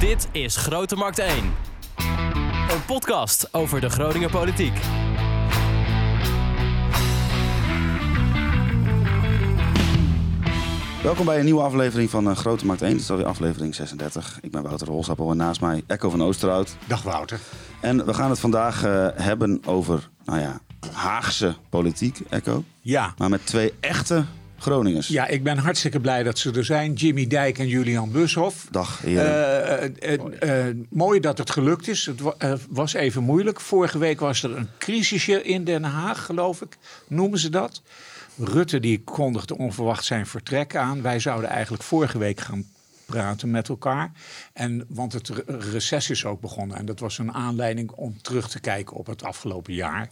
Dit 0.00 0.28
is 0.32 0.56
Grote 0.56 0.96
Markt 0.96 1.18
1. 1.18 1.30
Een 2.70 2.84
podcast 2.86 3.54
over 3.54 3.80
de 3.80 3.90
Groninger 3.90 4.30
politiek. 4.30 4.72
Welkom 11.02 11.24
bij 11.24 11.38
een 11.38 11.44
nieuwe 11.44 11.62
aflevering 11.62 12.10
van 12.10 12.28
uh, 12.28 12.36
Grote 12.36 12.66
Markt 12.66 12.82
1. 12.82 12.92
Dit 12.92 13.00
is 13.00 13.10
alweer 13.10 13.26
aflevering 13.26 13.74
36. 13.74 14.38
Ik 14.42 14.50
ben 14.50 14.62
Wouter 14.62 14.86
Rolsappel 14.86 15.30
en 15.30 15.36
naast 15.36 15.60
mij 15.60 15.82
Echo 15.86 16.10
van 16.10 16.22
Oosterhout. 16.22 16.76
Dag 16.86 17.02
Wouter. 17.02 17.40
En 17.80 18.06
we 18.06 18.14
gaan 18.14 18.30
het 18.30 18.40
vandaag 18.40 18.84
uh, 18.84 19.08
hebben 19.14 19.62
over, 19.66 20.08
nou 20.24 20.40
ja, 20.40 20.60
Haagse 20.92 21.54
politiek, 21.68 22.20
Echo. 22.28 22.64
Ja. 22.80 23.14
Maar 23.16 23.28
met 23.28 23.46
twee 23.46 23.74
echte 23.80 24.24
Groningers. 24.60 25.08
Ja, 25.08 25.26
ik 25.26 25.42
ben 25.42 25.58
hartstikke 25.58 26.00
blij 26.00 26.22
dat 26.22 26.38
ze 26.38 26.52
er 26.52 26.64
zijn. 26.64 26.92
Jimmy 26.92 27.26
Dijk 27.26 27.58
en 27.58 27.68
Julian 27.68 28.10
Bushoff. 28.10 28.66
Dag, 28.70 29.00
heren. 29.02 29.94
Uh, 30.02 30.66
uh, 30.68 30.74
mooi 30.88 31.20
dat 31.20 31.38
het 31.38 31.50
gelukt 31.50 31.88
is. 31.88 32.06
Het 32.06 32.20
was 32.70 32.92
even 32.92 33.22
moeilijk. 33.22 33.60
Vorige 33.60 33.98
week 33.98 34.20
was 34.20 34.42
er 34.42 34.56
een 34.56 34.68
crisisje 34.78 35.42
in 35.42 35.64
Den 35.64 35.84
Haag, 35.84 36.24
geloof 36.24 36.62
ik. 36.62 36.76
Noemen 37.08 37.38
ze 37.38 37.48
dat. 37.48 37.82
Rutte 38.38 38.80
die 38.80 39.02
kondigde 39.04 39.58
onverwacht 39.58 40.04
zijn 40.04 40.26
vertrek 40.26 40.76
aan. 40.76 41.02
Wij 41.02 41.20
zouden 41.20 41.50
eigenlijk 41.50 41.82
vorige 41.82 42.18
week 42.18 42.40
gaan 42.40 42.64
praten 43.10 43.50
met 43.50 43.68
elkaar. 43.68 44.12
En, 44.52 44.84
want 44.88 45.12
het 45.12 45.32
reces 45.46 46.10
is 46.10 46.24
ook 46.24 46.40
begonnen. 46.40 46.76
En 46.76 46.86
dat 46.86 47.00
was 47.00 47.18
een 47.18 47.32
aanleiding 47.32 47.90
om 47.90 48.22
terug 48.22 48.48
te 48.48 48.60
kijken 48.60 48.96
op 48.96 49.06
het 49.06 49.22
afgelopen 49.22 49.74
jaar. 49.74 50.10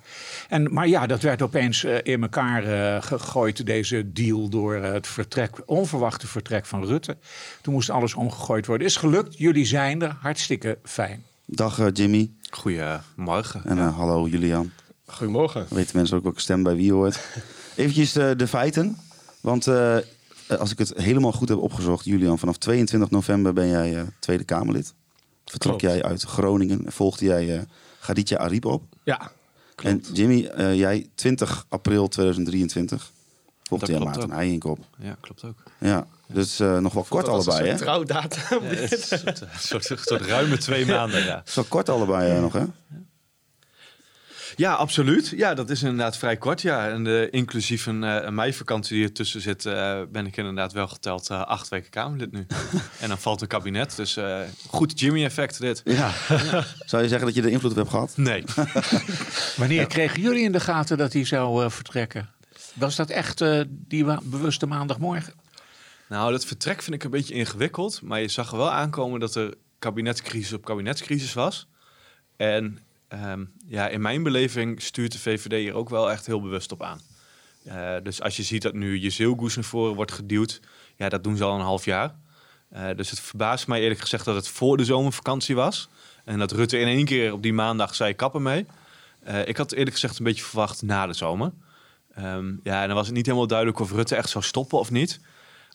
En, 0.48 0.72
maar 0.72 0.88
ja, 0.88 1.06
dat 1.06 1.22
werd 1.22 1.42
opeens 1.42 1.84
uh, 1.84 1.96
in 2.02 2.22
elkaar 2.22 2.64
uh, 2.64 3.02
gegooid, 3.02 3.66
deze 3.66 4.12
deal, 4.12 4.48
door 4.48 4.76
uh, 4.76 4.92
het 4.92 5.06
vertrek, 5.06 5.62
onverwachte 5.66 6.26
vertrek 6.26 6.66
van 6.66 6.84
Rutte. 6.84 7.16
Toen 7.62 7.74
moest 7.74 7.90
alles 7.90 8.14
omgegooid 8.14 8.66
worden. 8.66 8.86
Is 8.86 8.96
gelukt, 8.96 9.38
jullie 9.38 9.64
zijn 9.64 10.02
er. 10.02 10.16
Hartstikke 10.20 10.78
fijn. 10.84 11.24
Dag 11.44 11.90
Jimmy. 11.92 12.30
Goedemorgen. 12.50 13.64
En 13.64 13.76
ja. 13.76 13.90
hallo 13.90 14.28
Julian. 14.28 14.70
Goedemorgen. 15.06 15.66
Weten 15.70 15.96
mensen 15.96 16.16
ook 16.16 16.22
welke 16.22 16.40
stem 16.40 16.62
bij 16.62 16.76
wie 16.76 16.92
hoort. 16.92 17.18
Eventjes 17.76 18.12
de 18.12 18.46
feiten. 18.46 18.96
Want 19.40 19.66
als 20.56 20.70
ik 20.70 20.78
het 20.78 20.92
helemaal 20.96 21.32
goed 21.32 21.48
heb 21.48 21.58
opgezocht, 21.58 22.04
Julian, 22.04 22.38
vanaf 22.38 22.56
22 22.56 23.10
november 23.10 23.52
ben 23.52 23.68
jij 23.68 23.94
uh, 23.94 24.02
Tweede 24.18 24.44
Kamerlid. 24.44 24.94
Vertrok 25.44 25.80
jij 25.80 26.02
uit 26.02 26.22
Groningen 26.22 26.84
en 26.86 26.92
volgde 26.92 27.24
jij 27.24 27.56
uh, 27.56 27.60
Gaditja 28.00 28.36
Ariep 28.36 28.64
op. 28.64 28.82
Ja, 29.02 29.30
klopt. 29.74 30.06
En 30.08 30.14
Jimmy, 30.14 30.50
uh, 30.58 30.74
jij 30.74 31.08
20 31.14 31.66
april 31.68 32.08
2023 32.08 33.12
volgde 33.62 33.92
jij 33.92 34.00
Maarten 34.00 34.30
Heijink 34.30 34.64
op. 34.64 34.78
Ja, 34.98 35.16
klopt 35.20 35.44
ook. 35.44 35.62
Ja, 35.78 36.06
dus 36.26 36.58
nog 36.58 36.92
wel 36.92 37.06
kort 37.08 37.28
allebei, 37.28 37.68
hè? 37.68 37.76
trouwdatum. 37.76 38.62
Ja, 38.62 38.70
een 38.70 38.88
soort, 39.58 39.84
soort, 39.84 40.00
soort, 40.00 40.22
ruime 40.22 40.58
twee 40.58 40.86
maanden, 40.96 41.24
ja. 41.24 41.42
Zo 41.44 41.64
kort 41.68 41.88
allebei 41.88 42.40
nog, 42.40 42.52
hè? 42.52 42.64
Ja, 44.58 44.72
absoluut. 44.72 45.32
Ja, 45.36 45.54
dat 45.54 45.70
is 45.70 45.82
inderdaad 45.82 46.16
vrij 46.16 46.36
kort. 46.36 46.62
Ja. 46.62 46.88
En 46.88 47.04
uh, 47.04 47.26
inclusief 47.30 47.86
een, 47.86 48.02
uh, 48.02 48.16
een 48.20 48.34
meivakantie 48.34 48.96
die 48.96 49.04
ertussen 49.04 49.40
zit, 49.40 49.64
uh, 49.64 50.00
ben 50.12 50.26
ik 50.26 50.36
inderdaad 50.36 50.72
wel 50.72 50.88
geteld 50.88 51.30
acht 51.30 51.68
weken 51.68 51.90
Kamerlid 51.90 52.32
nu. 52.32 52.46
en 53.02 53.08
dan 53.08 53.18
valt 53.18 53.40
een 53.40 53.46
kabinet. 53.46 53.96
Dus 53.96 54.18
goed 54.66 55.00
Jimmy-effect 55.00 55.60
dit. 55.60 55.80
Ja. 55.84 56.12
ja. 56.28 56.64
Zou 56.86 57.02
je 57.02 57.08
zeggen 57.08 57.26
dat 57.26 57.34
je 57.34 57.42
de 57.42 57.50
invloed 57.50 57.70
op 57.70 57.76
hebt 57.76 57.90
gehad? 57.90 58.16
Nee. 58.16 58.44
Wanneer 59.56 59.86
kregen 59.86 60.20
jullie 60.20 60.44
in 60.44 60.52
de 60.52 60.60
gaten 60.60 60.98
dat 60.98 61.12
hij 61.12 61.24
zou 61.24 61.70
vertrekken? 61.70 62.28
Was 62.74 62.96
dat 62.96 63.10
echt 63.10 63.44
die 63.68 64.04
bewuste 64.22 64.66
maandagmorgen? 64.66 65.32
Nou, 66.08 66.32
dat 66.32 66.44
vertrek 66.44 66.82
vind 66.82 66.96
ik 66.96 67.04
een 67.04 67.10
beetje 67.10 67.34
ingewikkeld. 67.34 68.02
Maar 68.02 68.20
je 68.20 68.28
zag 68.28 68.50
er 68.50 68.58
wel 68.58 68.70
aankomen 68.70 69.20
dat 69.20 69.34
er 69.34 69.54
kabinetscrisis 69.78 70.52
op 70.52 70.64
kabinetscrisis 70.64 71.32
was. 71.32 71.68
En 72.36 72.78
Um, 73.14 73.52
ja, 73.66 73.88
in 73.88 74.00
mijn 74.00 74.22
beleving 74.22 74.82
stuurt 74.82 75.12
de 75.12 75.18
VVD 75.18 75.52
hier 75.52 75.74
ook 75.74 75.88
wel 75.88 76.10
echt 76.10 76.26
heel 76.26 76.40
bewust 76.40 76.72
op 76.72 76.82
aan. 76.82 77.00
Uh, 77.66 77.94
dus 78.02 78.22
als 78.22 78.36
je 78.36 78.42
ziet 78.42 78.62
dat 78.62 78.74
nu 78.74 79.00
je 79.00 79.10
zeelgoes 79.10 79.54
naar 79.54 79.64
voren 79.64 79.94
wordt 79.94 80.12
geduwd, 80.12 80.60
ja, 80.96 81.08
dat 81.08 81.24
doen 81.24 81.36
ze 81.36 81.44
al 81.44 81.54
een 81.54 81.64
half 81.64 81.84
jaar. 81.84 82.14
Uh, 82.72 82.88
dus 82.96 83.10
het 83.10 83.20
verbaast 83.20 83.66
mij 83.66 83.80
eerlijk 83.80 84.00
gezegd 84.00 84.24
dat 84.24 84.34
het 84.34 84.48
voor 84.48 84.76
de 84.76 84.84
zomervakantie 84.84 85.54
was. 85.54 85.88
En 86.24 86.38
dat 86.38 86.52
Rutte 86.52 86.78
in 86.78 86.86
één 86.86 87.04
keer 87.04 87.32
op 87.32 87.42
die 87.42 87.52
maandag 87.52 87.94
zei 87.94 88.14
kappen 88.14 88.42
mee. 88.42 88.66
Uh, 89.28 89.46
ik 89.46 89.56
had 89.56 89.72
eerlijk 89.72 89.92
gezegd 89.92 90.18
een 90.18 90.24
beetje 90.24 90.44
verwacht 90.44 90.82
na 90.82 91.06
de 91.06 91.12
zomer. 91.12 91.52
Um, 92.18 92.60
ja, 92.62 92.80
en 92.80 92.86
dan 92.86 92.96
was 92.96 93.06
het 93.06 93.16
niet 93.16 93.26
helemaal 93.26 93.46
duidelijk 93.46 93.78
of 93.78 93.92
Rutte 93.92 94.16
echt 94.16 94.28
zou 94.28 94.44
stoppen 94.44 94.78
of 94.78 94.90
niet. 94.90 95.20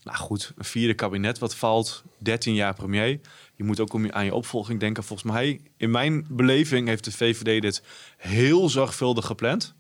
Nou 0.04 0.18
goed, 0.18 0.54
een 0.58 0.66
vierde 0.66 0.94
kabinet 0.94 1.40
wat 1.40 1.56
valt, 1.56 2.04
13 2.18 2.54
jaar 2.54 2.74
premier. 2.74 3.20
Je 3.56 3.64
moet 3.64 3.80
ook 3.80 3.94
om 3.94 4.06
je, 4.06 4.14
aan 4.14 4.26
je 4.26 4.34
opvolging 4.34 4.80
denken. 4.80 5.04
Volgens 5.04 5.32
mij, 5.32 5.62
in 5.78 5.92
mijn 5.92 6.26
beleving, 6.30 6.88
heeft 6.88 7.04
de 7.04 7.12
VVD 7.12 7.62
dit 7.62 7.84
heel 8.18 8.70
zorgvuldig 8.70 9.26
gepland. 9.26 9.76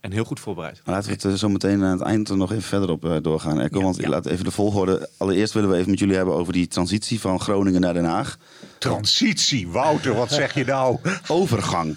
En 0.00 0.12
heel 0.12 0.24
goed 0.24 0.40
voorbereid. 0.40 0.80
Maar 0.84 0.94
laten 0.94 1.18
we 1.18 1.28
het 1.28 1.38
zo 1.38 1.48
meteen 1.48 1.82
aan 1.82 1.98
het 1.98 2.00
eind 2.00 2.28
er 2.28 2.36
nog 2.36 2.50
even 2.50 2.62
verder 2.62 2.90
op 2.90 3.04
uh, 3.04 3.16
doorgaan. 3.22 3.58
Ja, 3.58 3.68
want 3.68 3.96
ja. 3.96 4.08
laat 4.08 4.26
even 4.26 4.44
de 4.44 4.50
volgorde. 4.50 5.08
Allereerst 5.16 5.52
willen 5.52 5.70
we 5.70 5.76
even 5.76 5.90
met 5.90 5.98
jullie 5.98 6.16
hebben 6.16 6.34
over 6.34 6.52
die 6.52 6.68
transitie 6.68 7.20
van 7.20 7.40
Groningen 7.40 7.80
naar 7.80 7.94
Den 7.94 8.04
Haag. 8.04 8.38
Transitie, 8.78 9.68
Wouter, 9.68 10.14
wat 10.14 10.32
zeg 10.32 10.54
je 10.54 10.64
nou? 10.64 10.98
Overgang, 11.26 11.94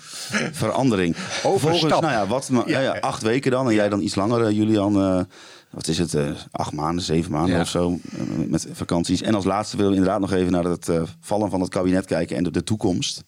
verandering. 0.51 1.17
Volgens, 1.17 1.81
nou 1.81 2.05
ja, 2.05 2.27
wat, 2.27 2.49
ja, 2.65 2.79
ja, 2.79 2.97
acht 2.99 3.21
weken 3.21 3.51
dan. 3.51 3.67
En 3.67 3.73
jij 3.73 3.89
dan 3.89 4.01
iets 4.01 4.15
langer, 4.15 4.49
uh, 4.49 4.57
Julian. 4.57 5.27
Wat 5.71 5.87
is 5.87 5.97
het, 5.97 6.13
uh, 6.13 6.31
acht 6.51 6.71
maanden, 6.71 7.03
zeven 7.03 7.31
maanden 7.31 7.55
ja. 7.55 7.61
of 7.61 7.67
zo, 7.67 7.89
uh, 7.89 8.47
met 8.47 8.67
vakanties. 8.71 9.21
En 9.21 9.35
als 9.35 9.45
laatste 9.45 9.77
willen 9.77 9.91
we 9.91 9.97
inderdaad 9.97 10.21
nog 10.21 10.31
even 10.33 10.51
naar 10.51 10.63
het 10.63 10.87
uh, 10.87 11.01
vallen 11.19 11.49
van 11.49 11.61
het 11.61 11.69
kabinet 11.69 12.05
kijken 12.05 12.37
en 12.37 12.43
de, 12.43 12.51
de 12.51 12.63
toekomst. 12.63 13.23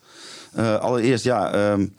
allereerst, 0.56 1.24
ja, 1.24 1.72
um, 1.72 1.96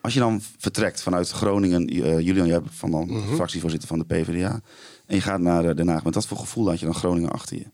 als 0.00 0.14
je 0.14 0.20
dan 0.20 0.42
vertrekt 0.58 1.02
vanuit 1.02 1.30
Groningen, 1.30 1.84
Julian, 2.22 2.46
jij 2.46 2.60
bent 2.60 2.74
van 2.74 2.90
dan 2.90 3.08
-hmm. 3.08 3.34
fractievoorzitter 3.34 3.88
van 3.88 3.98
de 3.98 4.04
PvdA, 4.04 4.60
en 5.06 5.14
je 5.14 5.20
gaat 5.20 5.40
naar 5.40 5.76
Den 5.76 5.88
Haag, 5.88 6.04
met 6.04 6.14
wat 6.14 6.26
voor 6.26 6.38
gevoel 6.38 6.68
had 6.68 6.78
je 6.78 6.86
dan 6.86 6.94
Groningen 6.94 7.30
achter 7.30 7.56
je? 7.56 7.66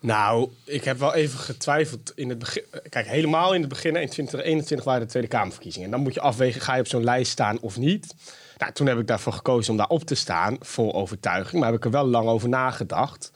Nou, 0.00 0.50
ik 0.64 0.84
heb 0.84 0.98
wel 0.98 1.14
even 1.14 1.38
getwijfeld 1.38 2.12
in 2.14 2.28
het 2.28 2.38
begin. 2.38 2.62
Kijk, 2.88 3.06
helemaal 3.06 3.54
in 3.54 3.60
het 3.60 3.68
begin, 3.68 3.96
in 3.96 4.08
2021 4.08 4.84
waren 4.84 5.00
de 5.00 5.06
Tweede 5.06 5.28
Kamerverkiezingen. 5.28 5.86
En 5.86 5.92
dan 5.92 6.02
moet 6.02 6.14
je 6.14 6.20
afwegen, 6.20 6.60
ga 6.60 6.74
je 6.74 6.80
op 6.80 6.86
zo'n 6.86 7.04
lijst 7.04 7.30
staan 7.30 7.60
of 7.60 7.76
niet? 7.76 8.14
Nou, 8.58 8.72
toen 8.72 8.86
heb 8.86 8.98
ik 8.98 9.06
daarvoor 9.06 9.32
gekozen 9.32 9.70
om 9.70 9.76
daar 9.76 9.88
op 9.88 10.04
te 10.04 10.14
staan, 10.14 10.56
vol 10.60 10.94
overtuiging. 10.94 11.60
Maar 11.60 11.70
heb 11.70 11.78
ik 11.78 11.84
er 11.84 11.90
wel 11.90 12.06
lang 12.06 12.28
over 12.28 12.48
nagedacht. 12.48 13.32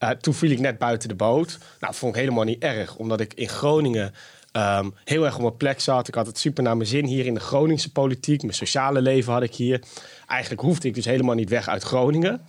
Uh, 0.00 0.10
toen 0.10 0.34
viel 0.34 0.50
ik 0.50 0.58
net 0.58 0.78
buiten 0.78 1.08
de 1.08 1.14
boot. 1.14 1.58
Nou, 1.80 1.94
vond 1.94 2.14
ik 2.14 2.20
helemaal 2.20 2.44
niet 2.44 2.62
erg, 2.62 2.96
omdat 2.96 3.20
ik 3.20 3.34
in 3.34 3.48
Groningen 3.48 4.14
um, 4.52 4.94
heel 5.04 5.24
erg 5.24 5.34
op 5.34 5.40
mijn 5.40 5.56
plek 5.56 5.80
zat. 5.80 6.08
Ik 6.08 6.14
had 6.14 6.26
het 6.26 6.38
super 6.38 6.62
naar 6.62 6.76
mijn 6.76 6.88
zin 6.88 7.04
hier 7.04 7.26
in 7.26 7.34
de 7.34 7.40
Groningse 7.40 7.92
politiek. 7.92 8.42
Mijn 8.42 8.54
sociale 8.54 9.00
leven 9.00 9.32
had 9.32 9.42
ik 9.42 9.54
hier. 9.54 9.82
Eigenlijk 10.26 10.60
hoefde 10.62 10.88
ik 10.88 10.94
dus 10.94 11.04
helemaal 11.04 11.34
niet 11.34 11.48
weg 11.48 11.68
uit 11.68 11.82
Groningen. 11.82 12.40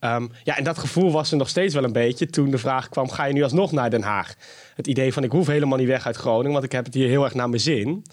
Um, 0.00 0.30
ja, 0.44 0.56
en 0.56 0.64
dat 0.64 0.78
gevoel 0.78 1.12
was 1.12 1.30
er 1.30 1.36
nog 1.36 1.48
steeds 1.48 1.74
wel 1.74 1.84
een 1.84 1.92
beetje 1.92 2.26
toen 2.26 2.50
de 2.50 2.58
vraag 2.58 2.88
kwam: 2.88 3.10
ga 3.10 3.24
je 3.24 3.32
nu 3.32 3.42
alsnog 3.42 3.72
naar 3.72 3.90
Den 3.90 4.02
Haag? 4.02 4.34
Het 4.74 4.86
idee 4.86 5.12
van 5.12 5.24
ik 5.24 5.30
hoef 5.30 5.46
helemaal 5.46 5.78
niet 5.78 5.86
weg 5.86 6.06
uit 6.06 6.16
Groningen, 6.16 6.52
want 6.52 6.64
ik 6.64 6.72
heb 6.72 6.84
het 6.84 6.94
hier 6.94 7.08
heel 7.08 7.24
erg 7.24 7.34
naar 7.34 7.48
mijn 7.48 7.60
zin. 7.60 8.04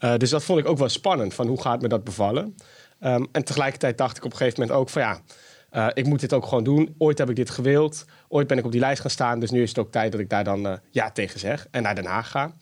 Uh, 0.00 0.16
dus 0.16 0.30
dat 0.30 0.44
vond 0.44 0.58
ik 0.58 0.66
ook 0.66 0.78
wel 0.78 0.88
spannend, 0.88 1.34
van 1.34 1.46
hoe 1.46 1.60
gaat 1.60 1.82
me 1.82 1.88
dat 1.88 2.04
bevallen? 2.04 2.56
Um, 3.00 3.28
en 3.32 3.44
tegelijkertijd 3.44 3.98
dacht 3.98 4.16
ik 4.16 4.24
op 4.24 4.30
een 4.30 4.36
gegeven 4.36 4.60
moment 4.60 4.78
ook 4.78 4.88
van 4.88 5.02
ja, 5.02 5.20
uh, 5.72 5.86
ik 5.94 6.06
moet 6.06 6.20
dit 6.20 6.32
ook 6.32 6.46
gewoon 6.46 6.64
doen. 6.64 6.94
Ooit 6.98 7.18
heb 7.18 7.30
ik 7.30 7.36
dit 7.36 7.50
gewild, 7.50 8.04
ooit 8.28 8.46
ben 8.46 8.58
ik 8.58 8.64
op 8.64 8.72
die 8.72 8.80
lijst 8.80 9.00
gaan 9.00 9.10
staan, 9.10 9.40
dus 9.40 9.50
nu 9.50 9.62
is 9.62 9.68
het 9.68 9.78
ook 9.78 9.92
tijd 9.92 10.12
dat 10.12 10.20
ik 10.20 10.28
daar 10.28 10.44
dan 10.44 10.66
uh, 10.66 10.72
ja 10.90 11.10
tegen 11.10 11.40
zeg 11.40 11.66
en 11.70 11.82
naar 11.82 11.94
Den 11.94 12.04
Haag 12.04 12.30
ga. 12.30 12.54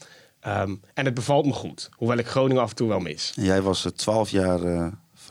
Um, 0.62 0.80
en 0.94 1.04
het 1.04 1.14
bevalt 1.14 1.46
me 1.46 1.52
goed, 1.52 1.88
hoewel 1.92 2.18
ik 2.18 2.26
Groningen 2.26 2.62
af 2.62 2.70
en 2.70 2.76
toe 2.76 2.88
wel 2.88 3.00
mis. 3.00 3.32
Jij 3.34 3.62
was 3.62 3.86
twaalf 3.96 4.30
jaar 4.30 4.60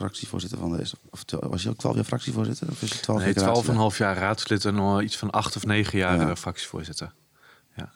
fractievoorzitter 0.00 0.58
van 0.58 0.76
deze. 0.76 0.94
Of 1.10 1.24
was 1.28 1.62
je 1.62 1.68
ook 1.68 1.76
12 1.76 1.94
jaar 1.94 2.04
fractievoorzitter? 2.04 2.68
Of 2.70 2.82
is 2.82 2.90
het 2.90 3.02
12 3.02 3.20
nee, 3.20 3.34
12 3.34 3.64
en 3.64 3.70
een 3.70 3.76
half 3.78 3.98
jaar 3.98 4.16
raadslid 4.16 4.64
en 4.64 4.74
nog 4.74 5.02
iets 5.02 5.16
van 5.16 5.30
acht 5.30 5.56
of 5.56 5.66
negen 5.66 5.98
jaar 5.98 6.20
ja. 6.20 6.36
fractievoorzitter. 6.36 7.12
Ja. 7.76 7.92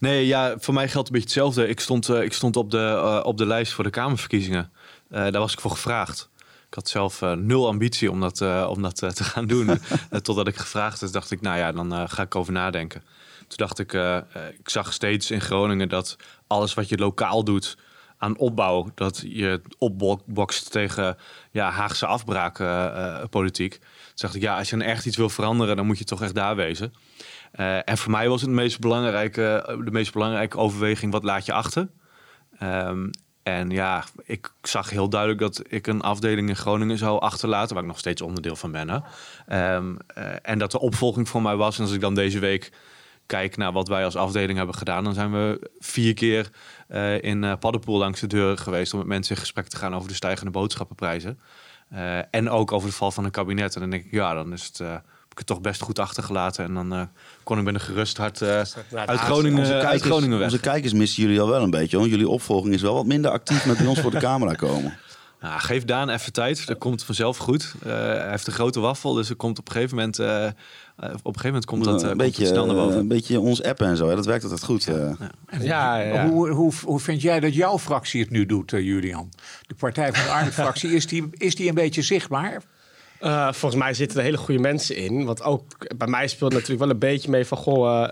Nee, 0.00 0.26
ja, 0.26 0.54
voor 0.58 0.74
mij 0.74 0.88
geldt 0.88 1.08
een 1.08 1.14
beetje 1.14 1.28
hetzelfde. 1.28 1.68
Ik 1.68 1.80
stond, 1.80 2.08
uh, 2.08 2.22
ik 2.22 2.32
stond 2.32 2.56
op, 2.56 2.70
de, 2.70 2.76
uh, 2.76 3.26
op 3.26 3.38
de 3.38 3.46
lijst 3.46 3.72
voor 3.72 3.84
de 3.84 3.90
Kamerverkiezingen. 3.90 4.72
Daar 5.08 5.32
was 5.32 5.52
ik 5.52 5.60
voor 5.60 5.70
gevraagd. 5.70 6.30
Ik 6.68 6.74
had 6.74 6.88
zelf 6.88 7.20
nul 7.20 7.66
ambitie 7.66 8.10
om 8.10 8.20
dat, 8.20 8.40
om 8.68 8.82
dat 8.82 8.96
te 8.96 9.24
gaan 9.24 9.46
doen. 9.46 9.80
totdat 10.22 10.48
ik 10.48 10.56
gevraagd 10.56 11.00
werd, 11.00 11.12
dacht 11.12 11.30
ik, 11.30 11.40
nou 11.40 11.58
ja, 11.58 11.72
dan 11.72 12.08
ga 12.08 12.22
ik 12.22 12.34
over 12.34 12.52
nadenken. 12.52 13.02
Toen 13.38 13.56
dacht 13.56 13.78
ik, 13.78 13.92
ik 14.58 14.68
zag 14.68 14.92
steeds 14.92 15.30
in 15.30 15.40
Groningen 15.40 15.88
dat 15.88 16.16
alles 16.46 16.74
wat 16.74 16.88
je 16.88 16.96
lokaal 16.96 17.44
doet 17.44 17.76
aan 18.22 18.38
opbouw. 18.38 18.90
Dat 18.94 19.22
je 19.26 19.60
opbokst 19.78 20.70
tegen 20.70 21.16
ja, 21.52 21.70
Haagse 21.70 22.06
afbraakpolitiek. 22.06 23.72
Uh, 23.72 23.78
Toen 23.80 23.88
dacht 24.14 24.34
ik, 24.34 24.42
ja, 24.42 24.58
als 24.58 24.70
je 24.70 24.76
dan 24.76 24.86
echt 24.86 25.06
iets 25.06 25.16
wil 25.16 25.28
veranderen, 25.28 25.76
dan 25.76 25.86
moet 25.86 25.98
je 25.98 26.04
toch 26.04 26.22
echt 26.22 26.34
daar 26.34 26.56
wezen. 26.56 26.92
Uh, 27.60 27.76
en 27.88 27.98
voor 27.98 28.10
mij 28.10 28.28
was 28.28 28.40
het 28.40 28.50
meest 28.50 28.80
belangrijke, 28.80 29.76
de 29.84 29.90
meest 29.90 30.12
belangrijke 30.12 30.56
overweging, 30.56 31.12
wat 31.12 31.24
laat 31.24 31.46
je 31.46 31.52
achter? 31.52 31.88
Um, 32.62 33.10
en 33.42 33.70
ja, 33.70 34.04
ik 34.24 34.52
zag 34.62 34.90
heel 34.90 35.08
duidelijk 35.08 35.40
dat 35.40 35.62
ik 35.68 35.86
een 35.86 36.00
afdeling 36.00 36.48
in 36.48 36.56
Groningen 36.56 36.98
zou 36.98 37.20
achterlaten, 37.20 37.74
waar 37.74 37.82
ik 37.82 37.88
nog 37.88 37.98
steeds 37.98 38.22
onderdeel 38.22 38.56
van 38.56 38.72
ben. 38.72 38.88
Hè? 38.88 38.98
Uh, 39.48 39.94
en 40.42 40.58
dat 40.58 40.70
de 40.70 40.80
opvolging 40.80 41.28
voor 41.28 41.42
mij 41.42 41.56
was. 41.56 41.76
En 41.78 41.84
als 41.84 41.92
ik 41.92 42.00
dan 42.00 42.14
deze 42.14 42.38
week 42.38 42.72
kijk 43.26 43.56
naar 43.56 43.72
wat 43.72 43.88
wij 43.88 44.04
als 44.04 44.16
afdeling 44.16 44.58
hebben 44.58 44.76
gedaan, 44.76 45.04
dan 45.04 45.14
zijn 45.14 45.32
we 45.32 45.70
vier 45.78 46.14
keer 46.14 46.50
uh, 46.90 47.22
in 47.22 47.42
uh, 47.42 47.52
Paddenpoel 47.60 47.98
langs 47.98 48.20
de 48.20 48.26
deur 48.26 48.58
geweest 48.58 48.92
om 48.92 48.98
met 48.98 49.08
mensen 49.08 49.34
in 49.34 49.40
gesprek 49.40 49.66
te 49.66 49.76
gaan 49.76 49.94
over 49.94 50.08
de 50.08 50.14
stijgende 50.14 50.50
boodschappenprijzen. 50.50 51.38
Uh, 51.92 52.18
en 52.30 52.50
ook 52.50 52.72
over 52.72 52.88
de 52.88 52.94
val 52.94 53.10
van 53.10 53.24
een 53.24 53.30
kabinet. 53.30 53.74
En 53.74 53.80
dan 53.80 53.90
denk 53.90 54.04
ik, 54.04 54.10
ja, 54.10 54.34
dan 54.34 54.52
is 54.52 54.64
het, 54.64 54.78
heb 54.78 55.30
ik 55.30 55.38
het 55.38 55.46
toch 55.46 55.60
best 55.60 55.80
goed 55.80 55.98
achtergelaten. 55.98 56.64
En 56.64 56.74
dan 56.74 57.08
kon 57.42 57.58
ik 57.58 57.64
met 57.64 57.74
een 57.74 57.80
gerust 57.80 58.16
hart 58.16 58.42
uit, 58.42 58.76
Groningen, 59.18 59.58
onze 59.58 59.70
kijkers, 59.70 59.90
uit 59.90 60.02
Groningen 60.02 60.38
weg. 60.38 60.46
Onze 60.46 60.60
kijkers 60.60 60.92
missen 60.92 61.22
jullie 61.22 61.40
al 61.40 61.48
wel 61.48 61.62
een 61.62 61.70
beetje. 61.70 61.98
Want 61.98 62.10
jullie 62.10 62.28
opvolging 62.28 62.74
is 62.74 62.82
wel 62.82 62.94
wat 62.94 63.06
minder 63.06 63.30
actief 63.30 63.66
met 63.66 63.78
bij 63.78 63.86
ons 63.86 64.00
voor 64.00 64.10
de 64.10 64.18
camera 64.18 64.54
komen. 64.54 64.98
Nou, 65.42 65.60
geef 65.60 65.84
Daan 65.84 66.08
even 66.08 66.32
tijd. 66.32 66.66
Dat 66.66 66.78
komt 66.78 67.04
vanzelf 67.04 67.36
goed. 67.36 67.74
Hij 67.84 68.30
heeft 68.30 68.46
een 68.46 68.52
grote 68.52 68.80
waffel, 68.80 69.12
dus 69.12 69.28
er 69.28 69.36
komt 69.36 69.58
op 69.58 69.66
een 69.66 69.72
gegeven 69.72 69.96
moment, 69.96 70.16
op 71.02 71.10
een 71.10 71.20
gegeven 71.24 71.46
moment 71.46 71.64
komt 71.64 71.84
dat 71.84 72.02
een 72.02 72.16
beetje, 72.16 72.46
snel 72.46 72.66
naar 72.66 72.74
boven. 72.74 72.98
Een 72.98 73.08
beetje 73.08 73.40
ons 73.40 73.62
appen 73.62 73.86
en 73.86 73.96
zo. 73.96 74.08
Hè? 74.08 74.14
Dat 74.14 74.26
werkt 74.26 74.42
altijd 74.42 74.62
goed. 74.62 74.84
Ja. 74.84 75.16
ja. 75.60 75.96
ja 75.96 76.28
hoe, 76.28 76.50
hoe, 76.50 76.72
hoe 76.84 77.00
vind 77.00 77.22
jij 77.22 77.40
dat 77.40 77.54
jouw 77.54 77.78
fractie 77.78 78.20
het 78.20 78.30
nu 78.30 78.46
doet, 78.46 78.70
Julian? 78.70 79.28
De 79.66 79.74
Partij 79.74 80.12
van 80.12 80.24
de 80.24 80.30
Arbeid-fractie, 80.30 80.90
is 80.98 81.06
die, 81.06 81.28
is 81.32 81.54
die 81.54 81.68
een 81.68 81.74
beetje 81.74 82.02
zichtbaar? 82.02 82.62
Uh, 83.20 83.52
volgens 83.52 83.82
mij 83.82 83.94
zitten 83.94 84.18
er 84.18 84.24
hele 84.24 84.36
goede 84.36 84.60
mensen 84.60 84.96
in. 84.96 85.24
Want 85.24 85.42
ook 85.42 85.96
bij 85.96 86.08
mij 86.08 86.28
speelt 86.28 86.52
natuurlijk 86.52 86.80
wel 86.80 86.90
een 86.90 86.98
beetje 86.98 87.30
mee 87.30 87.46
van... 87.46 87.58
Goh, 87.58 88.08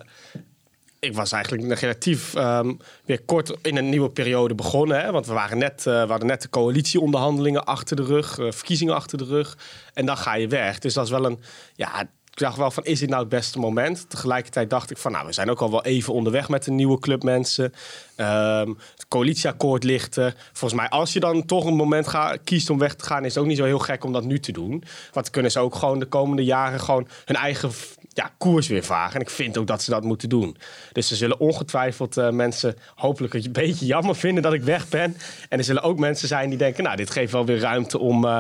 ik 1.01 1.15
was 1.15 1.33
eigenlijk 1.33 1.81
relatief 1.81 2.35
um, 2.35 2.79
weer 3.05 3.23
kort 3.23 3.57
in 3.63 3.77
een 3.77 3.89
nieuwe 3.89 4.11
periode 4.11 4.55
begonnen. 4.55 5.01
Hè? 5.01 5.13
Want 5.13 5.27
we, 5.27 5.33
waren 5.33 5.59
net, 5.59 5.85
uh, 5.89 6.03
we 6.03 6.11
hadden 6.11 6.27
net 6.27 6.43
de 6.43 6.49
coalitieonderhandelingen 6.49 7.65
achter 7.65 7.97
de 7.97 8.05
rug, 8.05 8.39
uh, 8.39 8.51
verkiezingen 8.51 8.95
achter 8.95 9.19
de 9.19 9.25
rug. 9.25 9.59
En 9.93 10.07
dan 10.07 10.17
ga 10.17 10.35
je 10.35 10.49
weg. 10.49 10.79
Dus 10.79 10.95
dat 10.95 11.05
is 11.05 11.11
wel 11.11 11.25
een. 11.25 11.41
Ja, 11.75 12.11
dacht 12.41 12.57
wel 12.57 12.71
van, 12.71 12.85
is 12.85 12.99
dit 12.99 13.09
nou 13.09 13.21
het 13.21 13.31
beste 13.31 13.59
moment? 13.59 14.11
Tegelijkertijd 14.11 14.71
dacht 14.71 14.91
ik 14.91 14.99
van, 14.99 15.13
nou, 15.13 15.27
we 15.27 15.33
zijn 15.33 15.51
ook 15.51 15.61
al 15.61 15.71
wel 15.71 15.85
even 15.85 16.13
onderweg 16.13 16.49
met 16.49 16.65
de 16.65 16.71
nieuwe 16.71 16.99
clubmensen. 16.99 17.73
Um, 18.17 18.79
het 18.95 19.09
coalitieakkoord 19.09 19.85
ligt 19.85 20.19
Volgens 20.53 20.81
mij, 20.81 20.89
als 20.89 21.13
je 21.13 21.21
dan 21.21 21.47
toch 21.47 21.65
een 21.65 21.75
moment 21.75 22.09
kiest 22.45 22.71
om 22.71 22.79
weg 22.79 22.95
te 22.95 23.05
gaan... 23.05 23.25
is 23.25 23.35
het 23.35 23.43
ook 23.43 23.49
niet 23.49 23.57
zo 23.57 23.65
heel 23.65 23.79
gek 23.79 24.05
om 24.05 24.13
dat 24.13 24.25
nu 24.25 24.41
te 24.41 24.53
doen. 24.53 24.85
Want 25.13 25.31
kunnen 25.31 25.51
ze 25.51 25.59
ook 25.59 25.75
gewoon 25.75 25.99
de 25.99 26.07
komende 26.07 26.45
jaren... 26.45 26.81
gewoon 26.81 27.09
hun 27.25 27.37
eigen 27.37 27.71
ja, 28.13 28.33
koers 28.39 28.69
weer 28.69 28.85
varen. 28.85 29.15
En 29.15 29.21
ik 29.21 29.31
vind 29.31 29.59
ook 29.59 29.67
dat 29.67 29.83
ze 29.83 29.91
dat 29.91 30.03
moeten 30.03 30.29
doen. 30.29 30.57
Dus 30.93 31.11
er 31.11 31.17
zullen 31.17 31.41
ongetwijfeld 31.41 32.17
uh, 32.17 32.31
mensen 32.31 32.77
hopelijk 32.95 33.35
een 33.35 33.53
beetje 33.53 33.87
jammer 33.87 34.17
vinden 34.17 34.43
dat 34.43 34.53
ik 34.53 34.63
weg 34.63 34.89
ben. 34.89 35.17
En 35.49 35.59
er 35.59 35.65
zullen 35.65 35.83
ook 35.83 35.99
mensen 35.99 36.29
zijn 36.29 36.49
die 36.49 36.59
denken, 36.59 36.85
nou, 36.85 36.97
dit 36.97 37.11
geeft 37.11 37.33
wel 37.33 37.45
weer 37.45 37.59
ruimte 37.59 37.99
om 37.99 38.17
uh, 38.25 38.31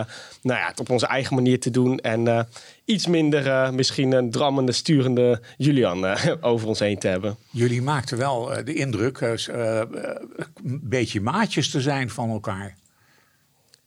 nou 0.42 0.60
ja, 0.60 0.66
het 0.66 0.80
op 0.80 0.90
onze 0.90 1.06
eigen 1.06 1.34
manier 1.34 1.60
te 1.60 1.70
doen. 1.70 1.98
En 1.98 2.26
uh, 2.26 2.40
iets 2.84 3.06
minder 3.06 3.74
misschien 3.74 4.12
een 4.12 4.30
drammende, 4.30 4.72
sturende 4.72 5.40
Julian 5.56 6.06
over 6.40 6.68
ons 6.68 6.78
heen 6.78 6.98
te 6.98 7.08
hebben. 7.08 7.36
Jullie 7.50 7.82
maakten 7.82 8.18
wel 8.18 8.52
de 8.64 8.74
indruk 8.74 9.20
een 9.20 10.80
beetje 10.82 11.20
maatjes 11.20 11.70
te 11.70 11.80
zijn 11.80 12.10
van 12.10 12.30
elkaar. 12.30 12.76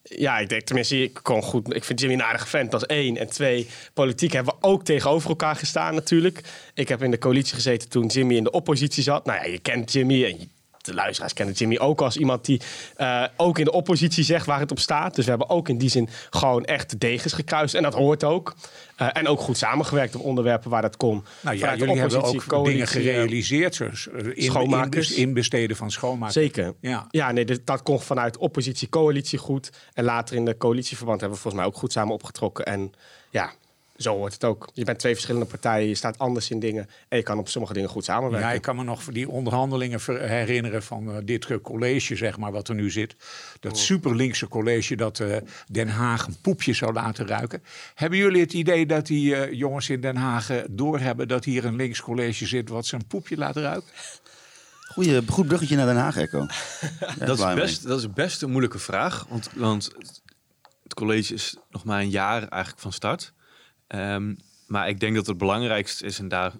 Ja, 0.03 0.38
ik 0.38 0.50
denk 0.50 0.61
tenminste, 0.61 1.03
ik 1.03 1.19
kon 1.21 1.44
goed. 1.44 1.75
Ik 1.75 1.83
vind 1.83 2.00
Jimmy 2.00 2.15
een 2.15 2.23
aardige 2.23 2.47
vent, 2.47 2.71
dat 2.71 2.81
is 2.81 2.95
één. 2.95 3.17
En 3.17 3.29
twee, 3.29 3.67
politiek 3.94 4.31
hebben 4.31 4.53
we 4.53 4.67
ook 4.67 4.83
tegenover 4.83 5.29
elkaar 5.29 5.55
gestaan 5.55 5.95
natuurlijk. 5.95 6.41
Ik 6.73 6.88
heb 6.88 7.03
in 7.03 7.11
de 7.11 7.17
coalitie 7.17 7.55
gezeten 7.55 7.89
toen 7.89 8.05
Jimmy 8.05 8.35
in 8.35 8.44
de 8.44 8.51
oppositie 8.51 9.03
zat. 9.03 9.25
Nou 9.25 9.39
ja, 9.39 9.51
je 9.51 9.59
kent 9.59 9.91
Jimmy 9.91 10.25
en 10.25 10.50
de 10.85 10.94
luisteraars 10.94 11.33
kennen 11.33 11.56
Jimmy 11.56 11.77
ook 11.77 12.01
als 12.01 12.18
iemand 12.18 12.45
die 12.45 12.62
uh, 12.97 13.24
ook 13.38 13.59
in 13.59 13.65
de 13.65 13.71
oppositie 13.71 14.24
zegt 14.24 14.45
waar 14.45 14.59
het 14.59 14.71
op 14.71 14.80
staat. 14.80 15.15
Dus 15.15 15.24
we 15.24 15.30
hebben 15.30 15.50
ook 15.50 15.69
in 15.69 15.77
die 15.77 15.89
zin 15.89 16.09
gewoon 16.30 16.65
echt 16.65 16.89
de 16.89 16.97
degens 16.97 17.33
gekruist. 17.33 17.74
En 17.74 17.83
dat 17.83 17.94
hoort 17.94 18.24
ook. 18.24 18.56
Uh, 19.01 19.07
en 19.13 19.27
ook 19.27 19.39
goed 19.39 19.57
samengewerkt 19.57 20.15
op 20.15 20.21
onderwerpen 20.21 20.69
waar 20.69 20.81
dat 20.81 20.97
kon. 20.97 21.24
Nou 21.41 21.57
ja, 21.57 21.75
jullie 21.75 22.00
hebben 22.00 22.24
ook 22.24 22.65
dingen 22.65 22.88
gerealiseerd. 22.88 23.75
Zoals 23.75 24.07
in, 24.33 24.44
schoonmakers. 24.44 25.12
inbesteden 25.12 25.75
van 25.75 25.91
schoonmakers. 25.91 26.33
Zeker. 26.33 26.74
Ja, 26.80 27.07
ja 27.09 27.31
nee, 27.31 27.45
dat 27.63 27.83
kon 27.83 28.01
vanuit 28.01 28.38
oppositie-coalitie 28.38 29.39
goed. 29.39 29.69
En 29.94 30.03
later 30.03 30.35
in 30.35 30.45
de 30.45 30.57
coalitieverband 30.57 31.19
hebben 31.19 31.38
we 31.38 31.44
volgens 31.44 31.63
mij 31.63 31.74
ook 31.74 31.80
goed 31.80 31.91
samen 31.91 32.13
opgetrokken. 32.13 32.65
En 32.65 32.94
ja, 33.30 33.51
zo 33.95 34.16
hoort 34.16 34.34
het 34.34 34.44
ook. 34.44 34.69
Je 34.74 34.84
bent 34.84 35.00
twee 35.00 35.13
verschillende 35.13 35.48
partijen, 35.48 35.88
je 35.88 35.95
staat 35.95 36.18
anders 36.18 36.50
in 36.50 36.60
dingen 36.60 36.90
en 37.07 37.18
je 37.18 37.24
kan 37.24 37.38
op 37.38 37.50
sommige 37.50 37.74
dingen 37.74 37.90
goed 37.90 38.04
samenwerken. 38.04 38.50
Ja, 38.50 38.54
ik 38.56 38.62
kan 38.62 38.75
me 38.75 38.84
nog 38.84 39.04
die 39.04 39.30
onderhandelingen 39.30 40.00
herinneren 40.06 40.84
van 40.84 41.10
uh, 41.10 41.16
dit 41.24 41.62
college, 41.62 42.16
zeg 42.16 42.38
maar, 42.38 42.51
wat 42.51 42.68
er 42.68 42.75
nu 42.75 42.92
zit. 42.92 43.16
Dat 43.60 43.72
oh. 43.72 43.78
superlinkse 43.78 44.48
college 44.48 44.95
dat 44.95 45.19
uh, 45.19 45.38
Den 45.68 45.88
Haag 45.88 46.28
een 46.28 46.38
poepje 46.42 46.74
zou 46.74 46.94
laten 46.94 47.28
ruiken. 47.28 47.63
Hebben 47.94 48.18
jullie 48.18 48.42
het 48.42 48.54
idee 48.54 48.86
dat 48.86 49.06
die 49.06 49.36
uh, 49.36 49.51
jongens 49.51 49.90
in 49.90 50.01
Den 50.01 50.16
Haag 50.16 50.50
doorhebben 50.69 51.28
dat 51.28 51.45
hier 51.45 51.66
een 51.66 51.75
links 51.75 52.01
college 52.01 52.45
zit 52.45 52.69
wat 52.69 52.86
zijn 52.86 53.07
poepje 53.07 53.38
laat 53.38 53.56
ruiken? 53.56 53.90
Goeie, 54.94 55.22
goed 55.28 55.48
bruggetje 55.48 55.75
naar 55.75 55.86
Den 55.86 55.95
Haag, 55.95 56.18
Echo. 56.18 56.45
dat, 57.25 57.40
is 57.40 57.54
best, 57.54 57.88
dat 57.88 58.00
is 58.00 58.13
best 58.13 58.42
een 58.42 58.50
moeilijke 58.50 58.80
vraag, 58.80 59.25
want, 59.30 59.50
want 59.56 59.92
het 60.84 60.94
college 60.94 61.34
is 61.34 61.57
nog 61.69 61.84
maar 61.84 62.01
een 62.01 62.10
jaar 62.10 62.48
eigenlijk 62.48 62.81
van 62.81 62.94
start. 62.94 63.34
Um, 63.95 64.38
maar 64.68 64.90
ik 64.90 65.00
denk 65.00 65.16
dat 65.16 65.28
het 65.28 65.38
belangrijkste 65.38 66.06
is, 66.06 66.19
en 66.19 66.28
daar, 66.28 66.51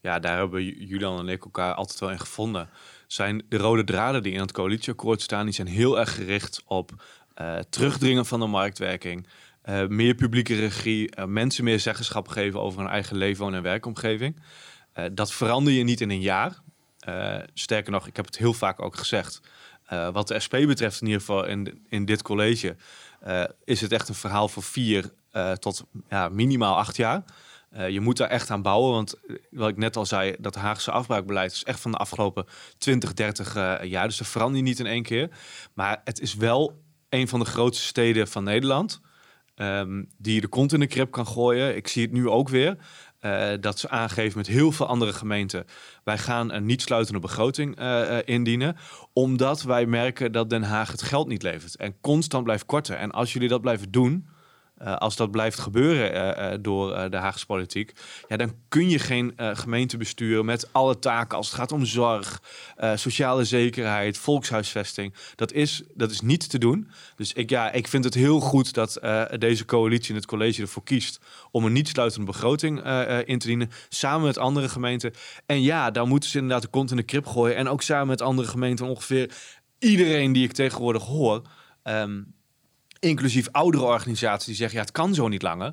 ja, 0.00 0.18
daar 0.18 0.36
hebben 0.36 0.64
Julian 0.86 1.18
en 1.18 1.28
ik 1.28 1.44
elkaar 1.44 1.74
altijd 1.74 2.00
wel 2.00 2.10
in 2.10 2.20
gevonden, 2.20 2.68
zijn 3.06 3.42
de 3.48 3.56
rode 3.56 3.84
draden 3.84 4.22
die 4.22 4.32
in 4.32 4.40
het 4.40 4.52
coalitieakkoord 4.52 5.20
staan. 5.20 5.44
Die 5.44 5.54
zijn 5.54 5.66
heel 5.66 5.98
erg 5.98 6.14
gericht 6.14 6.62
op 6.66 7.04
uh, 7.40 7.58
terugdringen 7.58 8.26
van 8.26 8.40
de 8.40 8.46
marktwerking, 8.46 9.26
uh, 9.64 9.86
meer 9.86 10.14
publieke 10.14 10.54
regie, 10.54 11.16
uh, 11.18 11.24
mensen 11.24 11.64
meer 11.64 11.80
zeggenschap 11.80 12.28
geven 12.28 12.60
over 12.60 12.80
hun 12.80 12.90
eigen 12.90 13.16
leven 13.16 13.54
en 13.54 13.62
werkomgeving. 13.62 14.36
dat 15.12 15.32
verander 15.32 15.72
je 15.72 15.84
niet 15.84 16.00
in 16.00 16.10
een 16.10 16.20
jaar. 16.20 16.58
sterker 17.54 17.92
nog, 17.92 18.06
ik 18.06 18.16
heb 18.16 18.24
het 18.24 18.38
heel 18.38 18.54
vaak 18.54 18.82
ook 18.82 18.96
gezegd. 18.96 19.40
wat 20.12 20.28
de 20.28 20.40
SP 20.44 20.54
betreft, 20.66 21.00
in 21.00 21.06
ieder 21.06 21.20
geval 21.20 21.44
in, 21.44 21.84
in 21.88 22.04
dit 22.04 22.22
college, 22.22 22.76
is 23.64 23.80
het 23.80 23.92
echt 23.92 24.08
een 24.08 24.14
verhaal 24.14 24.48
voor 24.48 24.62
vier 24.62 25.12
uh, 25.32 25.52
tot 25.52 25.84
ja, 26.08 26.28
minimaal 26.28 26.76
acht 26.76 26.96
jaar. 26.96 27.24
Uh, 27.76 27.88
je 27.88 28.00
moet 28.00 28.16
daar 28.16 28.28
echt 28.28 28.50
aan 28.50 28.62
bouwen, 28.62 28.92
want 28.92 29.14
eh, 29.14 29.36
wat 29.50 29.68
ik 29.68 29.76
net 29.76 29.96
al 29.96 30.06
zei, 30.06 30.34
dat 30.38 30.54
Haagse 30.54 30.90
afbraakbeleid 30.90 31.52
is 31.52 31.64
echt 31.64 31.80
van 31.80 31.90
de 31.90 31.96
afgelopen 31.96 32.44
20, 32.78 33.12
30 33.14 33.56
uh, 33.56 33.78
jaar. 33.82 34.06
Dus 34.06 34.16
dat 34.16 34.26
verander 34.26 34.56
je 34.56 34.62
niet 34.62 34.78
in 34.78 34.86
één 34.86 35.02
keer. 35.02 35.30
Maar 35.74 36.00
het 36.04 36.20
is 36.20 36.34
wel 36.34 36.82
een 37.08 37.28
van 37.28 37.40
de 37.40 37.46
grootste 37.46 37.84
steden 37.84 38.28
van 38.28 38.44
Nederland. 38.44 39.00
Um, 39.56 40.08
die 40.18 40.40
de 40.40 40.48
kont 40.48 40.72
in 40.72 40.80
de 40.80 40.86
krip 40.86 41.10
kan 41.10 41.26
gooien. 41.26 41.76
Ik 41.76 41.88
zie 41.88 42.02
het 42.02 42.12
nu 42.12 42.28
ook 42.28 42.48
weer. 42.48 42.76
Dat 43.60 43.78
ze 43.78 43.88
aangeven 43.88 44.38
met 44.38 44.46
heel 44.46 44.72
veel 44.72 44.86
andere 44.86 45.12
gemeenten. 45.12 45.64
Wij 46.04 46.18
gaan 46.18 46.52
een 46.52 46.66
niet 46.66 46.82
sluitende 46.82 47.20
begroting 47.20 47.80
indienen. 48.24 48.76
Omdat 49.12 49.62
wij 49.62 49.86
merken 49.86 50.32
dat 50.32 50.50
Den 50.50 50.62
Haag 50.62 50.90
het 50.90 51.02
geld 51.02 51.28
niet 51.28 51.42
levert. 51.42 51.76
En 51.76 52.00
constant 52.00 52.44
blijft 52.44 52.66
korten. 52.66 52.98
En 52.98 53.10
als 53.10 53.32
jullie 53.32 53.48
dat 53.48 53.60
blijven 53.60 53.90
doen 53.90 54.28
uh, 54.82 54.96
als 54.96 55.16
dat 55.16 55.30
blijft 55.30 55.58
gebeuren 55.58 56.14
uh, 56.14 56.52
uh, 56.52 56.58
door 56.60 57.10
de 57.10 57.16
Haagse 57.16 57.46
politiek, 57.46 57.92
ja, 58.28 58.36
dan 58.36 58.54
kun 58.68 58.88
je 58.88 58.98
geen 58.98 59.32
gemeente 59.36 59.96
besturen 59.96 60.44
met 60.44 60.68
alle 60.72 60.98
taken 60.98 61.36
als 61.36 61.46
het 61.46 61.56
gaat 61.56 61.72
om 61.72 61.84
zorg, 61.84 62.42
sociale 62.94 63.44
zekerheid, 63.44 64.18
volkshuisvesting. 64.18 65.14
Dat 65.34 65.52
is, 65.52 65.82
dat 65.94 66.10
is 66.10 66.20
niet 66.20 66.50
te 66.50 66.58
doen. 66.58 66.90
Dus 67.16 67.32
ik, 67.32 67.50
ja, 67.50 67.72
ik 67.72 67.88
vind 67.88 68.04
het 68.04 68.14
heel 68.14 68.40
goed 68.40 68.74
dat 68.74 69.00
deze 69.38 69.64
coalitie 69.64 70.08
en 70.08 70.16
het 70.16 70.26
college 70.26 70.62
ervoor 70.62 70.82
kiest 70.82 71.20
om 71.50 71.64
een 71.64 71.72
niet 71.72 71.88
sluitende 71.88 72.26
begroting 72.26 72.76
in 73.24 73.38
te 73.38 73.46
dienen, 73.46 73.70
samen 73.88 74.26
met 74.26 74.38
andere 74.38 74.68
gemeenten. 74.68 75.12
En 75.46 75.62
ja, 75.62 75.90
dan 75.90 76.08
moeten 76.08 76.30
ze 76.30 76.38
inderdaad 76.38 76.62
de 76.62 76.68
kont 76.68 76.90
in 76.90 76.96
de 76.96 77.02
krip 77.02 77.26
gooien. 77.26 77.56
En 77.56 77.68
ook 77.68 77.82
samen 77.82 78.06
met 78.06 78.22
andere 78.22 78.48
gemeenten 78.48 78.86
ongeveer 78.86 79.30
iedereen 79.78 80.32
die 80.32 80.44
ik 80.44 80.52
tegenwoordig 80.52 81.02
hoor. 81.02 81.42
Um, 81.84 82.34
inclusief 83.02 83.48
oudere 83.50 83.84
organisaties 83.84 84.46
die 84.46 84.54
zeggen, 84.54 84.76
ja, 84.76 84.84
het 84.84 84.92
kan 84.92 85.14
zo 85.14 85.28
niet 85.28 85.42
langer. 85.42 85.72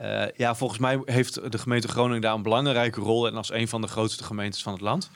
Uh, 0.00 0.22
ja, 0.36 0.54
volgens 0.54 0.78
mij 0.78 1.00
heeft 1.04 1.52
de 1.52 1.58
gemeente 1.58 1.88
Groningen 1.88 2.20
daar 2.20 2.34
een 2.34 2.42
belangrijke 2.42 3.00
rol 3.00 3.26
en 3.26 3.36
als 3.36 3.52
een 3.52 3.68
van 3.68 3.80
de 3.80 3.88
grootste 3.88 4.24
gemeentes 4.24 4.62
van 4.62 4.72
het 4.72 4.82
land. 4.82 5.10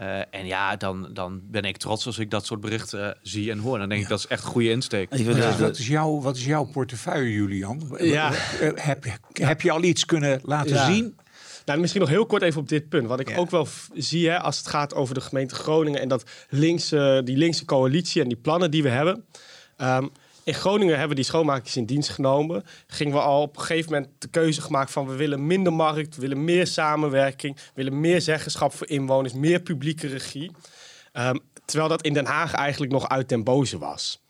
Uh, 0.00 0.18
en 0.18 0.46
ja, 0.46 0.76
dan, 0.76 1.08
dan 1.12 1.40
ben 1.42 1.62
ik 1.62 1.76
trots 1.76 2.06
als 2.06 2.18
ik 2.18 2.30
dat 2.30 2.46
soort 2.46 2.60
berichten 2.60 3.00
uh, 3.00 3.10
zie 3.22 3.50
en 3.50 3.58
hoor. 3.58 3.78
Dan 3.78 3.88
denk 3.88 4.02
ik 4.02 4.08
dat 4.08 4.18
is 4.18 4.26
echt 4.26 4.42
een 4.42 4.48
goede 4.48 4.70
insteek. 4.70 5.16
Ja. 5.16 5.58
Wat, 5.58 5.78
is 5.78 5.86
jouw, 5.86 6.20
wat 6.20 6.36
is 6.36 6.44
jouw 6.44 6.64
portefeuille, 6.64 7.32
Julian? 7.32 7.96
Ja. 7.98 8.30
Heb, 8.74 9.04
heb 9.32 9.60
je 9.60 9.70
al 9.70 9.82
iets 9.82 10.04
kunnen 10.04 10.40
laten 10.42 10.74
ja. 10.74 10.92
zien? 10.92 11.16
Nou, 11.64 11.80
misschien 11.80 12.00
nog 12.00 12.10
heel 12.10 12.26
kort 12.26 12.42
even 12.42 12.60
op 12.60 12.68
dit 12.68 12.88
punt. 12.88 13.06
Wat 13.06 13.20
ik 13.20 13.32
ook 13.36 13.50
wel 13.50 13.68
zie 13.94 14.28
hè, 14.28 14.38
als 14.40 14.58
het 14.58 14.66
gaat 14.66 14.94
over 14.94 15.14
de 15.14 15.20
gemeente 15.20 15.54
Groningen 15.54 16.00
en 16.00 16.08
dat 16.08 16.30
linkse, 16.48 17.20
die 17.24 17.36
linkse 17.36 17.64
coalitie 17.64 18.22
en 18.22 18.28
die 18.28 18.36
plannen 18.36 18.70
die 18.70 18.82
we 18.82 18.88
hebben. 18.88 19.24
Um, 19.78 20.10
in 20.48 20.54
Groningen 20.54 20.92
hebben 20.98 21.08
we 21.08 21.22
die 21.22 21.24
schoonmakers 21.24 21.76
in 21.76 21.84
dienst 21.84 22.08
genomen. 22.08 22.64
Gingen 22.86 23.12
we 23.12 23.20
al 23.20 23.42
op 23.42 23.56
een 23.56 23.62
gegeven 23.62 23.92
moment 23.92 24.10
de 24.18 24.28
keuze 24.28 24.60
gemaakt 24.60 24.90
van 24.90 25.06
we 25.06 25.14
willen 25.14 25.46
minder 25.46 25.72
markt, 25.72 26.14
we 26.14 26.20
willen 26.20 26.44
meer 26.44 26.66
samenwerking, 26.66 27.56
we 27.56 27.70
willen 27.74 28.00
meer 28.00 28.20
zeggenschap 28.20 28.72
voor 28.72 28.88
inwoners, 28.88 29.32
meer 29.32 29.60
publieke 29.60 30.06
regie. 30.06 30.50
Um, 31.12 31.40
terwijl 31.64 31.88
dat 31.88 32.02
in 32.02 32.12
Den 32.12 32.26
Haag 32.26 32.52
eigenlijk 32.52 32.92
nog 32.92 33.08
uit 33.08 33.28
den 33.28 33.44
boze 33.44 33.78
was. 33.78 34.22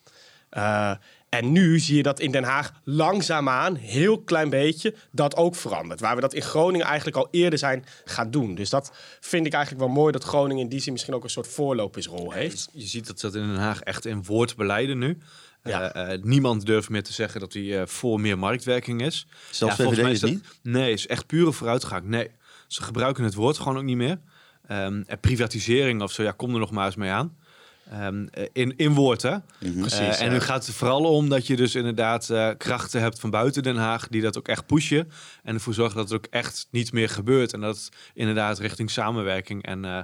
Uh, 0.53 0.93
En 1.29 1.53
nu 1.53 1.79
zie 1.79 1.97
je 1.97 2.03
dat 2.03 2.21
in 2.21 2.31
Den 2.31 2.45
Haag 2.45 2.73
langzaamaan, 2.85 3.75
heel 3.77 4.19
klein 4.23 4.51
beetje, 4.51 4.95
dat 5.13 5.37
ook 5.37 5.57
verandert. 5.57 6.01
Waar 6.01 6.15
we 6.15 6.21
dat 6.21 6.35
in 6.35 6.43
Groningen 6.43 6.87
eigenlijk 6.87 7.17
al 7.17 7.29
eerder 7.31 7.59
zijn 7.59 7.85
gaan 8.05 8.31
doen. 8.31 8.55
Dus 8.55 8.71
dat 8.71 8.93
vind 9.21 9.47
ik 9.47 9.53
eigenlijk 9.53 9.85
wel 9.85 9.95
mooi 9.95 10.13
dat 10.13 10.25
Groningen 10.25 10.63
in 10.63 10.69
die 10.69 10.81
zin 10.81 10.93
misschien 10.93 11.15
ook 11.15 11.25
een 11.25 11.31
soort 11.31 11.49
voorlopersrol 11.49 12.33
heeft. 12.33 12.69
Je 12.73 12.87
ziet 12.87 13.07
dat 13.07 13.21
dat 13.21 13.35
in 13.35 13.47
Den 13.47 13.57
Haag 13.57 13.81
echt 13.81 14.07
in 14.07 14.25
woord 14.25 14.57
beleiden 14.57 14.99
nu. 14.99 15.19
Ja. 15.69 16.13
Uh, 16.13 16.23
niemand 16.23 16.67
durft 16.67 16.89
meer 16.89 17.03
te 17.03 17.13
zeggen 17.13 17.41
dat 17.41 17.53
hij 17.53 17.63
uh, 17.63 17.83
voor 17.87 18.21
meer 18.21 18.39
marktwerking 18.39 19.03
is. 19.03 19.27
Zelfs 19.51 19.77
ja, 19.77 19.85
VVD 19.85 20.07
is 20.07 20.21
dat, 20.21 20.31
niet? 20.31 20.45
Nee, 20.63 20.93
is 20.93 21.07
echt 21.07 21.27
pure 21.27 21.53
vooruitgang. 21.53 22.05
Nee, 22.05 22.31
ze 22.67 22.83
gebruiken 22.83 23.25
het 23.25 23.35
woord 23.35 23.59
gewoon 23.59 23.77
ook 23.77 23.83
niet 23.83 23.97
meer. 23.97 24.19
Um, 24.71 25.05
privatisering 25.21 26.03
of 26.03 26.13
zo, 26.13 26.23
ja, 26.23 26.31
kom 26.31 26.53
er 26.53 26.61
nog 26.61 26.71
maar 26.71 26.87
eens 26.87 26.97
mee 26.97 27.11
aan. 27.11 27.37
Um, 28.03 28.29
in, 28.53 28.77
in 28.77 28.95
woord, 28.95 29.23
hè? 29.23 29.37
Mhm. 29.59 29.81
Precies, 29.81 30.19
en 30.19 30.31
nu 30.31 30.41
gaat 30.41 30.67
het 30.67 30.75
vooral 30.75 31.05
om 31.05 31.29
dat 31.29 31.47
je 31.47 31.57
dus 31.57 31.75
inderdaad 31.75 32.29
uh, 32.29 32.51
krachten 32.59 33.01
hebt 33.01 33.21
van 33.21 33.31
buiten 33.31 33.63
Den 33.63 33.77
Haag... 33.77 34.09
die 34.09 34.23
dat 34.23 34.39
ook 34.39 34.49
echt 34.49 34.67
pushen 34.67 35.11
en 35.43 35.55
ervoor 35.55 35.75
zorgen 35.75 35.97
dat 35.97 36.09
het 36.09 36.19
ook 36.19 36.27
echt 36.31 36.69
niet 36.71 36.93
meer 36.93 37.09
gebeurt. 37.09 37.53
En 37.53 37.61
dat 37.61 37.89
inderdaad 38.15 38.59
richting 38.59 38.91
samenwerking 38.91 39.65
en... 39.65 39.85
Uh, 39.85 40.01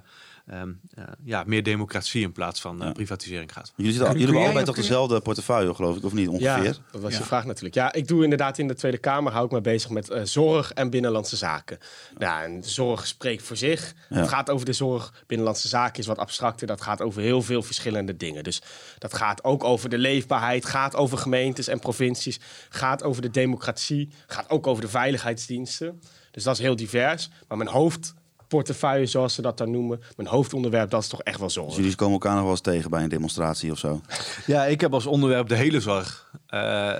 um, 0.53 0.81
uh, 0.99 1.05
ja, 1.25 1.43
meer 1.47 1.63
democratie 1.63 2.23
in 2.23 2.33
plaats 2.33 2.61
van 2.61 2.81
uh, 2.81 2.87
ja. 2.87 2.93
privatisering 2.93 3.53
gaat. 3.53 3.73
Jullie, 3.77 3.93
zitten, 3.93 4.11
jullie 4.11 4.25
hebben 4.27 4.43
allebei 4.43 4.65
toch 4.65 4.75
dezelfde 4.75 5.21
portefeuille, 5.21 5.75
geloof 5.75 5.97
ik, 5.97 6.05
of 6.05 6.13
niet 6.13 6.29
ongeveer? 6.29 6.65
Ja, 6.65 6.75
dat 6.91 7.01
was 7.01 7.13
ja. 7.13 7.19
je 7.19 7.25
vraag 7.25 7.45
natuurlijk. 7.45 7.75
Ja, 7.75 7.93
ik 7.93 8.09
doe 8.09 8.23
inderdaad 8.23 8.59
in 8.59 8.69
de 8.69 8.75
Tweede 8.75 8.99
Kamer, 8.99 9.33
hou 9.33 9.45
ik 9.45 9.53
me 9.53 9.61
bezig 9.61 9.91
met 9.91 10.11
uh, 10.11 10.21
zorg 10.23 10.73
en 10.73 10.91
binnenlandse 10.91 11.37
zaken. 11.37 11.79
Ja, 12.19 12.43
en 12.43 12.61
de 12.61 12.69
zorg 12.69 13.07
spreekt 13.07 13.43
voor 13.43 13.57
zich. 13.57 13.95
Het 14.09 14.29
gaat 14.29 14.51
over 14.51 14.67
de 14.67 14.73
zorg. 14.73 15.25
Binnenlandse 15.27 15.69
zaken 15.69 15.99
is 15.99 16.07
wat 16.07 16.19
abstracter. 16.19 16.67
Dat 16.67 16.81
gaat 16.81 17.01
over 17.01 17.23
heel 17.23 17.43
veel 17.43 17.63
verschillende 17.63 18.17
dingen. 18.17 18.45
Dus 18.45 18.63
dat 18.99 19.15
gaat 19.15 19.45
ook 19.45 19.65
over 19.65 19.89
de 19.89 19.99
leefbaarheid, 19.99 20.65
gaat 20.65 20.97
over 20.97 21.19
gemeentes 21.19 21.69
en 21.69 21.79
provincies, 21.79 22.41
gaat 22.69 23.03
over 23.03 23.23
de 23.23 23.31
democratie, 23.31 24.11
gaat 24.27 24.51
ook 24.51 24.67
over 24.67 24.83
de 24.83 24.89
veiligheidsdiensten. 24.89 26.01
Dus 26.31 26.43
dat 26.43 26.55
is 26.55 26.63
heel 26.63 26.77
divers. 26.77 27.29
Maar 27.49 27.59
mijn 27.59 27.71
hoofd 27.71 28.15
portefeuille, 28.55 29.07
zoals 29.07 29.35
ze 29.35 29.43
dat 29.43 29.59
dan 29.59 29.71
noemen. 29.71 30.03
Mijn 30.17 30.29
hoofdonderwerp, 30.29 30.91
dat 30.91 31.03
is 31.03 31.09
toch 31.09 31.23
echt 31.23 31.39
wel 31.39 31.51
zorg. 31.51 31.69
Dus 31.69 31.77
jullie 31.77 31.95
komen 31.95 32.13
elkaar 32.13 32.35
nog 32.35 32.43
wel 32.43 32.51
eens 32.51 32.61
tegen 32.61 32.91
bij 32.91 33.03
een 33.03 33.09
demonstratie 33.09 33.71
of 33.71 33.79
zo? 33.79 34.01
Ja, 34.47 34.65
ik 34.65 34.81
heb 34.81 34.95
als 34.95 35.07
onderwerp 35.07 35.49
de 35.49 35.55
hele 35.55 35.81
zorg. 35.81 36.31
Uh, 36.49 36.61
uh, 36.61 36.97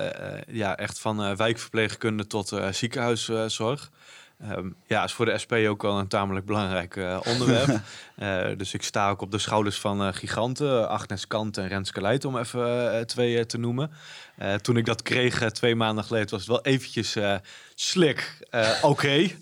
ja, 0.47 0.77
echt 0.77 0.99
van 0.99 1.29
uh, 1.29 1.35
wijkverpleegkunde 1.35 2.27
tot 2.27 2.53
ziekenhuiszorg. 2.71 3.91
Um, 4.51 4.75
ja, 4.87 5.03
is 5.03 5.13
voor 5.13 5.25
de 5.25 5.37
SP 5.43 5.53
ook 5.53 5.81
wel 5.81 5.99
een 5.99 6.07
tamelijk 6.07 6.45
belangrijk 6.45 6.99
onderwerp. 7.25 7.79
dus 8.59 8.73
ik 8.73 8.83
sta 8.83 9.09
ook 9.09 9.21
op 9.21 9.31
de 9.31 9.37
schouders 9.37 9.79
van 9.79 10.13
giganten. 10.13 10.89
Agnes 10.89 11.27
Kant 11.27 11.57
en 11.57 11.67
Renske 11.67 12.01
Leijt, 12.01 12.25
om 12.25 12.37
even 12.37 13.07
twee 13.07 13.45
te 13.45 13.57
noemen. 13.57 13.91
toen 14.61 14.77
ik 14.77 14.85
dat 14.85 15.01
kreeg 15.01 15.51
twee 15.51 15.75
maanden 15.75 16.03
geleden, 16.03 16.29
was 16.29 16.39
het 16.39 16.49
wel 16.49 16.61
eventjes 16.61 17.17
slik. 17.75 18.39
Oké. 18.81 18.87
Okay. 18.87 19.37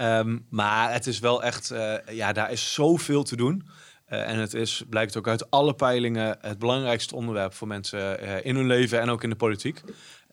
Um, 0.00 0.46
maar 0.48 0.92
het 0.92 1.06
is 1.06 1.18
wel 1.18 1.42
echt, 1.42 1.72
uh, 1.72 1.94
ja, 2.10 2.32
daar 2.32 2.52
is 2.52 2.72
zoveel 2.72 3.22
te 3.22 3.36
doen. 3.36 3.66
Uh, 4.08 4.28
en 4.28 4.38
het 4.38 4.54
is, 4.54 4.82
blijkt 4.88 5.16
ook 5.16 5.28
uit 5.28 5.50
alle 5.50 5.74
peilingen, 5.74 6.38
het 6.40 6.58
belangrijkste 6.58 7.14
onderwerp 7.14 7.54
voor 7.54 7.68
mensen 7.68 8.24
uh, 8.24 8.44
in 8.44 8.56
hun 8.56 8.66
leven 8.66 9.00
en 9.00 9.08
ook 9.08 9.22
in 9.22 9.30
de 9.30 9.36
politiek. 9.36 9.82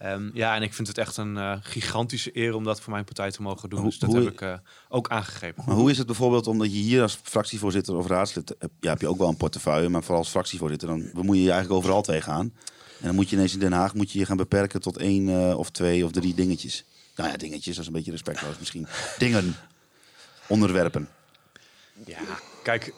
Um, 0.05 0.31
ja, 0.33 0.55
en 0.55 0.61
ik 0.61 0.73
vind 0.73 0.87
het 0.87 0.97
echt 0.97 1.17
een 1.17 1.63
gigantische 1.63 2.37
eer 2.37 2.55
om 2.55 2.63
dat 2.63 2.81
voor 2.81 2.93
mijn 2.93 3.03
partij 3.03 3.31
te 3.31 3.41
mogen 3.41 3.69
doen. 3.69 3.83
Dus 3.83 3.99
dat 3.99 4.09
hoe, 4.09 4.23
heb 4.23 4.41
ik 4.41 4.59
ook 4.89 5.09
aangegeven. 5.09 5.63
Maar 5.65 5.75
hoe 5.75 5.91
is 5.91 5.97
het 5.97 6.07
bijvoorbeeld 6.07 6.47
omdat 6.47 6.71
je 6.71 6.79
hier 6.79 7.01
als 7.01 7.19
fractievoorzitter 7.23 7.95
of 7.95 8.07
raadslid, 8.07 8.55
ja, 8.79 8.89
heb 8.89 9.01
je 9.01 9.07
ook 9.07 9.17
wel 9.17 9.27
een 9.29 9.37
portefeuille, 9.37 9.89
maar 9.89 10.01
vooral 10.01 10.19
als 10.19 10.29
fractievoorzitter, 10.29 10.87
dan 10.87 11.09
bemoei 11.13 11.37
je 11.37 11.43
je 11.43 11.51
eigenlijk 11.51 11.81
overal 11.81 12.01
tegenaan. 12.01 12.53
En 12.99 13.05
dan 13.05 13.15
moet 13.15 13.29
je 13.29 13.35
ineens 13.35 13.53
in 13.53 13.59
Den 13.59 13.71
Haag 13.71 13.93
moet 13.93 14.11
je 14.11 14.19
je 14.19 14.25
gaan 14.25 14.37
beperken 14.37 14.81
tot 14.81 14.97
één 14.97 15.57
of 15.57 15.69
twee 15.69 16.05
of 16.05 16.11
drie 16.11 16.33
dingetjes. 16.33 16.85
Nou 17.19 17.31
ja, 17.31 17.37
dingetjes, 17.37 17.75
dat 17.75 17.81
is 17.81 17.87
een 17.87 17.93
beetje 17.93 18.11
respectloos 18.11 18.57
misschien. 18.59 18.87
Dingen, 19.17 19.55
onderwerpen. 20.47 21.09
Ja, 22.05 22.19
kijk, 22.63 22.93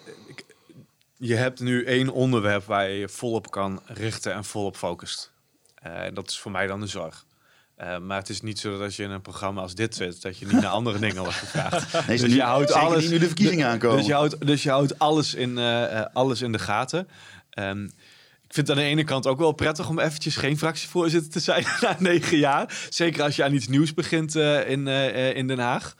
je 1.17 1.35
hebt 1.35 1.59
nu 1.59 1.85
één 1.85 2.09
onderwerp 2.09 2.65
waar 2.65 2.89
je 2.89 2.97
je 2.97 3.09
volop 3.09 3.51
kan 3.51 3.81
richten 3.85 4.33
en 4.33 4.43
volop 4.43 4.75
focust. 4.77 5.31
Uh, 5.87 6.01
dat 6.13 6.29
is 6.29 6.39
voor 6.39 6.51
mij 6.51 6.67
dan 6.67 6.79
de 6.79 6.87
zorg. 6.87 7.25
Uh, 7.77 7.97
maar 7.97 8.17
het 8.17 8.29
is 8.29 8.41
niet 8.41 8.59
zo 8.59 8.71
dat 8.71 8.81
als 8.81 8.95
je 8.95 9.03
in 9.03 9.09
een 9.09 9.21
programma 9.21 9.61
als 9.61 9.75
dit 9.75 9.95
zit, 9.95 10.21
dat 10.21 10.37
je 10.37 10.45
niet 10.45 10.61
naar 10.61 10.71
andere 10.71 10.99
dingen 11.07 11.21
wordt 11.21 11.37
gevraagd. 11.37 11.93
Nee, 12.07 12.17
dus 12.17 12.29
nu, 12.29 12.35
je 12.35 12.41
houdt 12.41 12.71
alles. 12.71 13.09
nu 13.09 13.17
de 13.17 13.25
verkiezingen 13.25 13.67
aankomen. 13.67 13.97
Dus 13.97 14.05
je 14.05 14.13
houdt, 14.13 14.47
dus 14.47 14.63
je 14.63 14.69
houdt 14.69 14.99
alles, 14.99 15.33
in, 15.33 15.57
uh, 15.57 16.05
alles 16.13 16.41
in 16.41 16.51
de 16.51 16.59
gaten. 16.59 17.07
Um, 17.59 17.91
ik 18.51 18.57
vind 18.57 18.67
het 18.67 18.77
aan 18.77 18.83
de 18.83 18.89
ene 18.89 19.03
kant 19.03 19.27
ook 19.27 19.39
wel 19.39 19.51
prettig 19.51 19.89
om 19.89 19.99
eventjes 19.99 20.35
geen 20.35 20.57
fractievoorzitter 20.57 21.31
te 21.31 21.39
zijn 21.39 21.65
na 21.81 21.95
negen 21.99 22.37
jaar. 22.37 22.87
Zeker 22.89 23.23
als 23.23 23.35
je 23.35 23.43
aan 23.43 23.53
iets 23.53 23.67
nieuws 23.67 23.93
begint 23.93 24.35
uh, 24.35 24.69
in, 24.69 24.87
uh, 24.87 25.35
in 25.35 25.47
Den 25.47 25.59
Haag. 25.59 25.95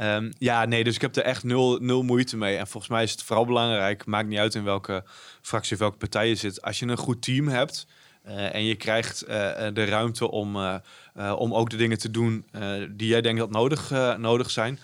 Um, 0.00 0.32
ja, 0.38 0.64
nee, 0.64 0.84
dus 0.84 0.94
ik 0.94 1.00
heb 1.00 1.16
er 1.16 1.22
echt 1.22 1.44
nul, 1.44 1.78
nul 1.80 2.02
moeite 2.02 2.36
mee. 2.36 2.56
En 2.56 2.66
volgens 2.66 2.92
mij 2.92 3.02
is 3.02 3.10
het 3.10 3.22
vooral 3.22 3.44
belangrijk, 3.44 4.06
maakt 4.06 4.28
niet 4.28 4.38
uit 4.38 4.54
in 4.54 4.64
welke 4.64 5.04
fractie 5.42 5.72
of 5.72 5.78
welke 5.78 5.96
partij 5.96 6.28
je 6.28 6.34
zit. 6.34 6.62
Als 6.62 6.78
je 6.78 6.86
een 6.86 6.96
goed 6.96 7.22
team 7.22 7.48
hebt 7.48 7.86
uh, 8.26 8.54
en 8.54 8.64
je 8.64 8.74
krijgt 8.74 9.26
de 9.72 9.84
ruimte 9.84 10.30
om, 10.30 10.56
om 11.36 11.54
ook 11.54 11.70
de 11.70 11.76
dingen 11.76 11.98
te 11.98 12.10
doen 12.10 12.44
die 12.90 13.08
jij 13.08 13.20
denkt 13.20 13.40
dat 13.40 13.50
nodig, 13.50 13.90
nodig 14.18 14.50
zijn 14.50 14.78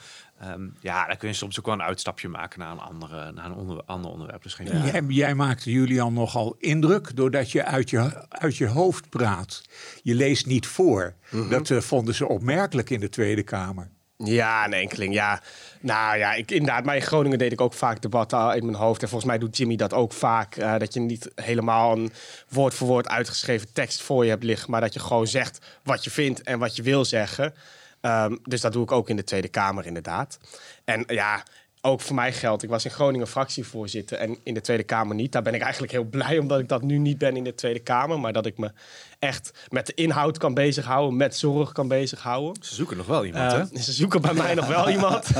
Um, 0.45 0.77
ja, 0.81 1.07
dan 1.07 1.17
kun 1.17 1.29
je 1.29 1.35
soms 1.35 1.59
ook 1.59 1.67
wel 1.67 1.75
een 1.75 1.83
uitstapje 1.83 2.29
maken 2.29 2.59
naar 2.59 2.71
een, 2.71 2.79
andere, 2.79 3.33
naar 3.33 3.45
een 3.45 3.55
onder, 3.55 3.83
ander 3.87 4.11
onderwerp. 4.11 4.43
Dus 4.43 4.55
geen 4.55 4.67
ja. 4.67 4.85
jij, 4.85 5.05
jij 5.09 5.35
maakte 5.35 5.71
Julian 5.71 6.13
nogal 6.13 6.57
indruk 6.59 7.17
doordat 7.17 7.53
je 7.53 7.65
uit 7.65 7.91
je, 7.91 8.29
uit 8.29 8.57
je 8.57 8.67
hoofd 8.67 9.09
praat. 9.09 9.63
Je 10.03 10.15
leest 10.15 10.47
niet 10.47 10.67
voor. 10.67 11.15
Mm 11.31 11.41
-hmm. 11.41 11.51
Dat 11.51 11.69
uh, 11.69 11.81
vonden 11.81 12.15
ze 12.15 12.29
opmerkelijk 12.29 12.91
in 12.91 13.01
de 13.01 13.09
Tweede 13.09 13.43
Kamer. 13.43 13.91
Ja, 14.25 14.65
een 14.65 14.73
enkeling, 14.73 15.15
ja. 15.15 15.43
Nou 15.81 16.19
ja, 16.19 16.35
ik, 16.35 16.51
inderdaad, 16.51 16.85
maar 16.85 16.97
in 16.97 17.03
Groningen 17.03 17.39
deed 17.39 17.53
ik 17.53 17.61
ook 17.61 17.73
vaak 17.73 18.03
debatten 18.03 18.57
in 18.57 18.65
mijn 18.65 18.77
hoofd. 18.77 19.03
En 19.03 19.09
volgens 19.09 19.31
mij 19.31 19.39
doet 19.39 19.57
Jimmy 19.57 19.77
dat 19.77 19.93
ook 19.93 20.13
vaak. 20.13 20.57
Uh, 20.57 20.79
dat 20.79 20.95
je 20.95 21.01
niet 21.01 21.31
helemaal 21.35 21.97
een 21.97 22.13
woord 22.49 22.75
voor 22.75 22.87
woord 22.87 23.09
uitgeschreven 23.09 23.73
tekst 23.73 24.03
voor 24.03 24.25
je 24.25 24.31
hebt 24.31 24.45
liggen. 24.45 24.71
Maar 24.71 24.81
dat 24.81 24.95
je 24.95 25.01
gewoon 25.01 25.27
zegt 25.27 25.67
wat 25.83 26.05
je 26.05 26.11
vindt 26.11 26.43
en 26.43 26.59
wat 26.59 26.77
je 26.77 26.83
wil 26.83 27.05
zeggen. 27.05 27.55
Um, 28.01 28.39
dus 28.43 28.61
dat 28.61 28.73
doe 28.73 28.83
ik 28.83 28.93
ook 28.93 29.09
in 29.09 29.17
de 29.17 29.25
Tweede 29.25 29.49
Kamer 29.49 29.87
inderdaad. 29.87 30.39
En 30.85 31.05
ja, 31.07 31.43
ook 31.81 32.01
voor 32.01 32.15
mij 32.15 32.33
geldt, 32.33 32.63
ik 32.63 32.69
was 32.69 32.85
in 32.85 32.91
Groningen 32.91 33.27
fractievoorzitter 33.27 34.19
en 34.19 34.39
in 34.43 34.55
de 34.55 34.61
Tweede 34.61 34.83
Kamer 34.83 35.15
niet. 35.15 35.33
Daar 35.33 35.43
ben 35.43 35.55
ik 35.55 35.61
eigenlijk 35.61 35.93
heel 35.93 36.05
blij 36.05 36.39
omdat 36.39 36.59
ik 36.59 36.69
dat 36.69 36.83
nu 36.83 36.99
niet 36.99 37.19
ben 37.19 37.37
in 37.37 37.45
de 37.45 37.55
Tweede 37.55 37.79
Kamer. 37.79 38.21
Maar 38.21 38.33
dat 38.33 38.47
ik 38.47 38.59
me 38.59 38.73
echt 39.19 39.53
met 39.69 39.87
de 39.87 39.95
inhoud 39.95 40.39
kan 40.39 40.55
bezighouden, 40.55 41.17
met 41.17 41.37
zorg 41.37 41.73
kan 41.73 41.89
bezighouden. 41.89 42.63
Ze 42.65 42.75
zoeken 42.75 42.97
nog 42.97 43.07
wel 43.07 43.25
iemand, 43.25 43.53
uh, 43.53 43.59
hè? 43.59 43.81
Ze 43.81 43.93
zoeken 43.93 44.21
bij 44.21 44.35
mij 44.35 44.55
nog 44.55 44.67
wel 44.67 44.91
iemand. 44.97 45.31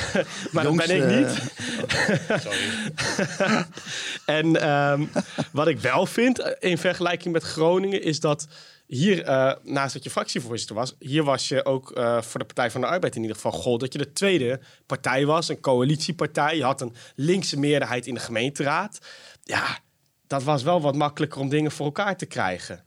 maar 0.52 0.64
Jongs, 0.64 0.86
dat 0.86 0.96
ben 0.96 1.10
ik 1.10 1.26
niet. 1.26 1.52
Sorry. 2.40 3.66
en 4.40 4.68
um, 4.70 5.10
wat 5.52 5.66
ik 5.66 5.78
wel 5.78 6.06
vind 6.06 6.56
in 6.58 6.78
vergelijking 6.78 7.32
met 7.32 7.42
Groningen 7.42 8.02
is 8.02 8.20
dat 8.20 8.46
hier, 8.86 9.28
uh, 9.28 9.52
naast 9.62 9.94
dat 9.94 10.04
je 10.04 10.10
fractievoorzitter 10.10 10.76
was, 10.76 10.94
hier 10.98 11.24
was 11.24 11.48
je 11.48 11.64
ook 11.64 11.98
uh, 11.98 12.22
voor 12.22 12.40
de 12.40 12.46
Partij 12.46 12.70
van 12.70 12.80
de 12.80 12.86
Arbeid 12.86 13.14
in 13.14 13.20
ieder 13.20 13.36
geval 13.36 13.52
gold 13.52 13.80
dat 13.80 13.92
je 13.92 13.98
de 13.98 14.12
tweede 14.12 14.60
partij 14.86 15.26
was, 15.26 15.48
een 15.48 15.60
coalitiepartij. 15.60 16.56
Je 16.56 16.64
had 16.64 16.80
een 16.80 16.94
linkse 17.14 17.58
meerderheid 17.58 18.06
in 18.06 18.14
de 18.14 18.20
gemeenteraad. 18.20 18.98
Ja, 19.42 19.78
dat 20.26 20.42
was 20.42 20.62
wel 20.62 20.80
wat 20.80 20.96
makkelijker 20.96 21.40
om 21.40 21.48
dingen 21.48 21.70
voor 21.70 21.86
elkaar 21.86 22.16
te 22.16 22.26
krijgen. 22.26 22.84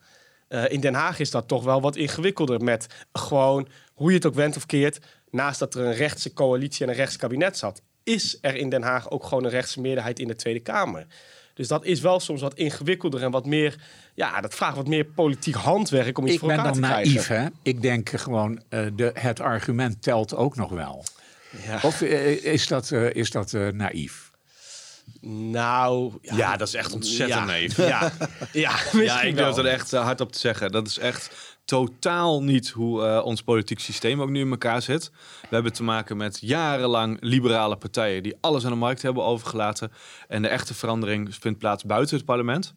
Uh, 0.50 0.72
in 0.72 0.80
Den 0.80 0.94
Haag 0.94 1.20
is 1.20 1.32
dat 1.32 1.48
toch 1.48 1.63
wel 1.63 1.82
wat 1.82 1.96
ingewikkelder 1.96 2.63
met 2.63 2.88
gewoon, 3.12 3.68
hoe 3.94 4.10
je 4.10 4.16
het 4.16 4.25
ook 4.25 4.34
went 4.34 4.56
of 4.56 4.66
keert, 4.66 5.00
naast 5.30 5.60
dat 5.60 5.75
er 5.75 5.86
een 5.86 5.94
rechtse 5.94 6.34
coalitie 6.34 6.86
en 6.86 6.92
een 6.92 6.98
rechts 6.98 7.16
kabinet 7.16 7.58
zat, 7.58 7.82
is 8.04 8.38
er 8.42 8.56
in 8.56 8.70
Den 8.70 8.84
Haag 8.84 9.10
ook 9.10 9.24
gewoon 9.24 9.44
een 9.44 9.50
rechtse 9.50 9.82
meerderheid 9.82 10.20
in 10.20 10.27
de 10.27 10.36
Tweede 10.36 10.60
Kamer. 10.60 11.08
Dus 11.58 11.68
dat 11.68 11.86
is 11.86 12.02
wel 12.02 12.20
soms 12.20 12.42
wat 12.42 12.54
ingewikkelder 12.54 13.24
en 13.24 13.32
wat 13.32 13.46
meer. 13.46 13.76
Ja, 14.14 14.42
dat 14.42 14.56
vraagt 14.56 14.76
wat 14.76 14.88
meer 14.88 15.06
politiek 15.06 15.56
handwerk 15.56 16.18
om 16.18 16.26
iets 16.26 16.34
ik 16.34 16.40
voor 16.40 16.52
elkaar 16.52 16.74
te 16.74 16.80
krijgen. 16.80 17.04
Ik 17.04 17.28
ben 17.28 17.36
dan 17.36 17.42
naïef, 17.44 17.62
hè? 17.64 17.72
Ik 17.72 17.82
denk 17.82 18.10
gewoon, 18.10 18.62
uh, 18.70 18.88
de, 18.96 19.12
het 19.14 19.40
argument 19.40 20.02
telt 20.02 20.36
ook 20.36 20.56
nog 20.56 20.70
wel. 20.70 21.04
Ja. 21.66 21.80
Of 21.82 22.02
uh, 22.02 22.46
is 22.46 22.68
dat, 22.68 22.92
uh, 22.92 23.14
is 23.14 23.32
dat 23.32 23.52
naïef? 23.52 24.32
Nou, 25.52 26.14
ja, 26.22 26.36
ja, 26.36 26.58
dat 26.58 26.68
is 26.68 26.74
echt 26.74 26.94
ontzettend 26.94 27.40
ja. 27.40 27.46
naïef. 27.46 27.78
Ja, 27.78 28.12
ja, 28.52 28.76
ja 28.94 29.22
ik 29.22 29.36
durf 29.36 29.58
er 29.58 29.66
echt 29.66 29.92
hard 29.92 30.22
op 30.22 30.32
te 30.32 30.40
zeggen. 30.40 30.72
Dat 30.72 30.88
is 30.88 30.98
echt 30.98 31.57
totaal 31.67 32.43
niet 32.43 32.69
hoe 32.69 33.01
uh, 33.01 33.25
ons 33.25 33.41
politiek 33.41 33.79
systeem 33.79 34.21
ook 34.21 34.29
nu 34.29 34.39
in 34.39 34.50
elkaar 34.50 34.81
zit. 34.81 35.12
We 35.41 35.47
hebben 35.55 35.74
te 35.74 35.83
maken 35.83 36.17
met 36.17 36.38
jarenlang 36.41 37.17
liberale 37.19 37.75
partijen 37.75 38.24
die 38.24 38.38
alles 38.41 38.65
aan 38.65 38.71
de 38.71 38.77
markt 38.77 39.01
hebben 39.01 39.24
overgelaten. 39.24 39.91
En 40.27 40.41
de 40.41 40.47
echte 40.47 40.74
verandering 40.74 41.36
vindt 41.36 41.59
plaats 41.59 41.83
buiten 41.83 42.15
het 42.15 42.25
parlement. 42.25 42.74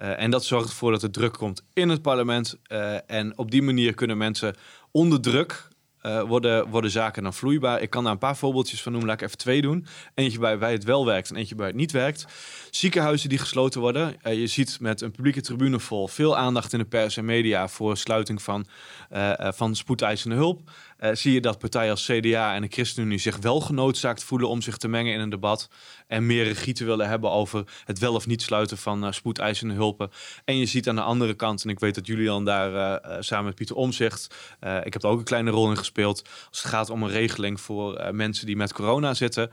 Uh, 0.00 0.20
en 0.20 0.30
dat 0.30 0.44
zorgt 0.44 0.68
ervoor 0.68 0.90
dat 0.90 1.02
er 1.02 1.10
druk 1.10 1.32
komt 1.32 1.62
in 1.72 1.88
het 1.88 2.02
parlement. 2.02 2.58
Uh, 2.68 3.10
en 3.10 3.38
op 3.38 3.50
die 3.50 3.62
manier 3.62 3.94
kunnen 3.94 4.16
mensen 4.16 4.54
onder 4.90 5.20
druk 5.20 5.68
eh, 6.02 6.22
worden, 6.22 6.68
worden 6.68 6.90
zaken 6.90 7.22
dan 7.22 7.34
vloeibaar. 7.34 7.80
Ik 7.80 7.90
kan 7.90 8.02
daar 8.02 8.12
een 8.12 8.18
paar 8.18 8.36
voorbeeldjes 8.36 8.82
van 8.82 8.92
noemen. 8.92 9.10
Laat 9.10 9.20
ik 9.20 9.26
even 9.26 9.38
twee 9.38 9.60
doen. 9.60 9.86
Eentje 10.14 10.38
bij 10.38 10.72
het 10.72 10.84
wel 10.84 11.06
werkt 11.06 11.30
en 11.30 11.36
eentje 11.36 11.54
bij 11.54 11.66
het 11.66 11.76
niet 11.76 11.92
werkt. 11.92 12.26
Ziekenhuizen 12.70 13.28
die 13.28 13.38
gesloten 13.38 13.80
worden. 13.80 14.16
Uh, 14.26 14.34
je 14.34 14.46
ziet 14.46 14.80
met 14.80 15.00
een 15.00 15.10
publieke 15.10 15.40
tribune 15.40 15.80
vol 15.80 16.08
veel 16.08 16.36
aandacht 16.36 16.72
in 16.72 16.78
de 16.78 16.84
pers 16.84 17.16
en 17.16 17.24
media 17.24 17.68
voor 17.68 17.96
sluiting 17.96 18.42
van, 18.42 18.66
uh, 19.12 19.32
van 19.38 19.74
spoedeisende 19.74 20.36
hulp. 20.36 20.70
Zie 21.12 21.32
je 21.32 21.40
dat 21.40 21.58
partijen 21.58 21.90
als 21.90 22.06
CDA 22.06 22.54
en 22.54 22.62
de 22.62 22.68
ChristenUnie 22.70 23.18
zich 23.18 23.36
wel 23.36 23.60
genoodzaakt 23.60 24.24
voelen 24.24 24.48
om 24.48 24.62
zich 24.62 24.76
te 24.76 24.88
mengen 24.88 25.12
in 25.12 25.20
een 25.20 25.30
debat. 25.30 25.68
En 26.06 26.26
meer 26.26 26.44
regie 26.44 26.74
te 26.74 26.84
willen 26.84 27.08
hebben 27.08 27.30
over 27.30 27.64
het 27.84 27.98
wel 27.98 28.14
of 28.14 28.26
niet 28.26 28.42
sluiten 28.42 28.78
van 28.78 29.14
spoedeisende 29.14 29.74
hulpen. 29.74 30.10
En 30.44 30.56
je 30.56 30.66
ziet 30.66 30.88
aan 30.88 30.94
de 30.94 31.02
andere 31.02 31.34
kant, 31.34 31.64
en 31.64 31.70
ik 31.70 31.80
weet 31.80 31.94
dat 31.94 32.06
Julian 32.06 32.44
daar 32.44 33.00
samen 33.22 33.44
met 33.44 33.54
Pieter 33.54 33.76
Omzicht, 33.76 34.34
ik 34.82 34.92
heb 34.92 35.02
er 35.02 35.08
ook 35.08 35.18
een 35.18 35.24
kleine 35.24 35.50
rol 35.50 35.70
in 35.70 35.76
gespeeld. 35.76 36.22
Als 36.48 36.62
het 36.62 36.72
gaat 36.72 36.90
om 36.90 37.02
een 37.02 37.10
regeling 37.10 37.60
voor 37.60 38.08
mensen 38.12 38.46
die 38.46 38.56
met 38.56 38.72
corona 38.72 39.14
zitten, 39.14 39.50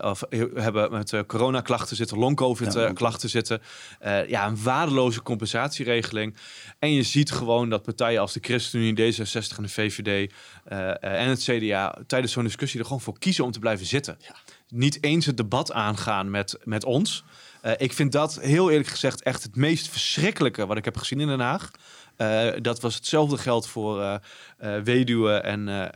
of 0.00 0.22
hebben 0.54 0.92
met 0.92 1.24
coronaklachten 1.26 1.96
zitten, 1.96 2.18
long 2.18 2.36
COVID-klachten 2.36 3.28
zitten. 3.28 3.62
Uh, 4.04 4.28
ja, 4.28 4.46
een 4.46 4.62
waardeloze 4.62 5.22
compensatieregeling. 5.22 6.36
En 6.78 6.92
je 6.92 7.02
ziet 7.02 7.32
gewoon 7.32 7.68
dat 7.68 7.82
partijen 7.82 8.20
als 8.20 8.32
de 8.32 8.40
ChristenUnie, 8.42 9.14
D66 9.14 9.56
en 9.56 9.62
de 9.62 9.68
VVD 9.68 10.06
uh, 10.06 10.24
eh, 10.64 10.75
en 11.00 11.28
het 11.28 11.42
CDA 11.42 11.98
tijdens 12.06 12.32
zo'n 12.32 12.44
discussie 12.44 12.80
er 12.80 12.86
gewoon 12.86 13.00
voor 13.00 13.18
kiezen 13.18 13.44
om 13.44 13.50
te 13.50 13.58
blijven 13.58 13.86
zitten. 13.86 14.16
Ja. 14.20 14.34
Niet 14.68 15.02
eens 15.02 15.26
het 15.26 15.36
debat 15.36 15.72
aangaan 15.72 16.30
met, 16.30 16.58
met 16.64 16.84
ons. 16.84 17.24
Uh, 17.66 17.72
ik 17.76 17.92
vind 17.92 18.12
dat 18.12 18.40
heel 18.40 18.70
eerlijk 18.70 18.88
gezegd 18.88 19.22
echt 19.22 19.42
het 19.42 19.56
meest 19.56 19.88
verschrikkelijke 19.88 20.66
wat 20.66 20.76
ik 20.76 20.84
heb 20.84 20.96
gezien 20.96 21.20
in 21.20 21.26
Den 21.26 21.40
Haag. 21.40 21.70
Uh, 22.16 22.48
dat 22.62 22.80
was 22.80 22.94
hetzelfde 22.94 23.38
geld 23.38 23.66
voor 23.66 24.00
uh, 24.00 24.14
uh, 24.60 24.78
weduwen 24.82 25.44
en 25.44 25.90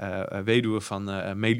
weduwen 0.44 0.82
van 0.82 1.04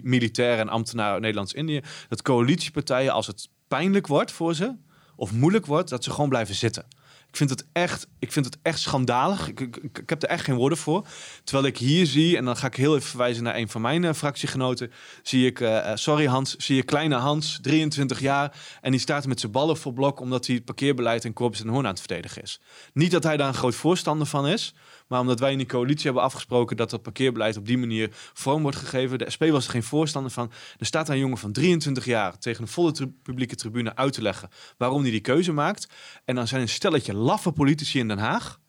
militairen 0.02 0.58
en 0.58 0.68
ambtenaren 0.68 1.20
Nederlands-Indië. 1.20 1.80
Dat 2.08 2.22
coalitiepartijen, 2.22 3.12
als 3.12 3.26
het 3.26 3.48
pijnlijk 3.68 4.06
wordt 4.06 4.32
voor 4.32 4.54
ze, 4.54 4.76
of 5.16 5.32
moeilijk 5.32 5.66
wordt, 5.66 5.90
dat 5.90 6.04
ze 6.04 6.10
gewoon 6.10 6.28
blijven 6.28 6.54
zitten. 6.54 6.86
Ik 7.30 7.36
vind 7.36 7.50
het 7.50 7.66
echt, 7.72 8.06
ik 8.18 8.32
vind 8.32 8.44
het 8.44 8.58
echt 8.62 8.80
schandalig. 8.80 9.48
Ik, 9.48 9.60
ik, 9.60 10.02
heb 10.06 10.22
er 10.22 10.28
echt 10.28 10.44
geen 10.44 10.54
woorden 10.54 10.78
voor. 10.78 11.06
Terwijl 11.44 11.66
ik 11.66 11.78
hier 11.78 12.06
zie, 12.06 12.36
en 12.36 12.44
dan 12.44 12.56
ga 12.56 12.66
ik 12.66 12.74
heel 12.74 12.96
even 12.96 13.08
verwijzen 13.08 13.42
naar 13.42 13.56
een 13.56 13.68
van 13.68 13.80
mijn 13.80 14.02
uh, 14.02 14.12
fractiegenoten. 14.12 14.92
Zie 15.22 15.46
ik, 15.46 15.60
uh, 15.60 15.90
sorry 15.94 16.26
Hans, 16.26 16.56
zie 16.56 16.76
je 16.76 16.82
kleine 16.82 17.14
Hans, 17.14 17.58
23 17.62 18.20
jaar. 18.20 18.56
En 18.80 18.90
die 18.90 19.00
staat 19.00 19.26
met 19.26 19.40
zijn 19.40 19.52
ballen 19.52 19.76
voor 19.76 19.92
blok 19.92 20.20
omdat 20.20 20.46
hij 20.46 20.54
het 20.54 20.64
parkeerbeleid 20.64 21.24
en 21.24 21.32
Korps 21.32 21.60
en 21.60 21.68
Hoorn 21.68 21.84
aan 21.84 21.90
het 21.90 22.00
verdedigen 22.00 22.42
is. 22.42 22.60
Niet 22.92 23.10
dat 23.10 23.22
hij 23.22 23.36
daar 23.36 23.48
een 23.48 23.54
groot 23.54 23.74
voorstander 23.74 24.26
van 24.26 24.46
is. 24.46 24.74
Maar 25.10 25.20
omdat 25.20 25.40
wij 25.40 25.52
in 25.52 25.58
die 25.58 25.66
coalitie 25.66 26.04
hebben 26.04 26.22
afgesproken 26.22 26.76
dat 26.76 26.90
het 26.90 27.02
parkeerbeleid 27.02 27.56
op 27.56 27.66
die 27.66 27.78
manier 27.78 28.08
vorm 28.12 28.62
wordt 28.62 28.76
gegeven. 28.76 29.18
De 29.18 29.30
SP 29.34 29.42
was 29.44 29.64
er 29.64 29.70
geen 29.70 29.82
voorstander 29.82 30.32
van. 30.32 30.50
Er 30.78 30.86
staat 30.86 31.08
een 31.08 31.18
jongen 31.18 31.38
van 31.38 31.52
23 31.52 32.04
jaar 32.04 32.38
tegen 32.38 32.62
een 32.62 32.68
volle 32.68 32.92
publieke 33.22 33.56
tribune 33.56 33.96
uit 33.96 34.12
te 34.12 34.22
leggen 34.22 34.48
waarom 34.76 35.02
hij 35.02 35.10
die 35.10 35.20
keuze 35.20 35.52
maakt. 35.52 35.88
En 36.24 36.34
dan 36.34 36.48
zijn 36.48 36.60
een 36.60 36.68
stelletje 36.68 37.14
laffe 37.14 37.52
politici 37.52 37.98
in 37.98 38.08
Den 38.08 38.18
Haag 38.18 38.60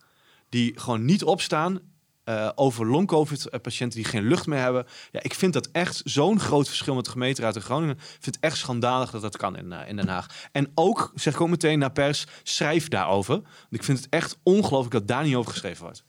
die 0.50 0.80
gewoon 0.80 1.06
niet 1.06 1.24
opstaan 1.24 1.80
uh, 2.26 2.50
over 2.56 2.88
long-covid-patiënten 2.88 4.00
die 4.02 4.10
geen 4.10 4.28
lucht 4.28 4.48
meer 4.48 4.60
hebben. 4.60 4.86
Ja, 5.12 5.24
ik 5.24 5.34
vind 5.34 5.54
dat 5.54 5.70
echt 5.72 6.02
zo'n 6.04 6.40
groot 6.40 6.68
verschil 6.68 6.96
met 6.96 7.06
de 7.06 7.12
gemeenteraad 7.12 7.56
in 7.56 7.62
Groningen. 7.62 7.96
Ik 7.96 8.18
vind 8.20 8.36
het 8.36 8.40
echt 8.40 8.58
schandalig 8.58 9.12
dat 9.12 9.22
dat 9.22 9.38
kan 9.38 9.58
in, 9.58 9.72
uh, 9.72 9.80
in 9.88 9.96
Den 9.96 10.08
Haag. 10.08 10.48
En 10.52 10.72
ook, 10.76 11.12
zeg 11.16 11.34
ik 11.34 11.42
ook 11.42 11.50
meteen 11.50 11.80
naar 11.80 11.92
pers, 11.92 12.26
schrijf 12.44 12.88
daarover. 12.88 13.36
Want 13.36 13.68
ik 13.70 13.84
vind 13.84 13.98
het 13.98 14.08
echt 14.10 14.38
ongelooflijk 14.44 14.92
dat 14.92 15.08
daar 15.08 15.24
niet 15.24 15.36
over 15.36 15.52
geschreven 15.52 15.84
wordt. 15.84 16.04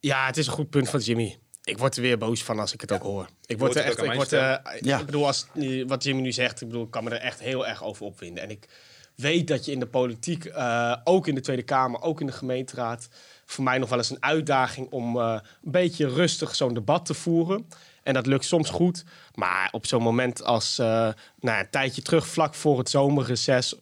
Ja, 0.00 0.26
het 0.26 0.36
is 0.36 0.46
een 0.46 0.52
goed 0.52 0.70
punt 0.70 0.90
van 0.90 1.00
Jimmy. 1.00 1.38
Ik 1.64 1.78
word 1.78 1.96
er 1.96 2.02
weer 2.02 2.18
boos 2.18 2.44
van 2.44 2.58
als 2.58 2.72
ik 2.72 2.80
het 2.80 2.92
ook 2.92 3.02
hoor. 3.02 3.28
Ik 3.46 3.58
word 3.58 3.76
er 3.76 3.84
echt. 3.84 4.02
Ik, 4.02 4.12
word, 4.12 4.32
uh, 4.32 4.56
ja. 4.80 4.98
ik 4.98 5.06
bedoel, 5.06 5.26
als, 5.26 5.46
wat 5.86 6.04
Jimmy 6.04 6.22
nu 6.22 6.32
zegt, 6.32 6.60
ik 6.60 6.68
bedoel, 6.68 6.84
ik 6.84 6.90
kan 6.90 7.04
me 7.04 7.10
er 7.10 7.20
echt 7.20 7.40
heel 7.40 7.66
erg 7.66 7.84
over 7.84 8.06
opwinden. 8.06 8.42
En 8.42 8.50
ik 8.50 8.68
weet 9.14 9.48
dat 9.48 9.64
je 9.64 9.72
in 9.72 9.80
de 9.80 9.86
politiek, 9.86 10.44
uh, 10.44 10.96
ook 11.04 11.26
in 11.26 11.34
de 11.34 11.40
Tweede 11.40 11.62
Kamer, 11.62 12.02
ook 12.02 12.20
in 12.20 12.26
de 12.26 12.32
gemeenteraad, 12.32 13.08
voor 13.44 13.64
mij 13.64 13.78
nog 13.78 13.88
wel 13.88 13.98
eens 13.98 14.10
een 14.10 14.22
uitdaging 14.22 14.90
om 14.90 15.16
uh, 15.16 15.38
een 15.64 15.70
beetje 15.70 16.08
rustig 16.08 16.54
zo'n 16.54 16.74
debat 16.74 17.06
te 17.06 17.14
voeren. 17.14 17.68
En 18.02 18.14
dat 18.14 18.26
lukt 18.26 18.44
soms 18.44 18.70
goed. 18.70 19.04
Maar 19.34 19.68
op 19.72 19.86
zo'n 19.86 20.02
moment 20.02 20.42
als 20.42 20.76
nou, 20.76 21.14
een 21.40 21.70
tijdje 21.70 22.02
terug, 22.02 22.26
vlak 22.26 22.54
voor 22.54 22.78
het 22.78 22.90
zomerreces. 22.90 23.74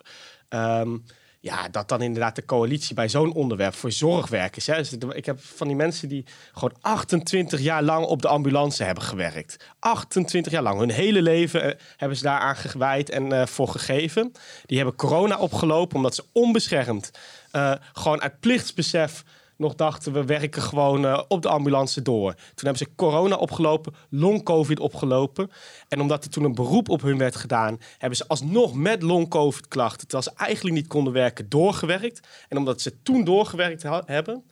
Um, 0.48 1.04
ja, 1.46 1.68
dat 1.68 1.88
dan 1.88 2.02
inderdaad 2.02 2.36
de 2.36 2.44
coalitie 2.44 2.94
bij 2.94 3.08
zo'n 3.08 3.32
onderwerp 3.32 3.74
voor 3.74 3.92
zorgwerkers. 3.92 4.66
Hè. 4.66 4.76
Dus 4.76 4.92
ik 4.92 5.26
heb 5.26 5.40
van 5.40 5.66
die 5.66 5.76
mensen 5.76 6.08
die 6.08 6.24
gewoon 6.52 6.76
28 6.80 7.60
jaar 7.60 7.82
lang 7.82 8.06
op 8.06 8.22
de 8.22 8.28
ambulance 8.28 8.84
hebben 8.84 9.04
gewerkt. 9.04 9.56
28 9.78 10.52
jaar 10.52 10.62
lang. 10.62 10.78
Hun 10.78 10.90
hele 10.90 11.22
leven 11.22 11.66
uh, 11.66 11.72
hebben 11.96 12.18
ze 12.18 12.24
daaraan 12.24 12.56
gewijd 12.56 13.10
en 13.10 13.32
uh, 13.32 13.46
voor 13.46 13.68
gegeven. 13.68 14.32
Die 14.64 14.76
hebben 14.76 14.96
corona 14.96 15.38
opgelopen 15.38 15.96
omdat 15.96 16.14
ze 16.14 16.24
onbeschermd, 16.32 17.10
uh, 17.52 17.72
gewoon 17.92 18.22
uit 18.22 18.40
plichtsbesef 18.40 19.24
nog 19.56 19.74
dachten 19.74 20.12
we 20.12 20.24
werken 20.24 20.62
gewoon 20.62 21.04
uh, 21.04 21.22
op 21.28 21.42
de 21.42 21.48
ambulance 21.48 22.02
door. 22.02 22.34
Toen 22.34 22.66
hebben 22.68 22.78
ze 22.78 22.94
corona 22.96 23.36
opgelopen, 23.36 23.94
long-covid 24.10 24.80
opgelopen. 24.80 25.50
En 25.88 26.00
omdat 26.00 26.24
er 26.24 26.30
toen 26.30 26.44
een 26.44 26.54
beroep 26.54 26.88
op 26.88 27.02
hun 27.02 27.18
werd 27.18 27.36
gedaan, 27.36 27.78
hebben 27.98 28.18
ze 28.18 28.28
alsnog 28.28 28.74
met 28.74 29.02
long-covid 29.02 29.68
klachten, 29.68 30.08
terwijl 30.08 30.22
ze 30.22 30.44
eigenlijk 30.44 30.76
niet 30.76 30.86
konden 30.86 31.12
werken, 31.12 31.48
doorgewerkt. 31.48 32.28
En 32.48 32.56
omdat 32.56 32.80
ze 32.80 33.02
toen 33.02 33.24
doorgewerkt 33.24 33.82
hebben, 34.06 34.44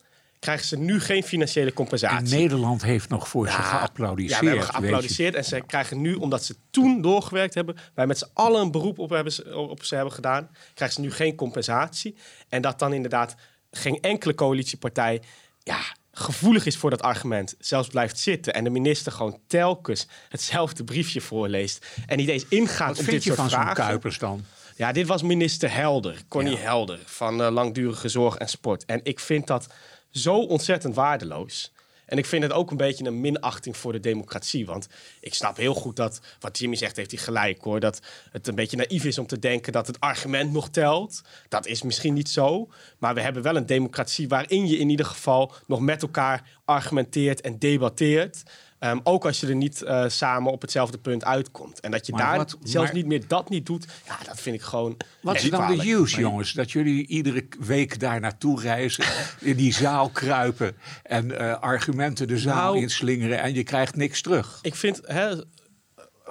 krijgen 0.45 0.67
ze 0.67 0.79
nu 0.79 1.01
geen 1.01 1.23
financiële 1.23 1.73
compensatie. 1.73 2.35
En 2.35 2.41
Nederland 2.41 2.83
heeft 2.83 3.09
nog 3.09 3.29
voor 3.29 3.49
ze 3.49 3.53
geapplaudiseerd. 3.53 4.41
Ja, 4.41 4.41
we 4.41 4.49
hebben 4.49 4.75
geapplaudiseerd. 4.75 5.35
En 5.35 5.45
ze 5.45 5.63
krijgen 5.67 6.01
nu, 6.01 6.15
omdat 6.15 6.45
ze 6.45 6.57
toen 6.71 7.01
doorgewerkt 7.01 7.55
hebben... 7.55 7.77
wij 7.95 8.07
met 8.07 8.19
z'n 8.19 8.29
allen 8.33 8.61
een 8.61 8.71
beroep 8.71 8.99
op, 8.99 9.11
hebben, 9.11 9.57
op 9.69 9.85
ze 9.85 9.95
hebben 9.95 10.13
gedaan... 10.13 10.51
krijgen 10.75 10.97
ze 10.97 11.03
nu 11.03 11.13
geen 11.13 11.35
compensatie. 11.35 12.17
En 12.49 12.63
dat 12.63 12.79
dan 12.79 12.93
inderdaad 12.93 13.35
geen 13.77 13.99
enkele 14.01 14.35
coalitiepartij 14.35 15.23
ja, 15.63 15.81
gevoelig 16.13 16.67
is 16.67 16.77
voor 16.77 16.91
dat 16.91 17.03
argument, 17.03 17.55
zelfs 17.59 17.89
blijft 17.89 18.19
zitten 18.19 18.55
en 18.55 18.65
de 18.65 18.71
minister 18.71 19.13
gewoon 19.13 19.39
telkens 19.47 20.07
hetzelfde 20.29 20.85
briefje 20.85 21.21
voorleest 21.21 21.87
en 22.07 22.17
niet 22.17 22.29
eens 22.29 22.45
ingaat 22.49 22.99
op 22.99 23.05
dit 23.05 23.23
soort 23.23 23.37
van 23.37 23.49
vragen. 23.51 23.75
Kuipers 23.75 24.19
dan? 24.19 24.45
Ja, 24.77 24.93
dit 24.93 25.07
was 25.07 25.23
minister 25.23 25.73
Helder, 25.75 26.23
Connie 26.29 26.57
Helder 26.57 26.99
van 27.05 27.41
uh, 27.41 27.51
Langdurige 27.51 28.09
Zorg 28.09 28.37
en 28.37 28.49
Sport. 28.49 28.85
En 28.85 29.01
ik 29.03 29.21
vind 29.21 29.47
dat 29.47 29.67
zo 30.11 30.37
ontzettend 30.37 30.95
waardeloos. 30.95 31.73
En 32.07 32.19
ik 32.19 32.27
vind 32.27 32.43
het 32.43 32.53
ook 32.53 32.71
een 32.71 32.77
beetje 32.77 33.05
een 33.05 33.21
minachting 33.21 33.77
voor 33.77 33.93
de 33.93 34.01
democratie. 34.01 34.67
Want 34.67 34.89
ik 35.21 35.35
snap 35.35 35.57
heel 35.57 35.75
goed 35.75 35.97
dat, 35.97 36.21
wat 36.41 36.59
Jimmy 36.59 36.77
zegt, 36.77 36.97
heeft 36.97 37.11
hij 37.11 37.21
gelijk 37.21 37.63
hoor. 37.63 37.81
Dat 37.81 38.01
het 38.31 38.47
een 38.47 38.55
beetje 38.55 38.77
naïef 38.77 39.05
is 39.05 39.19
om 39.19 39.27
te 39.27 39.39
denken 39.39 39.73
dat 39.73 39.87
het 39.87 40.01
argument 40.01 40.53
nog 40.53 40.69
telt. 40.69 41.23
Dat 41.49 41.67
is 41.67 41.83
misschien 41.83 42.15
niet 42.15 42.29
zo. 42.29 42.69
Maar 42.99 43.15
we 43.15 43.21
hebben 43.21 43.43
wel 43.43 43.57
een 43.57 43.67
democratie 43.67 44.29
waarin 44.29 44.67
je 44.67 44.79
in 44.79 44.89
ieder 44.89 45.07
geval 45.07 45.53
nog 45.67 45.81
met 45.81 46.03
elkaar 46.03 46.49
argumenteert 46.65 47.41
en 47.41 47.59
debatteert. 47.59 48.43
Um, 48.81 49.01
ook 49.03 49.25
als 49.25 49.41
je 49.41 49.47
er 49.47 49.55
niet 49.55 49.83
uh, 49.83 50.05
samen 50.09 50.53
op 50.53 50.61
hetzelfde 50.61 50.99
punt 50.99 51.25
uitkomt. 51.25 51.81
En 51.81 51.91
dat 51.91 52.07
je 52.07 52.13
maar 52.13 52.23
daar 52.23 52.37
wat, 52.37 52.57
zelfs 52.63 52.87
maar, 52.87 52.97
niet 52.97 53.07
meer 53.07 53.29
dat 53.29 53.49
niet 53.49 53.67
doet. 53.67 53.87
Ja, 54.07 54.19
dat 54.27 54.41
vind 54.41 54.57
ik 54.57 54.63
gewoon. 54.63 54.97
Wat 55.23 55.35
is 55.35 55.51
dan 55.51 55.77
de 55.77 55.91
use, 55.91 56.21
jongens? 56.21 56.53
Dat 56.53 56.71
jullie 56.71 57.07
iedere 57.07 57.47
week 57.59 58.01
daar 58.01 58.21
naartoe 58.21 58.61
reizen. 58.61 59.05
in 59.41 59.57
die 59.57 59.73
zaal 59.73 60.09
kruipen. 60.09 60.77
En 61.03 61.31
uh, 61.31 61.59
argumenten 61.59 62.29
de 62.29 62.39
zaal 62.39 62.73
nou, 62.73 62.83
inslingeren. 62.83 63.41
En 63.41 63.55
je 63.55 63.63
krijgt 63.63 63.97
niks 63.97 64.23
terug. 64.23 64.59
Ik 64.63 64.75
vind. 64.75 65.01
Hè, 65.05 65.35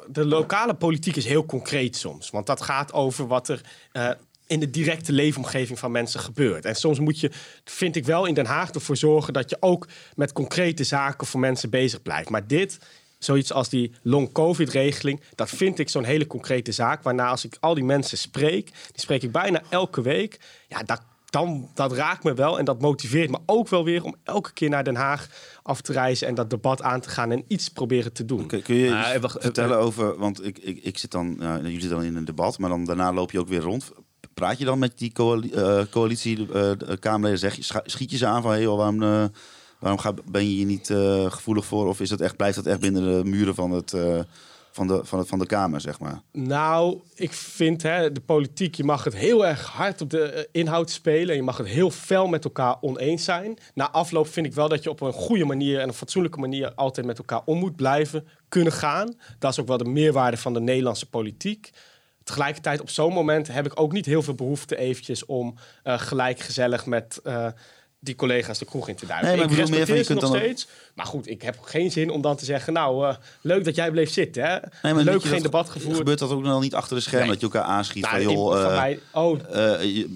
de 0.07 0.25
lokale 0.25 0.73
politiek 0.73 1.15
is 1.15 1.25
heel 1.25 1.45
concreet 1.45 1.95
soms. 1.95 2.29
Want 2.29 2.45
dat 2.45 2.61
gaat 2.61 2.93
over 2.93 3.27
wat 3.27 3.47
er. 3.49 3.61
Uh, 3.93 4.09
in 4.53 4.59
de 4.59 4.69
directe 4.69 5.11
leefomgeving 5.11 5.79
van 5.79 5.91
mensen 5.91 6.19
gebeurt. 6.19 6.65
En 6.65 6.75
soms 6.75 6.99
moet 6.99 7.19
je, 7.19 7.31
vind 7.63 7.95
ik 7.95 8.05
wel, 8.05 8.25
in 8.25 8.33
Den 8.33 8.45
Haag 8.45 8.71
ervoor 8.71 8.97
zorgen 8.97 9.33
dat 9.33 9.49
je 9.49 9.57
ook 9.59 9.87
met 10.15 10.31
concrete 10.31 10.83
zaken 10.83 11.27
voor 11.27 11.39
mensen 11.39 11.69
bezig 11.69 12.01
blijft. 12.01 12.29
Maar 12.29 12.47
dit, 12.47 12.79
zoiets 13.17 13.53
als 13.53 13.69
die 13.69 13.91
long-covid-regeling, 14.01 15.21
dat 15.35 15.49
vind 15.49 15.79
ik 15.79 15.89
zo'n 15.89 16.03
hele 16.03 16.27
concrete 16.27 16.71
zaak. 16.71 17.03
Waarna 17.03 17.27
als 17.27 17.45
ik 17.45 17.57
al 17.59 17.73
die 17.73 17.83
mensen 17.83 18.17
spreek, 18.17 18.65
die 18.65 19.01
spreek 19.01 19.23
ik 19.23 19.31
bijna 19.31 19.61
elke 19.69 20.01
week. 20.01 20.39
Ja, 20.67 20.83
dat, 20.83 21.01
dan, 21.25 21.69
dat 21.73 21.91
raakt 21.93 22.23
me 22.23 22.33
wel 22.33 22.59
en 22.59 22.65
dat 22.65 22.81
motiveert 22.81 23.29
me 23.29 23.37
ook 23.45 23.69
wel 23.69 23.83
weer 23.83 24.03
om 24.03 24.15
elke 24.23 24.53
keer 24.53 24.69
naar 24.69 24.83
Den 24.83 24.95
Haag 24.95 25.27
af 25.63 25.81
te 25.81 25.91
reizen 25.91 26.27
en 26.27 26.35
dat 26.35 26.49
debat 26.49 26.81
aan 26.81 27.01
te 27.01 27.09
gaan 27.09 27.31
en 27.31 27.43
iets 27.47 27.69
proberen 27.69 28.13
te 28.13 28.25
doen. 28.25 28.47
kun 28.47 28.75
je 28.75 28.95
ah, 28.95 29.31
vertellen 29.39 29.77
over, 29.77 30.17
want 30.17 30.45
ik, 30.45 30.57
ik, 30.57 30.83
ik 30.83 30.97
zit 30.97 31.11
dan, 31.11 31.35
ja, 31.39 31.55
jullie 31.55 31.79
zitten 31.79 31.97
dan 31.97 32.07
in 32.07 32.15
een 32.15 32.25
debat, 32.25 32.57
maar 32.57 32.69
dan 32.69 32.85
daarna 32.85 33.13
loop 33.13 33.31
je 33.31 33.39
ook 33.39 33.47
weer 33.47 33.61
rond 33.61 33.91
praat 34.43 34.57
je 34.57 34.65
dan 34.65 34.79
met 34.79 34.97
die 34.97 35.11
coalitie, 35.11 35.55
uh, 35.55 35.81
coalitie 35.89 36.47
uh, 36.53 36.71
Kamerleden? 36.99 37.39
Zeg 37.39 37.57
schiet 37.85 38.11
je 38.11 38.17
ze 38.17 38.25
aan 38.25 38.41
van 38.41 38.51
hey, 38.51 38.67
waarom, 38.67 39.01
uh, 39.01 39.25
waarom 39.79 39.99
ga, 39.99 40.13
ben 40.25 40.41
je 40.41 40.55
hier 40.55 40.65
niet 40.65 40.87
gevoelig 41.33 41.65
voor? 41.65 41.87
Of 41.87 41.99
is 41.99 42.09
dat 42.09 42.21
echt, 42.21 42.35
blijft 42.35 42.55
dat 42.55 42.65
echt 42.65 42.79
binnen 42.79 43.03
de 43.03 43.29
muren 43.29 43.55
van 43.55 43.71
het, 43.71 43.93
van 44.73 44.87
de, 44.87 44.99
van, 45.03 45.19
de, 45.19 45.25
van 45.25 45.39
de 45.39 45.45
Kamer, 45.45 45.81
zeg 45.81 45.99
maar? 45.99 46.21
Nou, 46.31 47.01
ik 47.15 47.33
vind 47.33 47.83
hè, 47.83 48.11
de 48.11 48.21
politiek, 48.21 48.75
je 48.75 48.83
mag 48.83 49.03
het 49.03 49.15
heel 49.15 49.45
erg 49.45 49.65
hard 49.65 50.01
op 50.01 50.09
de 50.09 50.21
eh, 50.21 50.43
inhoud 50.51 50.89
spelen. 50.89 51.35
Je 51.35 51.43
mag 51.43 51.57
het 51.57 51.67
heel 51.67 51.89
fel 51.89 52.27
met 52.27 52.43
elkaar 52.43 52.77
oneens 52.81 53.23
zijn. 53.23 53.57
Na 53.73 53.91
afloop 53.91 54.27
vind 54.27 54.45
ik 54.45 54.53
wel 54.53 54.69
dat 54.69 54.83
je 54.83 54.89
op 54.89 55.01
een 55.01 55.13
goede 55.13 55.45
manier 55.45 55.79
en 55.79 55.87
een 55.87 55.93
fatsoenlijke 55.93 56.39
manier 56.39 56.73
altijd 56.73 57.05
met 57.05 57.17
elkaar 57.17 57.41
om 57.45 57.57
moet 57.57 57.75
blijven 57.75 58.27
kunnen 58.49 58.73
gaan. 58.73 59.15
Dat 59.39 59.51
is 59.51 59.59
ook 59.59 59.67
wel 59.67 59.77
de 59.77 59.89
meerwaarde 59.89 60.37
van 60.37 60.53
de 60.53 60.61
Nederlandse 60.61 61.09
politiek. 61.09 61.71
Tegelijkertijd, 62.23 62.81
op 62.81 62.89
zo'n 62.89 63.13
moment 63.13 63.47
heb 63.47 63.65
ik 63.65 63.79
ook 63.79 63.91
niet 63.91 64.05
heel 64.05 64.21
veel 64.21 64.33
behoefte 64.33 64.77
eventjes 64.77 65.25
om 65.25 65.55
uh, 65.83 65.99
gelijk 65.99 66.39
gezellig 66.39 66.85
met... 66.85 67.19
Uh, 67.23 67.47
die 67.99 68.15
collega's 68.15 68.57
de 68.57 68.65
kroeg 68.65 68.87
in 68.87 68.95
te 68.95 69.05
duiken. 69.05 69.27
Nee, 69.27 69.37
maar 69.37 69.45
ik 69.45 69.55
bedoel, 69.55 69.75
meer 69.75 69.85
van, 69.85 69.95
je 69.95 70.03
ze 70.03 70.07
kunt 70.07 70.21
nog 70.21 70.35
steeds. 70.35 70.67
Maar 70.95 71.05
goed, 71.05 71.27
ik 71.27 71.41
heb 71.41 71.59
geen 71.59 71.91
zin 71.91 72.09
om 72.09 72.21
dan 72.21 72.35
te 72.35 72.45
zeggen... 72.45 72.73
nou, 72.73 73.07
eh, 73.07 73.15
leuk 73.41 73.63
dat 73.65 73.75
jij 73.75 73.91
bleef 73.91 74.11
zitten. 74.11 74.43
Hè? 74.43 74.57
Nee, 74.81 74.93
maar 74.93 75.03
leuk, 75.03 75.13
dat 75.13 75.23
geen 75.23 75.31
dat- 75.31 75.41
debat 75.41 75.69
gevoerd. 75.69 75.97
Gebeurt 75.97 76.19
dat 76.19 76.31
ook 76.31 76.43
nog 76.43 76.61
niet 76.61 76.75
achter 76.75 76.95
de 76.95 77.01
schermen? 77.01 77.27
Nee. 77.27 77.37
Dat 77.39 77.51
je 77.51 77.57
elkaar 77.57 77.71
aanschiet 77.75 78.03
Nou, 78.03 78.21
van, 78.21 78.31
in- 78.31 78.37
joh, 78.37 78.61
van 78.61 78.71
eh, 78.71 78.77
mij, 78.77 78.99
oh, 79.13 79.39
eh, 79.51 79.99
eh, 79.99 80.07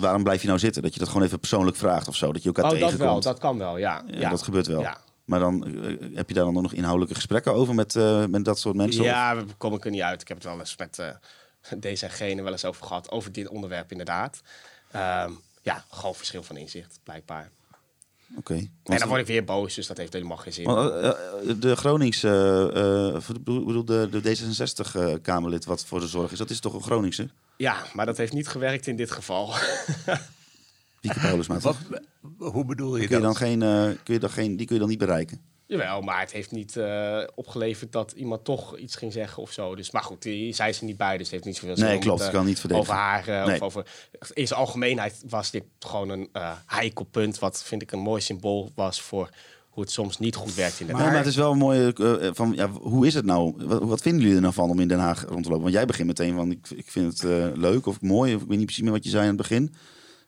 waarom 0.00 0.22
blijf 0.22 0.40
je 0.40 0.46
nou 0.46 0.58
zitten? 0.58 0.82
Dat 0.82 0.92
je 0.92 0.98
dat 0.98 1.08
gewoon 1.08 1.26
even 1.26 1.38
persoonlijk 1.38 1.76
vraagt 1.76 2.08
of 2.08 2.16
zo. 2.16 2.32
Dat 2.32 2.42
je 2.42 2.48
elkaar 2.48 2.64
oh, 2.64 2.70
dat 2.70 2.78
tegenkomt. 2.78 3.10
wel, 3.10 3.20
dat 3.20 3.38
kan 3.38 3.58
wel, 3.58 3.78
ja. 3.78 4.02
Ja, 4.06 4.18
ja. 4.18 4.30
Dat 4.30 4.42
gebeurt 4.42 4.66
wel. 4.66 4.80
Ja. 4.80 4.96
Maar 5.24 5.40
dan 5.40 5.64
eh, 5.64 5.96
heb 6.14 6.28
je 6.28 6.34
daar 6.34 6.44
dan 6.44 6.62
nog 6.62 6.72
inhoudelijke 6.72 7.14
gesprekken 7.14 7.54
over 7.54 7.74
met, 7.74 7.96
eh, 7.96 8.24
met 8.26 8.44
dat 8.44 8.58
soort 8.58 8.76
mensen? 8.76 9.04
Ja, 9.04 9.36
we 9.36 9.44
komen 9.58 9.80
er 9.80 9.90
niet 9.90 10.00
uit. 10.00 10.20
Ik 10.20 10.28
heb 10.28 10.36
het 10.36 10.46
wel 10.46 10.58
eens 10.58 10.76
met 10.76 10.98
eh, 10.98 11.06
deze 11.76 12.04
en 12.06 12.12
gene 12.12 12.42
wel 12.42 12.52
eens 12.52 12.64
over 12.64 12.86
gehad. 12.86 13.10
Over 13.10 13.32
dit 13.32 13.48
onderwerp 13.48 13.90
inderdaad. 13.90 14.40
Ehm, 14.90 15.32
ja, 15.62 15.84
gewoon 15.90 16.14
verschil 16.14 16.42
van 16.42 16.56
inzicht, 16.56 16.98
blijkbaar. 17.02 17.50
Oké. 18.36 18.54
En 18.84 18.98
dan 18.98 19.08
word 19.08 19.20
ik 19.20 19.26
weer 19.26 19.44
boos, 19.44 19.74
dus 19.74 19.86
dat 19.86 19.96
heeft 19.96 20.12
helemaal 20.12 20.36
geen 20.36 20.52
zin. 20.52 20.64
want, 20.64 20.90
eh, 20.90 21.08
eh, 21.08 21.14
de 21.60 21.76
Gronings, 21.76 22.22
eh, 22.22 23.12
eh, 23.14 23.28
ik 23.28 23.44
bedoel 23.44 23.84
de, 23.84 24.08
de 24.10 24.20
D66-Kamerlid 24.22 25.64
wat 25.64 25.84
voor 25.84 26.00
de 26.00 26.06
zorg 26.06 26.32
is, 26.32 26.38
dat 26.38 26.50
is 26.50 26.60
toch 26.60 26.74
een 26.74 26.82
Groningse? 26.82 27.28
Ja, 27.56 27.84
maar 27.92 28.06
dat 28.06 28.16
heeft 28.16 28.32
niet 28.32 28.48
gewerkt 28.48 28.86
in 28.86 28.96
dit 28.96 29.10
geval. 29.10 29.54
Wieke 31.00 31.20
Paulusma? 31.20 31.58
Hoe 32.38 32.64
bedoel 32.64 32.96
je 32.96 33.06
Kun 33.06 33.16
je 33.16 33.22
dan 33.22 33.32
dat? 33.32 33.36
geen, 33.42 33.62
eh, 33.62 33.84
kun 34.02 34.14
je 34.14 34.18
dan 34.18 34.30
geen, 34.30 34.56
die 34.56 34.66
kun 34.66 34.74
je 34.74 34.80
dan 34.80 34.90
niet 34.90 34.98
bereiken? 34.98 35.40
Jawel, 35.66 36.00
maar 36.00 36.20
het 36.20 36.32
heeft 36.32 36.50
niet 36.50 36.76
eh, 36.76 37.20
opgeleverd 37.34 37.92
dat 37.92 38.12
iemand 38.12 38.44
toch 38.44 38.78
iets 38.78 38.96
ging 38.96 39.12
zeggen 39.12 39.42
of 39.42 39.50
zo. 39.52 39.74
Dus, 39.74 39.90
maar 39.90 40.02
goed, 40.02 40.22
die 40.22 40.52
zei 40.54 40.72
ze 40.72 40.84
niet 40.84 40.96
bij, 40.96 41.12
dus 41.16 41.20
het 41.20 41.30
heeft 41.30 41.44
niet 41.44 41.56
zoveel 41.56 41.76
zin 41.76 41.86
Nee, 41.86 41.98
klopt, 41.98 42.18
het, 42.18 42.28
eh, 42.28 42.34
kan 42.34 42.46
niet 42.46 42.60
verdedigen. 42.60 42.92
Over 42.92 43.04
haar, 43.04 43.28
eh, 43.28 43.46
Nee. 43.46 43.54
of 43.54 43.62
over... 43.62 43.86
In 44.32 44.46
zijn 44.46 44.60
algemeenheid 44.60 45.22
was 45.28 45.50
dit 45.50 45.64
gewoon 45.78 46.08
een 46.08 46.28
eh 46.32 46.52
heikel 46.66 47.04
punt... 47.04 47.38
wat 47.38 47.62
vind 47.62 47.82
ik 47.82 47.92
een 47.92 47.98
mooi 47.98 48.20
symbool 48.20 48.70
was 48.74 49.00
voor 49.00 49.28
hoe 49.68 49.82
het 49.82 49.92
soms 49.92 50.18
niet 50.18 50.34
goed 50.36 50.54
werkt 50.54 50.80
in 50.80 50.86
de 50.86 50.92
Nee, 50.92 51.02
maar 51.02 51.16
het 51.16 51.26
is 51.26 51.36
wel 51.36 51.52
een 51.52 51.58
mooie. 51.58 51.92
van, 52.34 52.52
ja, 52.52 52.68
hoe 52.70 53.06
is 53.06 53.14
het 53.14 53.24
nou? 53.24 53.54
Wat, 53.56 53.82
wat 53.82 54.00
vinden 54.00 54.20
jullie 54.20 54.36
er 54.36 54.42
nou 54.42 54.54
van 54.54 54.70
om 54.70 54.80
in 54.80 54.88
Den 54.88 54.98
Haag 54.98 55.24
rond 55.28 55.42
te 55.42 55.48
lopen? 55.48 55.62
Want 55.62 55.74
jij 55.74 55.86
begint 55.86 56.06
meteen 56.06 56.34
van: 56.34 56.50
ik, 56.50 56.70
ik 56.70 56.90
vind 56.90 57.12
het 57.12 57.30
eh, 57.30 57.46
leuk 57.54 57.86
of 57.86 58.00
mooi. 58.00 58.34
Of 58.34 58.42
ik 58.42 58.48
weet 58.48 58.56
niet 58.56 58.66
precies 58.66 58.84
meer 58.84 58.92
wat 58.92 59.04
je 59.04 59.10
zei 59.10 59.22
aan 59.22 59.28
het 59.28 59.36
begin. 59.36 59.74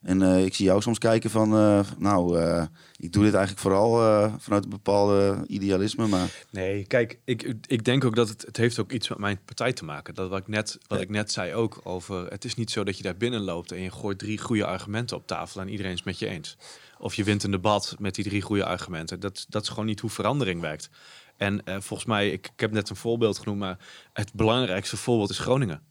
En 0.02 0.22
eh, 0.22 0.44
ik 0.44 0.54
zie 0.54 0.64
jou 0.64 0.82
soms 0.82 0.98
kijken 0.98 1.30
van: 1.30 1.54
eh, 1.54 1.80
nou, 1.98 2.40
eh, 2.40 2.64
ik 2.96 3.12
doe 3.12 3.24
dit 3.24 3.34
eigenlijk 3.34 3.62
vooral 3.62 3.94
vanuit 4.38 4.64
een 4.64 4.70
bepaalde 4.70 5.44
idealisme. 5.46 6.06
Maar 6.06 6.44
Nee, 6.50 6.86
kijk, 6.86 7.18
ik, 7.24 7.54
ik 7.66 7.84
denk 7.84 8.04
ook 8.04 8.16
dat 8.16 8.28
het, 8.28 8.42
het 8.46 8.56
heeft 8.56 8.78
ook 8.78 8.92
iets 8.92 9.08
met 9.08 9.18
mijn 9.18 9.38
partij 9.44 9.72
te 9.72 9.84
maken. 9.84 10.14
Dat 10.14 10.28
wat 10.28 10.38
ik 10.38 10.48
net, 10.48 10.78
wat 10.86 10.98
Ja. 10.98 11.04
ik 11.04 11.10
net 11.10 11.32
zei 11.32 11.54
ook 11.54 11.80
over, 11.82 12.26
het 12.26 12.44
is 12.44 12.54
niet 12.54 12.70
zo 12.70 12.84
dat 12.84 12.96
je 12.96 13.02
daar 13.02 13.16
binnen 13.16 13.40
loopt 13.40 13.72
en 13.72 13.80
je 13.80 13.90
gooit 13.90 14.18
drie 14.18 14.38
goede 14.38 14.66
argumenten 14.66 15.16
op 15.16 15.26
tafel 15.26 15.60
en 15.60 15.68
iedereen 15.68 15.92
is 15.92 16.02
met 16.02 16.18
je 16.18 16.26
eens. 16.26 16.56
Of 16.98 17.14
je 17.14 17.24
wint 17.24 17.42
een 17.42 17.50
debat 17.50 17.96
met 17.98 18.14
die 18.14 18.24
drie 18.24 18.42
goede 18.42 18.64
argumenten. 18.64 19.20
Dat, 19.20 19.46
dat 19.48 19.62
is 19.62 19.68
gewoon 19.68 19.86
niet 19.86 20.00
hoe 20.00 20.10
verandering 20.10 20.60
werkt. 20.60 20.90
En 21.36 21.62
volgens 21.64 22.04
mij, 22.04 22.30
ik, 22.30 22.50
ik 22.54 22.60
heb 22.60 22.72
net 22.72 22.90
een 22.90 22.96
voorbeeld 22.96 23.38
genoemd, 23.38 23.58
maar 23.58 23.78
het 24.12 24.32
belangrijkste 24.32 24.96
voorbeeld 24.96 25.30
is 25.30 25.38
Groningen. 25.38 25.82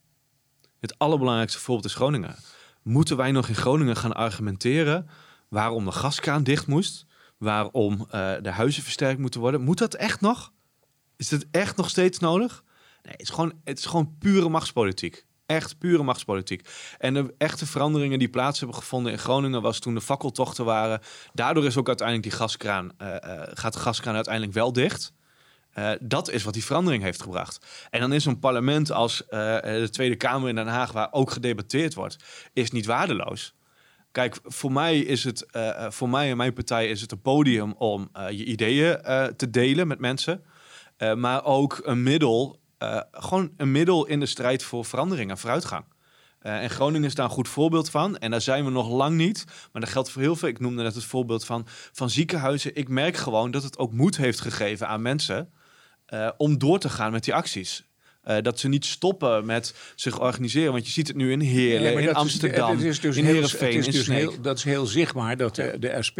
Het 0.79 0.97
allerbelangrijkste 0.97 1.59
voorbeeld 1.59 1.85
is 1.87 1.95
Groningen. 1.95 2.35
Moeten 2.87 3.17
wij 3.17 3.31
nog 3.31 3.47
in 3.47 3.55
Groningen 3.55 3.95
gaan 3.95 4.15
argumenteren 4.15 5.09
waarom 5.49 5.85
de 5.85 5.91
gaskraan 5.91 6.43
dicht 6.43 6.67
moest? 6.67 7.05
Waarom 7.37 8.07
eh, 8.09 8.33
de 8.41 8.49
huizen 8.49 8.83
versterkt 8.83 9.19
moeten 9.19 9.39
worden? 9.39 9.61
Moet 9.61 9.77
dat 9.77 9.93
echt 9.93 10.21
nog? 10.21 10.51
Is 11.15 11.31
het 11.31 11.47
echt 11.51 11.77
nog 11.77 11.89
steeds 11.89 12.19
nodig? 12.19 12.63
Nee, 13.03 13.11
het 13.11 13.21
is 13.21 13.29
gewoon, 13.29 13.53
het 13.63 13.77
is 13.77 13.85
gewoon 13.85 14.15
pure 14.19 14.49
machtspolitiek. 14.49 15.25
Echt 15.45 15.77
pure 15.77 16.03
machtspolitiek. 16.03 16.69
En 16.97 17.13
de 17.13 17.33
echte 17.37 17.65
veranderingen 17.65 18.19
die 18.19 18.29
plaats 18.29 18.59
hebben 18.59 18.77
gevonden 18.77 19.11
in 19.11 19.19
Groningen 19.19 19.61
was 19.61 19.79
toen 19.79 19.93
de 19.93 20.01
fakkeltochten 20.01 20.65
waren. 20.65 21.01
Daardoor 21.33 21.65
is 21.65 21.77
ook 21.77 21.87
uiteindelijk 21.87 22.29
die 22.29 22.37
gaskraan, 22.37 22.91
eh, 22.97 23.15
eh, 23.15 23.49
gaat 23.53 23.73
de 23.73 23.79
gaskraan 23.79 24.15
uiteindelijk 24.15 24.53
wel 24.53 24.73
dicht. 24.73 25.13
Eh, 25.75 25.91
dat 26.01 26.29
is 26.29 26.43
wat 26.43 26.53
die 26.53 26.65
verandering 26.65 27.03
heeft 27.03 27.21
gebracht. 27.21 27.65
En 27.89 27.99
dan 27.99 28.13
is 28.13 28.23
zo'n 28.23 28.39
parlement 28.39 28.91
als 28.91 29.25
eh, 29.25 29.61
de 29.61 29.89
Tweede 29.91 30.15
Kamer 30.15 30.49
in 30.49 30.55
Den 30.55 30.67
Haag, 30.67 30.91
waar 30.91 31.07
ook 31.11 31.31
gedebatteerd 31.31 31.93
wordt, 31.93 32.17
is 32.53 32.71
niet 32.71 32.85
waardeloos. 32.85 33.55
Kijk, 34.11 34.39
voor 34.43 34.71
mij 34.71 34.99
is 34.99 35.23
het, 35.23 35.45
eh, 35.51 35.85
voor 35.89 36.09
mij 36.09 36.29
en 36.29 36.37
mijn 36.37 36.53
partij 36.53 36.89
is 36.89 37.01
het 37.01 37.11
een 37.11 37.21
podium 37.21 37.73
om 37.73 38.09
je 38.29 38.45
ideeën 38.45 38.99
te 39.35 39.49
delen 39.49 39.87
met 39.87 39.99
mensen. 39.99 40.43
Maar 41.15 41.45
ook 41.45 41.81
een 41.83 42.03
middel, 42.03 42.59
gewoon 43.11 43.51
een 43.57 43.71
middel 43.71 44.05
in 44.05 44.19
de 44.19 44.25
strijd 44.25 44.63
voor 44.63 44.85
verandering 44.85 45.29
en 45.29 45.37
vooruitgang. 45.37 45.85
En 46.39 46.69
Groningen 46.69 47.07
is 47.07 47.15
daar 47.15 47.25
een 47.25 47.31
goed 47.31 47.47
voorbeeld 47.47 47.89
van. 47.89 48.17
En 48.17 48.31
daar 48.31 48.41
zijn 48.41 48.65
we 48.65 48.71
nog 48.71 48.89
lang 48.89 49.17
niet. 49.17 49.45
Maar 49.71 49.81
dat 49.81 49.91
geldt 49.91 50.09
voor 50.09 50.21
heel 50.21 50.35
veel. 50.35 50.49
Ik 50.49 50.59
noemde 50.59 50.83
net 50.83 50.95
het 50.95 51.03
voorbeeld 51.03 51.45
van, 51.45 51.65
van 51.91 52.09
ziekenhuizen. 52.09 52.75
Ik 52.75 52.89
merk 52.89 53.17
gewoon 53.17 53.51
dat 53.51 53.63
het 53.63 53.77
ook 53.77 53.91
moed 53.91 54.17
heeft 54.17 54.41
gegeven 54.41 54.87
aan 54.87 55.01
mensen 55.01 55.49
eh, 56.05 56.29
om 56.37 56.57
door 56.57 56.79
te 56.79 56.89
gaan 56.89 57.11
met 57.11 57.23
die 57.23 57.33
acties. 57.33 57.83
Eh, 58.23 58.37
dat 58.41 58.59
ze 58.59 58.67
niet 58.67 58.85
stoppen 58.85 59.45
met 59.45 59.73
zich 59.95 60.19
organiseren. 60.19 60.71
Want 60.71 60.85
je 60.85 60.91
ziet 60.91 61.07
het 61.07 61.15
nu 61.17 61.31
in 61.31 61.39
Heerlen, 61.39 61.93
Nee, 61.93 62.03
in 62.03 62.09
is- 62.09 62.15
Amsterdam, 62.15 62.79
is 62.79 62.99
dus 62.99 63.17
in 63.17 63.25
Heerenveen, 63.25 63.77
is 63.77 63.85
dus 63.87 64.07
heel, 64.07 64.41
Dat 64.41 64.57
is 64.57 64.63
heel 64.63 64.85
zichtbaar 64.85 65.37
dat 65.37 65.55
de, 65.55 65.75
de 65.79 65.97
SP 66.07 66.19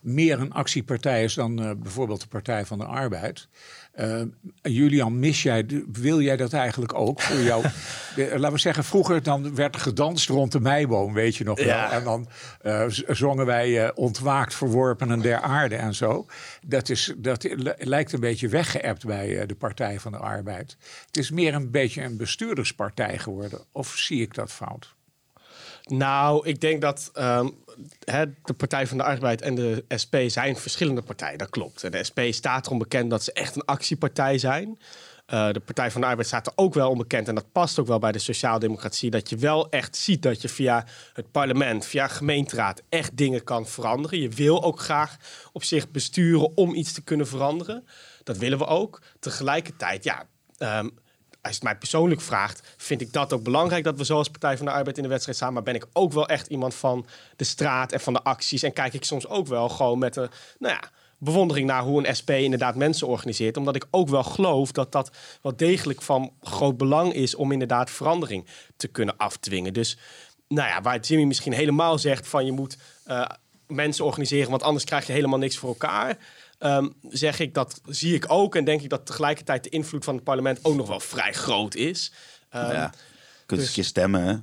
meer 0.00 0.40
een 0.40 0.52
actiepartij 0.52 1.24
is 1.24 1.34
dan 1.34 1.62
eh, 1.62 1.70
bijvoorbeeld 1.76 2.20
de 2.20 2.26
Partij 2.28 2.64
van 2.66 2.78
de 2.78 2.84
Arbeid. 2.84 3.48
Eh, 3.92 4.20
Julian, 4.62 5.18
mis 5.18 5.42
jij, 5.42 5.84
wil 5.92 6.20
jij 6.20 6.36
dat 6.36 6.52
eigenlijk 6.52 6.94
ook 6.94 7.20
voor 7.20 7.40
jou? 7.40 7.62
De- 8.16 8.32
laten 8.36 8.52
we 8.52 8.58
zeggen, 8.58 8.84
vroeger 8.84 9.22
dan 9.22 9.54
werd 9.54 9.74
er 9.74 9.80
gedanst 9.80 10.28
rond 10.28 10.52
de 10.52 10.60
meiboom, 10.60 11.12
weet 11.12 11.36
je 11.36 11.44
nog 11.44 11.58
wel. 11.58 11.66
En 11.90 12.04
dan 12.04 12.28
eh, 12.60 12.84
zongen 13.06 13.46
wij 13.46 13.84
eh, 13.84 13.90
ontwaakt, 13.94 14.54
verworpenen 14.54 15.20
der 15.20 15.40
aarde 15.40 15.76
en 15.76 15.94
zo. 15.94 16.26
Dat, 16.66 16.88
is, 16.88 17.14
dat 17.16 17.42
li- 17.42 17.72
lijkt 17.78 18.12
een 18.12 18.20
beetje 18.20 18.48
weggeëpt 18.48 19.06
bij 19.06 19.38
eh, 19.40 19.46
de 19.48 19.54
Partij 19.54 20.00
van 20.00 20.12
de 20.12 20.18
Arbeid. 20.18 20.76
Het 21.06 21.16
is 21.16 21.30
meer 21.30 21.54
een 21.54 21.70
beetje 21.70 22.02
een 22.02 22.16
bestuurderspartij 22.16 23.18
geworden. 23.18 23.60
Of 23.72 23.88
zie 23.96 24.22
ik 24.22 24.34
dat 24.34 24.52
fout? 24.52 24.96
Nou, 25.90 26.46
ik 26.46 26.60
denk 26.60 26.80
dat 26.80 27.10
ehm, 27.12 27.48
de 28.44 28.54
Partij 28.56 28.86
van 28.86 28.96
de 28.96 29.04
Arbeid 29.04 29.42
en 29.42 29.54
de 29.54 29.84
SP 30.02 30.14
zijn 30.26 30.56
verschillende 30.56 31.02
partijen. 31.02 31.38
Dat 31.38 31.50
klopt. 31.50 31.84
En 31.84 31.90
de 31.90 32.04
SP 32.08 32.20
staat 32.30 32.66
erom 32.66 32.78
bekend 32.78 33.10
dat 33.10 33.24
ze 33.24 33.32
echt 33.32 33.56
een 33.56 33.64
actiepartij 33.64 34.38
zijn. 34.38 34.78
Eh, 35.26 35.50
de 35.52 35.60
Partij 35.60 35.90
van 35.90 36.00
de 36.00 36.06
Arbeid 36.06 36.26
staat 36.26 36.46
er 36.46 36.52
ook 36.56 36.74
wel 36.74 36.90
onbekend. 36.90 37.28
En 37.28 37.34
dat 37.34 37.52
past 37.52 37.78
ook 37.78 37.86
wel 37.86 37.98
bij 37.98 38.12
de 38.12 38.18
sociaaldemocratie. 38.18 39.10
Dat 39.10 39.30
je 39.30 39.36
wel 39.36 39.70
echt 39.70 39.96
ziet 39.96 40.22
dat 40.22 40.42
je 40.42 40.48
via 40.48 40.86
het 41.12 41.30
parlement, 41.30 41.86
via 41.86 42.08
gemeenteraad, 42.08 42.82
echt 42.88 43.16
dingen 43.16 43.44
kan 43.44 43.66
veranderen. 43.66 44.20
Je 44.20 44.28
wil 44.28 44.62
ook 44.62 44.80
graag 44.80 45.16
op 45.52 45.64
zich 45.64 45.90
besturen 45.90 46.56
om 46.56 46.74
iets 46.74 46.92
te 46.92 47.02
kunnen 47.02 47.26
veranderen. 47.26 47.86
Dat 48.24 48.38
willen 48.38 48.58
we 48.58 48.66
ook. 48.66 49.02
Tegelijkertijd, 49.20 50.04
ja. 50.04 50.26
ehm, 50.58 50.88
als 51.48 51.56
je 51.56 51.62
het 51.62 51.72
mij 51.72 51.78
persoonlijk 51.78 52.20
vraagt, 52.20 52.74
vind 52.76 53.00
ik 53.00 53.12
dat 53.12 53.32
ook 53.32 53.42
belangrijk 53.42 53.84
dat 53.84 53.98
we 53.98 54.04
zoals 54.04 54.28
Partij 54.28 54.56
van 54.56 54.66
de 54.66 54.72
Arbeid 54.72 54.96
in 54.96 55.02
de 55.02 55.08
wedstrijd 55.08 55.38
staan. 55.38 55.52
Maar 55.52 55.62
ben 55.62 55.74
ik 55.74 55.86
ook 55.92 56.12
wel 56.12 56.28
echt 56.28 56.46
iemand 56.46 56.74
van 56.74 57.06
de 57.36 57.44
straat 57.44 57.92
en 57.92 58.00
van 58.00 58.12
de 58.12 58.22
acties. 58.22 58.62
En 58.62 58.72
kijk 58.72 58.94
ik 58.94 59.04
soms 59.04 59.28
ook 59.28 59.46
wel 59.46 59.68
gewoon 59.68 59.98
met 59.98 60.16
een, 60.16 60.28
nou 60.58 60.74
ja, 60.74 60.90
bewondering 61.18 61.66
naar 61.66 61.82
hoe 61.82 62.06
een 62.06 62.16
SP 62.20 62.30
inderdaad 62.30 62.74
mensen 62.74 63.06
organiseert. 63.06 63.56
Omdat 63.56 63.76
ik 63.76 63.86
ook 63.90 64.08
wel 64.08 64.22
geloof 64.22 64.72
dat 64.72 64.92
dat 64.92 65.10
wel 65.42 65.56
degelijk 65.56 66.02
van 66.02 66.32
groot 66.40 66.76
belang 66.76 67.12
is 67.12 67.34
om 67.34 67.52
inderdaad 67.52 67.90
verandering 67.90 68.46
te 68.76 68.88
kunnen 68.88 69.16
afdwingen. 69.16 69.72
Dus 69.72 69.98
nou 70.48 70.68
ja, 70.68 70.80
waar 70.82 71.00
Jimmy 71.00 71.24
misschien 71.24 71.52
helemaal 71.52 71.98
zegt 71.98 72.28
van 72.28 72.44
je 72.44 72.52
moet 72.52 72.76
eh, 73.04 73.24
mensen 73.66 74.04
organiseren, 74.04 74.50
want 74.50 74.62
anders 74.62 74.84
krijg 74.84 75.06
je 75.06 75.12
helemaal 75.12 75.38
niks 75.38 75.56
voor 75.56 75.68
elkaar. 75.68 76.18
Ehm, 76.58 76.88
zeg 77.08 77.38
ik 77.38 77.54
dat 77.54 77.80
zie 77.86 78.14
ik 78.14 78.24
ook 78.28 78.56
en 78.56 78.64
denk 78.64 78.82
ik 78.82 78.90
dat 78.90 79.06
tegelijkertijd 79.06 79.64
de 79.64 79.70
invloed 79.70 80.04
van 80.04 80.14
het 80.14 80.24
parlement 80.24 80.58
ook 80.62 80.76
nog 80.76 80.88
wel 80.88 81.00
vrij 81.00 81.32
groot 81.32 81.74
is. 81.74 82.12
Ehm, 82.50 82.72
ja, 82.72 82.92
kunt 83.46 83.60
eens 83.60 83.74
dus- 83.74 83.86
stemmen. 83.86 84.22
Hè? 84.22 84.36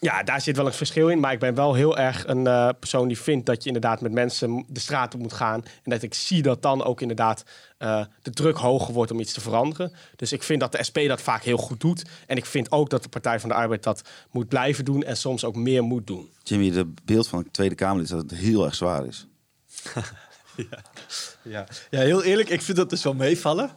ja, 0.00 0.22
daar 0.22 0.40
zit 0.40 0.56
wel 0.56 0.66
een 0.66 0.72
verschil 0.72 1.08
in. 1.08 1.20
Maar 1.20 1.32
ik 1.32 1.38
ben 1.38 1.54
wel 1.54 1.74
heel 1.74 1.98
erg 1.98 2.26
een 2.26 2.46
eh, 2.46 2.68
persoon 2.78 3.08
die 3.08 3.18
vindt 3.18 3.46
dat 3.46 3.62
je 3.62 3.66
inderdaad 3.66 4.00
met 4.00 4.12
mensen 4.12 4.64
de 4.68 4.80
straat 4.80 5.14
op 5.14 5.20
moet 5.20 5.32
gaan. 5.32 5.62
En 5.82 5.90
dat 5.90 6.02
ik 6.02 6.14
zie 6.14 6.42
dat 6.42 6.62
dan 6.62 6.84
ook 6.84 7.00
inderdaad 7.00 7.44
eh, 7.78 8.04
de 8.22 8.30
druk 8.30 8.56
hoger 8.56 8.94
wordt 8.94 9.10
om 9.10 9.20
iets 9.20 9.32
te 9.32 9.40
veranderen. 9.40 9.92
Dus 10.16 10.32
ik 10.32 10.42
vind 10.42 10.60
dat 10.60 10.72
de 10.72 10.84
SP 10.88 10.98
dat 11.06 11.20
vaak 11.20 11.42
heel 11.42 11.56
goed 11.56 11.80
doet. 11.80 12.04
En 12.26 12.36
ik 12.36 12.46
vind 12.46 12.72
ook 12.72 12.90
dat 12.90 13.02
de 13.02 13.08
Partij 13.08 13.40
van 13.40 13.48
de 13.48 13.54
Arbeid 13.54 13.82
dat 13.82 14.02
moet 14.30 14.48
blijven 14.48 14.84
doen 14.84 15.02
en 15.02 15.16
soms 15.16 15.44
ook 15.44 15.56
meer 15.56 15.82
moet 15.82 16.06
doen. 16.06 16.30
Jimmy, 16.42 16.70
het 16.70 17.04
beeld 17.04 17.28
van 17.28 17.38
een 17.38 17.50
Tweede 17.50 17.74
Kamerlid 17.74 18.04
is 18.04 18.10
dat 18.10 18.30
het 18.30 18.40
heel 18.40 18.64
erg 18.64 18.74
zwaar 18.74 19.06
is. 19.06 19.26
Ja. 20.56 20.82
Ja. 21.42 21.66
ja, 21.90 22.00
heel 22.00 22.22
eerlijk, 22.22 22.48
ik 22.48 22.62
vind 22.62 22.76
dat 22.76 22.90
dus 22.90 23.02
wel 23.02 23.14
meevallen. 23.14 23.70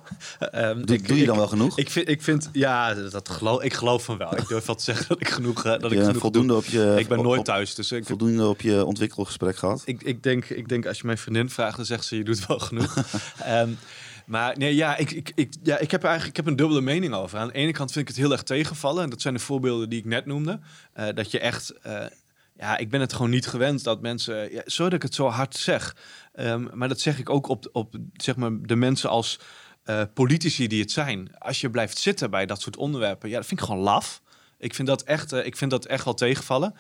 Um, 0.56 0.86
doe, 0.86 1.02
doe, 1.02 1.18
je 1.18 1.26
dan 1.26 1.38
wel 1.38 1.48
genoeg? 1.48 1.78
Ik 1.78 1.90
vind, 1.90 2.10
ik 2.10 2.22
vind 2.22 2.50
ja, 2.52 2.94
dat 2.94 3.30
geloof, 3.30 3.64
ik 3.64 3.74
geloof 3.74 4.04
van 4.04 4.18
wel. 4.18 4.38
Ik 4.38 4.48
durf 4.48 4.66
wel 4.66 4.76
te 4.76 4.84
zeggen 4.84 5.08
dat 5.08 5.20
ik 5.20 5.30
genoeg, 5.30 5.66
uh, 5.66 5.80
dat 5.80 5.92
ik 5.92 6.00
genoeg 6.00 6.22
voldoende 6.22 6.56
op 6.56 6.66
je. 6.66 6.96
Ik 6.98 7.08
ben 7.08 7.22
nooit 7.22 7.46
thuis, 7.46 7.76
dus 7.76 7.92
ik 7.92 8.06
voldoende 8.06 8.48
op 8.48 8.62
je 8.62 8.86
ontwikkelgesprek 8.86 9.58
gehad. 9.58 9.82
Ik, 9.86 10.04
ik 10.04 10.24
denk, 10.24 10.46
ik 10.46 10.70
denk 10.70 10.86
als 10.86 10.98
je 10.98 11.06
mijn 11.06 11.18
vriendin 11.18 11.50
vraagt, 11.50 11.76
dan 11.76 11.86
zegt 11.86 12.06
ze 12.06 12.18
je 12.18 12.24
doet 12.24 12.46
wel 12.46 12.60
genoeg. 12.60 12.96
um, 13.48 13.78
Maar 14.26 14.58
nee, 14.58 14.76
ja, 14.76 14.98
ik, 14.98 15.12
ik, 15.12 15.32
ik, 15.36 15.54
ja, 15.64 15.78
ik 15.78 15.92
heb 15.92 16.04
eigenlijk 16.04 16.38
ik 16.38 16.44
heb 16.44 16.48
een 16.52 16.56
dubbele 16.56 16.82
mening 16.82 17.14
over. 17.14 17.40
Aan 17.40 17.48
de 17.48 17.54
ene 17.54 17.72
kant 17.72 17.92
vind 17.92 18.10
ik 18.10 18.16
het 18.16 18.24
heel 18.24 18.32
erg 18.32 18.44
tegenvallen. 18.44 19.04
En 19.04 19.10
dat 19.10 19.22
zijn 19.22 19.34
de 19.34 19.40
voorbeelden 19.40 19.90
die 19.90 20.00
ik 20.00 20.06
net 20.06 20.26
noemde. 20.26 20.60
Uh, 21.00 21.08
dat 21.14 21.32
je 21.32 21.40
echt. 21.40 21.74
Uh, 21.88 22.06
ja, 22.56 22.78
ik 22.78 22.90
ben 22.90 23.02
het 23.02 23.14
gewoon 23.14 23.30
niet 23.30 23.48
gewend 23.48 23.84
dat 23.84 24.02
mensen. 24.02 24.52
Ja, 24.52 24.62
sorry 24.66 24.90
dat 24.90 25.00
ik 25.00 25.02
het 25.02 25.16
zo 25.16 25.28
hard 25.28 25.56
zeg. 25.56 25.96
Um, 26.36 26.70
maar 26.74 26.88
dat 26.88 27.00
zeg 27.00 27.20
ik 27.20 27.30
ook 27.30 27.48
op, 27.48 27.70
op 27.72 27.96
zeg 28.14 28.36
maar, 28.36 28.52
de 28.62 28.76
mensen 28.76 29.10
als 29.10 29.40
uh, 29.86 30.02
politici 30.14 30.68
die 30.68 30.82
het 30.82 30.92
zijn. 30.92 31.38
Als 31.38 31.62
je 31.62 31.70
blijft 31.70 31.98
zitten 31.98 32.30
bij 32.30 32.46
dat 32.46 32.62
soort 32.62 32.78
onderwerpen, 32.78 33.30
ja, 33.30 33.38
dat 33.38 33.46
vind 33.46 33.60
ik 33.60 33.66
gewoon 33.66 33.82
laf. 33.82 34.22
Ik 34.58 34.74
vind 34.74 34.88
dat 34.88 35.04
echt, 35.04 35.32
ik 35.32 35.58
vind 35.58 35.72
dat 35.72 35.86
echt 35.86 36.06
wel 36.06 36.14
tegenvallen. 36.14 36.76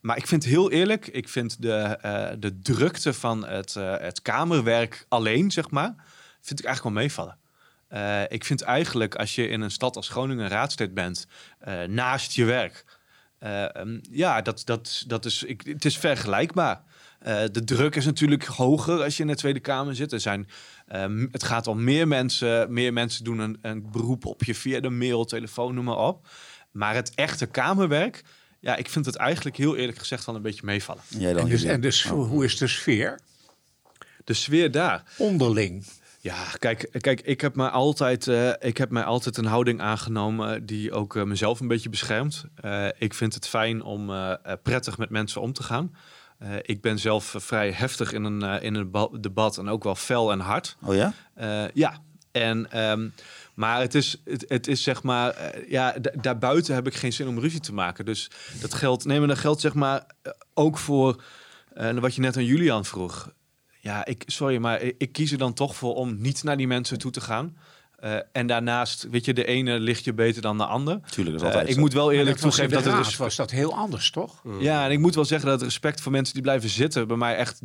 Maar 0.00 0.16
ik 0.16 0.26
vind 0.26 0.44
heel 0.44 0.70
eerlijk, 0.70 1.06
ik 1.06 1.28
vind 1.28 1.62
de, 1.62 1.98
de 2.38 2.58
drukte 2.58 3.12
van 3.12 3.46
het, 3.46 3.74
het 3.74 4.22
kamerwerk 4.22 5.06
alleen, 5.08 5.50
zeg 5.50 5.70
maar 5.70 5.94
vind 6.40 6.58
ik 6.58 6.64
eigenlijk 6.64 6.96
wel 6.96 7.04
meevallen. 7.04 7.38
Ik 8.28 8.44
vind 8.44 8.62
eigenlijk 8.62 9.14
als 9.14 9.34
je 9.34 9.48
in 9.48 9.60
een 9.60 9.70
stad 9.70 9.96
als 9.96 10.08
Groningen 10.08 10.48
raadslid 10.48 10.94
bent, 10.94 11.26
naast 11.86 12.32
je 12.32 12.44
werk, 12.44 12.84
um, 13.76 14.00
ja, 14.10 14.42
dat, 14.42 14.62
dat, 14.64 15.04
dat 15.06 15.24
is, 15.24 15.42
ik, 15.42 15.62
het 15.64 15.84
is 15.84 15.98
vergelijkbaar. 15.98 16.82
de 17.52 17.64
druk 17.64 17.96
is 17.96 18.04
natuurlijk 18.04 18.44
hoger 18.44 19.02
als 19.02 19.16
je 19.16 19.22
in 19.22 19.28
de 19.28 19.36
Tweede 19.36 19.60
Kamer 19.60 19.94
zit. 19.94 20.12
Er 20.12 20.20
zijn, 20.20 20.48
um, 20.94 21.28
het 21.32 21.44
gaat 21.44 21.66
om 21.66 21.84
meer 21.84 22.08
mensen, 22.08 22.72
meer 22.72 22.92
mensen 22.92 23.24
doen 23.24 23.38
een, 23.38 23.58
een 23.62 23.90
beroep 23.90 24.24
op 24.24 24.44
je 24.44 24.54
via 24.54 24.80
de 24.80 24.90
mail, 24.90 25.24
telefoon, 25.24 25.74
noem 25.74 25.84
maar 25.84 25.98
op. 25.98 26.28
Maar 26.70 26.94
het 26.94 27.14
echte 27.14 27.46
Kamerwerk, 27.46 28.22
ja, 28.60 28.76
ik 28.76 28.88
vind 28.88 29.06
het 29.06 29.16
eigenlijk 29.16 29.56
heel 29.56 29.76
eerlijk 29.76 29.98
gezegd 29.98 30.24
wel 30.24 30.34
een 30.34 30.42
beetje 30.42 30.64
meevallen. 30.64 31.02
Jij 31.08 31.32
dan 31.32 31.42
en 31.42 31.48
dus, 31.48 31.62
en 31.62 31.80
dus 31.80 32.04
oh. 32.04 32.28
hoe 32.28 32.44
is 32.44 32.56
de 32.56 32.66
sfeer? 32.66 33.20
De 34.24 34.34
sfeer 34.34 34.70
daar. 34.70 35.02
Onderling. 35.18 35.84
Ja, 36.26 36.44
kijk, 36.58 36.88
kijk 37.00 37.20
ik, 37.20 37.40
heb 37.40 37.56
mij 37.56 37.68
altijd, 37.68 38.26
uh, 38.26 38.50
ik 38.58 38.76
heb 38.76 38.90
mij 38.90 39.04
altijd 39.04 39.36
een 39.36 39.44
houding 39.44 39.80
aangenomen 39.80 40.66
die 40.66 40.92
ook 40.92 41.14
uh, 41.14 41.22
mezelf 41.22 41.60
een 41.60 41.68
beetje 41.68 41.88
beschermt. 41.88 42.44
Uh, 42.64 42.86
ik 42.98 43.14
vind 43.14 43.34
het 43.34 43.48
fijn 43.48 43.82
om 43.82 44.10
prettig 44.62 44.98
met 44.98 45.10
mensen 45.10 45.40
om 45.40 45.52
te 45.52 45.62
gaan. 45.62 45.94
ik 46.62 46.80
ben 46.80 46.98
zelf 46.98 47.34
vrij 47.38 47.70
heftig 47.70 48.12
in 48.12 48.24
een, 48.24 48.62
in 48.62 48.74
een 48.74 49.18
debat 49.20 49.58
en 49.58 49.68
ook 49.68 49.84
wel 49.84 49.94
fel 49.94 50.32
en 50.32 50.40
hard. 50.40 50.76
Oh 50.82 50.94
ja? 50.94 51.12
ja, 51.74 51.98
en, 52.32 52.80
um, 52.90 53.12
maar 53.54 53.80
het 53.80 53.94
is, 53.94 54.20
het, 54.24 54.44
het 54.48 54.66
is 54.66 54.82
zeg 54.82 55.02
maar, 55.02 55.54
ja, 55.68 55.94
daarbuiten 56.20 56.74
heb 56.74 56.86
ik 56.86 56.94
geen 56.94 57.12
zin 57.12 57.28
om 57.28 57.38
ruzie 57.38 57.60
te 57.60 57.74
maken. 57.74 58.04
Dus 58.04 58.30
dat 58.60 58.74
geldt, 58.74 59.04
nee, 59.04 59.18
maar 59.18 59.28
dat 59.28 59.38
geldt 59.38 59.60
zeg 59.60 59.74
maar 59.74 60.06
ook 60.54 60.78
voor 60.78 61.22
wat 62.00 62.14
je 62.14 62.20
net 62.20 62.36
aan 62.36 62.44
Julian 62.44 62.84
vroeg. 62.84 63.34
Ja, 63.86 64.04
ik, 64.04 64.22
sorry, 64.26 64.56
maar 64.58 64.82
ik, 64.82 65.12
kies 65.12 65.32
er 65.32 65.38
dan 65.38 65.52
toch 65.52 65.76
voor 65.76 65.94
om 65.94 66.16
niet 66.20 66.42
naar 66.42 66.56
die 66.56 66.66
mensen 66.66 66.98
toe 66.98 67.10
te 67.10 67.20
gaan. 67.20 67.56
Uh, 68.04 68.16
en 68.32 68.46
daarnaast, 68.46 69.06
weet 69.10 69.24
je, 69.24 69.34
de 69.34 69.44
ene 69.44 69.78
ligt 69.78 70.04
je 70.04 70.14
beter 70.14 70.42
dan 70.42 70.58
de 70.58 70.66
ander. 70.66 71.00
Tuurlijk, 71.10 71.36
is 71.36 71.42
altijd 71.42 71.64
uh, 71.64 71.70
Ik 71.70 71.76
moet 71.76 71.92
wel 71.92 72.12
eerlijk 72.12 72.36
toegeven 72.36 72.70
dat 72.70 72.84
het 72.84 73.06
is. 73.06 73.16
was 73.16 73.36
dat 73.36 73.50
heel 73.50 73.74
anders, 73.74 74.10
toch? 74.10 74.42
Ja, 74.58 74.84
en 74.84 74.90
ik 74.90 74.98
moet 74.98 75.14
wel 75.14 75.24
zeggen 75.24 75.48
dat 75.48 75.60
het 75.60 75.68
respect 75.68 76.00
voor 76.00 76.12
mensen 76.12 76.34
die 76.34 76.42
blijven 76.42 76.68
zitten 76.68 77.08
bij 77.08 77.16
mij 77.16 77.36
echt 77.36 77.60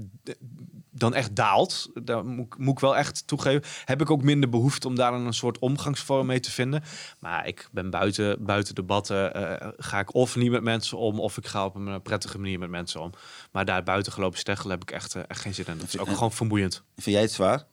dan 1.01 1.13
echt 1.13 1.35
daalt. 1.35 1.89
Daar 2.03 2.25
moet, 2.25 2.57
moet, 2.57 2.73
ik 2.73 2.79
wel 2.79 2.97
echt 2.97 3.27
toegeven. 3.27 3.69
Heb 3.85 4.01
ik 4.01 4.09
ook 4.09 4.23
minder 4.23 4.49
behoefte 4.49 4.87
om 4.87 4.95
daar 4.95 5.13
een 5.13 5.33
soort 5.33 5.59
omgangsvorm 5.59 6.25
mee 6.25 6.39
te 6.39 6.51
vinden. 6.51 6.83
Maar 7.19 7.47
ik 7.47 7.67
ben 7.71 7.89
buiten, 7.89 8.45
buiten 8.45 8.75
debatten. 8.75 9.37
Uh, 9.37 9.69
ga 9.77 9.99
ik 9.99 10.13
of 10.13 10.35
niet 10.35 10.51
met 10.51 10.63
mensen 10.63 10.97
om, 10.97 11.19
of 11.19 11.37
ik 11.37 11.47
ga 11.47 11.65
op 11.65 11.75
een 11.75 12.01
prettige 12.01 12.39
manier 12.39 12.59
met 12.59 12.69
mensen 12.69 13.01
om. 13.01 13.11
Maar 13.51 13.65
daar 13.65 13.83
buiten 13.83 14.11
gelopen 14.11 14.39
steggelen 14.39 14.71
heb 14.71 14.81
ik 14.81 14.91
echt, 14.91 15.15
uh, 15.15 15.21
echt 15.27 15.41
geen 15.41 15.53
zin 15.53 15.65
in. 15.67 15.77
Dat 15.77 15.87
is 15.87 15.97
ook 15.97 16.09
gewoon 16.09 16.31
vermoeiend. 16.31 16.83
Vind 16.95 17.15
jij 17.15 17.21
het 17.21 17.31
zwaar? 17.31 17.65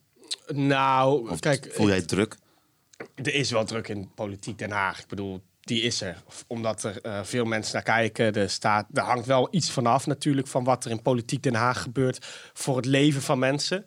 Nou, 0.46 1.30
of 1.30 1.38
kijk. 1.38 1.70
Voel 1.72 1.86
jij 1.86 1.96
het 1.96 2.08
druk? 2.08 2.36
Er 3.14 3.34
is 3.34 3.50
wel 3.50 3.64
druk 3.64 3.88
in 3.88 4.10
politiek 4.14 4.58
Den 4.58 4.70
Haag. 4.70 5.00
Ik 5.00 5.06
bedoel, 5.06 5.42
die 5.68 5.82
is 5.82 6.00
er. 6.00 6.22
Omdat 6.46 6.82
er 6.82 6.98
uh, 7.02 7.20
veel 7.22 7.44
mensen 7.44 7.74
naar 7.74 7.82
kijken. 7.82 8.34
Er, 8.34 8.50
staat, 8.50 8.86
er 8.92 9.02
hangt 9.02 9.26
wel 9.26 9.48
iets 9.50 9.70
vanaf 9.70 10.06
natuurlijk 10.06 10.46
van 10.46 10.64
wat 10.64 10.84
er 10.84 10.90
in 10.90 11.02
Politiek 11.02 11.42
Den 11.42 11.54
Haag 11.54 11.82
gebeurt 11.82 12.26
voor 12.52 12.76
het 12.76 12.86
leven 12.86 13.22
van 13.22 13.38
mensen. 13.38 13.84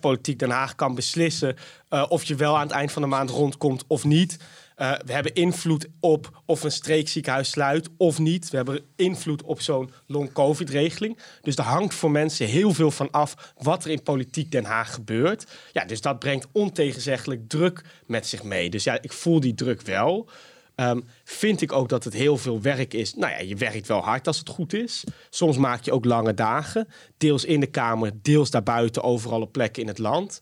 Politiek 0.00 0.38
Den 0.38 0.50
Haag 0.50 0.74
kan 0.74 0.94
beslissen 0.94 1.56
uh, 1.90 2.04
of 2.08 2.24
je 2.24 2.34
wel 2.34 2.56
aan 2.56 2.66
het 2.66 2.76
eind 2.76 2.92
van 2.92 3.02
de 3.02 3.08
maand 3.08 3.30
rondkomt 3.30 3.84
of 3.86 4.04
niet. 4.04 4.38
Uh, 4.76 4.92
we 5.06 5.12
hebben 5.12 5.34
invloed 5.34 5.86
op 6.00 6.42
of 6.46 6.62
een 6.62 6.72
streekziekenhuis 6.72 7.50
sluit 7.50 7.88
of 7.96 8.18
niet. 8.18 8.50
We 8.50 8.56
hebben 8.56 8.80
invloed 8.96 9.42
op 9.42 9.60
zo'n 9.60 9.90
long-covid-regeling. 10.06 11.18
Dus 11.42 11.56
er 11.56 11.64
hangt 11.64 11.94
voor 11.94 12.10
mensen 12.10 12.46
heel 12.46 12.72
veel 12.72 12.90
van 12.90 13.10
af 13.10 13.52
wat 13.58 13.84
er 13.84 13.90
in 13.90 14.02
politiek 14.02 14.50
Den 14.50 14.64
Haag 14.64 14.94
gebeurt. 14.94 15.46
Ja, 15.72 15.84
dus 15.84 16.00
dat 16.00 16.18
brengt 16.18 16.46
ontegenzeggelijk 16.52 17.48
druk 17.48 17.84
met 18.06 18.26
zich 18.26 18.42
mee. 18.42 18.70
Dus 18.70 18.84
ja, 18.84 18.98
ik 19.02 19.12
voel 19.12 19.40
die 19.40 19.54
druk 19.54 19.80
wel. 19.80 20.28
Um, 20.76 21.04
vind 21.24 21.60
ik 21.60 21.72
ook 21.72 21.88
dat 21.88 22.04
het 22.04 22.12
heel 22.12 22.36
veel 22.36 22.60
werk 22.60 22.94
is. 22.94 23.14
Nou 23.14 23.32
ja, 23.32 23.40
je 23.40 23.56
werkt 23.56 23.86
wel 23.86 24.00
hard 24.00 24.26
als 24.26 24.38
het 24.38 24.48
goed 24.48 24.72
is. 24.72 25.04
Soms 25.30 25.56
maak 25.56 25.82
je 25.82 25.92
ook 25.92 26.04
lange 26.04 26.34
dagen. 26.34 26.88
Deels 27.16 27.44
in 27.44 27.60
de 27.60 27.66
Kamer, 27.66 28.12
deels 28.22 28.50
daarbuiten, 28.50 29.02
overal 29.02 29.40
op 29.40 29.52
plekken 29.52 29.82
in 29.82 29.88
het 29.88 29.98
land. 29.98 30.40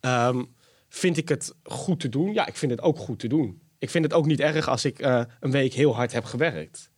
Um, 0.00 0.54
vind 0.88 1.16
ik 1.16 1.28
het 1.28 1.54
goed 1.62 2.00
te 2.00 2.08
doen? 2.08 2.32
Ja, 2.32 2.46
ik 2.46 2.56
vind 2.56 2.70
het 2.70 2.80
ook 2.80 2.98
goed 2.98 3.18
te 3.18 3.28
doen. 3.28 3.60
Ik 3.78 3.90
vind 3.90 4.04
het 4.04 4.12
ook 4.12 4.26
niet 4.26 4.40
erg 4.40 4.68
als 4.68 4.84
ik 4.84 5.02
uh, 5.02 5.22
een 5.40 5.50
week 5.50 5.72
heel 5.72 5.94
hard 5.94 6.12
heb 6.12 6.24
gewerkt. 6.24 6.90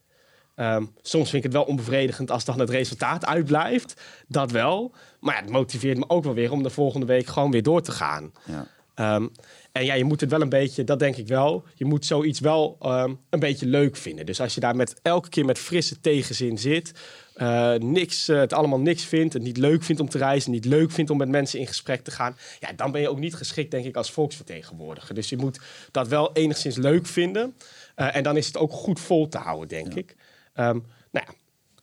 Um, 0.56 0.94
soms 1.02 1.30
vind 1.30 1.44
ik 1.44 1.52
het 1.52 1.52
wel 1.52 1.68
onbevredigend 1.68 2.30
als 2.30 2.44
dan 2.44 2.60
het 2.60 2.70
resultaat 2.70 3.26
uitblijft. 3.26 4.02
Dat 4.28 4.50
wel. 4.50 4.94
Maar 5.20 5.34
ja, 5.34 5.40
het 5.40 5.50
motiveert 5.50 5.98
me 5.98 6.08
ook 6.08 6.24
wel 6.24 6.34
weer 6.34 6.52
om 6.52 6.62
de 6.62 6.70
volgende 6.70 7.06
week 7.06 7.26
gewoon 7.26 7.50
weer 7.50 7.62
door 7.62 7.82
te 7.82 7.92
gaan. 7.92 8.32
Ja. 8.44 8.66
Um, 9.00 9.30
en 9.72 9.84
ja, 9.84 9.94
je 9.94 10.04
moet 10.04 10.20
het 10.20 10.30
wel 10.30 10.40
een 10.40 10.48
beetje, 10.48 10.84
dat 10.84 10.98
denk 10.98 11.16
ik 11.16 11.26
wel, 11.26 11.64
je 11.74 11.84
moet 11.84 12.06
zoiets 12.06 12.40
wel 12.40 12.78
um, 12.82 13.18
een 13.30 13.40
beetje 13.40 13.66
leuk 13.66 13.96
vinden. 13.96 14.26
Dus 14.26 14.40
als 14.40 14.54
je 14.54 14.60
daar 14.60 14.76
met 14.76 14.94
elke 15.02 15.28
keer 15.28 15.44
met 15.44 15.58
frisse 15.58 16.00
tegenzin 16.00 16.58
zit, 16.58 16.92
uh, 17.36 17.74
niks, 17.74 18.28
uh, 18.28 18.38
het 18.38 18.52
allemaal 18.52 18.80
niks 18.80 19.04
vindt, 19.04 19.34
het 19.34 19.42
niet 19.42 19.56
leuk 19.56 19.82
vindt 19.82 20.00
om 20.00 20.08
te 20.08 20.18
reizen, 20.18 20.50
niet 20.50 20.64
leuk 20.64 20.90
vindt 20.90 21.10
om 21.10 21.16
met 21.16 21.28
mensen 21.28 21.58
in 21.58 21.66
gesprek 21.66 22.04
te 22.04 22.10
gaan, 22.10 22.36
ja, 22.60 22.72
dan 22.72 22.92
ben 22.92 23.00
je 23.00 23.08
ook 23.08 23.18
niet 23.18 23.34
geschikt, 23.34 23.70
denk 23.70 23.84
ik, 23.84 23.96
als 23.96 24.10
volksvertegenwoordiger. 24.10 25.14
Dus 25.14 25.28
je 25.28 25.36
moet 25.36 25.60
dat 25.90 26.08
wel 26.08 26.32
enigszins 26.32 26.76
leuk 26.76 27.06
vinden. 27.06 27.54
Uh, 27.96 28.16
en 28.16 28.22
dan 28.22 28.36
is 28.36 28.46
het 28.46 28.56
ook 28.56 28.72
goed 28.72 29.00
vol 29.00 29.28
te 29.28 29.38
houden, 29.38 29.68
denk 29.68 29.92
ja. 29.92 29.98
ik. 29.98 30.16
Um, 30.54 30.84
ja, 30.84 30.99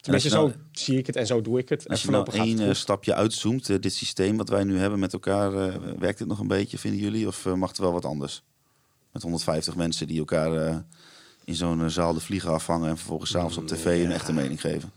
Tenminste, 0.08 0.38
nou, 0.38 0.50
zo 0.50 0.56
zie 0.72 0.98
ik 0.98 1.06
het 1.06 1.16
en 1.16 1.26
zo 1.26 1.40
doe 1.40 1.58
ik 1.58 1.68
het. 1.68 1.88
Als 1.88 2.02
je 2.02 2.10
nou 2.10 2.32
één 2.32 2.60
uh, 2.60 2.74
stapje 2.74 3.14
uitzoomt, 3.14 3.68
uh, 3.68 3.76
dit 3.80 3.92
systeem 3.92 4.36
wat 4.36 4.48
wij 4.48 4.64
nu 4.64 4.78
hebben 4.78 4.98
met 4.98 5.12
elkaar, 5.12 5.52
uh, 5.52 5.74
werkt 5.98 6.18
het 6.18 6.28
nog 6.28 6.38
een 6.38 6.46
beetje, 6.46 6.78
vinden 6.78 7.00
jullie? 7.00 7.26
Of 7.26 7.44
mag 7.44 7.68
het 7.68 7.78
wel 7.78 7.92
wat 7.92 8.04
anders? 8.04 8.42
Met 9.12 9.22
150 9.22 9.76
mensen 9.76 10.06
die 10.06 10.18
elkaar 10.18 10.84
in 11.44 11.54
zo'n 11.54 11.90
zaal 11.90 12.14
de 12.14 12.20
vliegen 12.20 12.50
afvangen 12.50 12.88
en 12.88 12.96
vervolgens 12.96 13.30
s'avonds 13.30 13.56
op 13.56 13.66
tv 13.66 13.84
ja. 13.84 14.04
een 14.04 14.12
echte 14.12 14.32
mening 14.32 14.60
geven. 14.60 14.90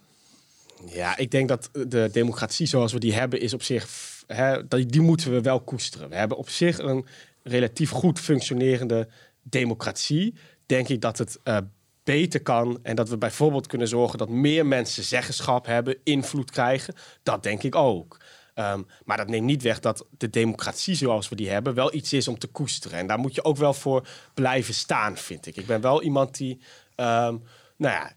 Ja, 0.86 1.18
ik 1.18 1.32
denk 1.32 1.48
dat 1.48 1.70
de 1.88 2.10
democratie 2.12 2.66
zoals 2.66 2.94
we 2.94 3.00
die 3.00 3.14
hebben 3.14 3.42
is 3.42 3.54
op 3.54 3.64
zich, 3.64 3.88
hè, 4.28 4.68
die 4.68 5.02
moeten 5.02 5.32
we 5.32 5.42
wel 5.42 5.62
koesteren. 5.62 6.10
We 6.10 6.16
hebben 6.16 6.38
op 6.38 6.50
zich 6.50 6.78
een 6.78 7.06
relatief 7.44 7.90
goed 7.90 8.20
functionerende 8.20 9.08
democratie. 9.44 10.34
Denk 10.66 10.88
ik 10.88 11.02
dat 11.02 11.18
het 11.18 11.40
beter 12.04 12.42
kan. 12.42 12.80
En 12.84 12.96
dat 12.96 13.10
we 13.10 13.18
bijvoorbeeld 13.18 13.68
kunnen 13.68 13.88
zorgen 13.88 14.18
dat 14.18 14.30
meer 14.30 14.66
mensen 14.66 15.04
zeggenschap 15.04 15.66
hebben, 15.66 15.98
invloed 16.04 16.52
krijgen. 16.52 16.94
Dat 17.24 17.44
denk 17.44 17.64
ik 17.64 17.76
ook. 17.76 18.20
Um, 18.56 18.88
maar 19.06 19.18
dat 19.18 19.28
neemt 19.28 19.46
niet 19.46 19.62
weg 19.62 19.80
dat 19.80 20.06
de 20.18 20.30
democratie 20.30 20.96
zoals 20.96 21.30
we 21.30 21.36
die 21.36 21.50
hebben 21.50 21.74
wel 21.74 21.94
iets 21.94 22.14
is 22.14 22.28
om 22.28 22.38
te 22.38 22.48
koesteren. 22.48 22.98
En 22.98 23.08
daar 23.08 23.20
moet 23.20 23.36
je 23.36 23.44
ook 23.44 23.58
wel 23.58 23.74
voor 23.74 24.08
blijven 24.34 24.74
staan, 24.74 25.18
vind 25.18 25.46
ik. 25.46 25.58
Ik 25.58 25.66
ben 25.66 25.82
wel 25.82 26.02
iemand 26.02 26.38
die, 26.38 26.60
um, 26.96 27.44
nou 27.78 27.94
ja, 27.96 28.12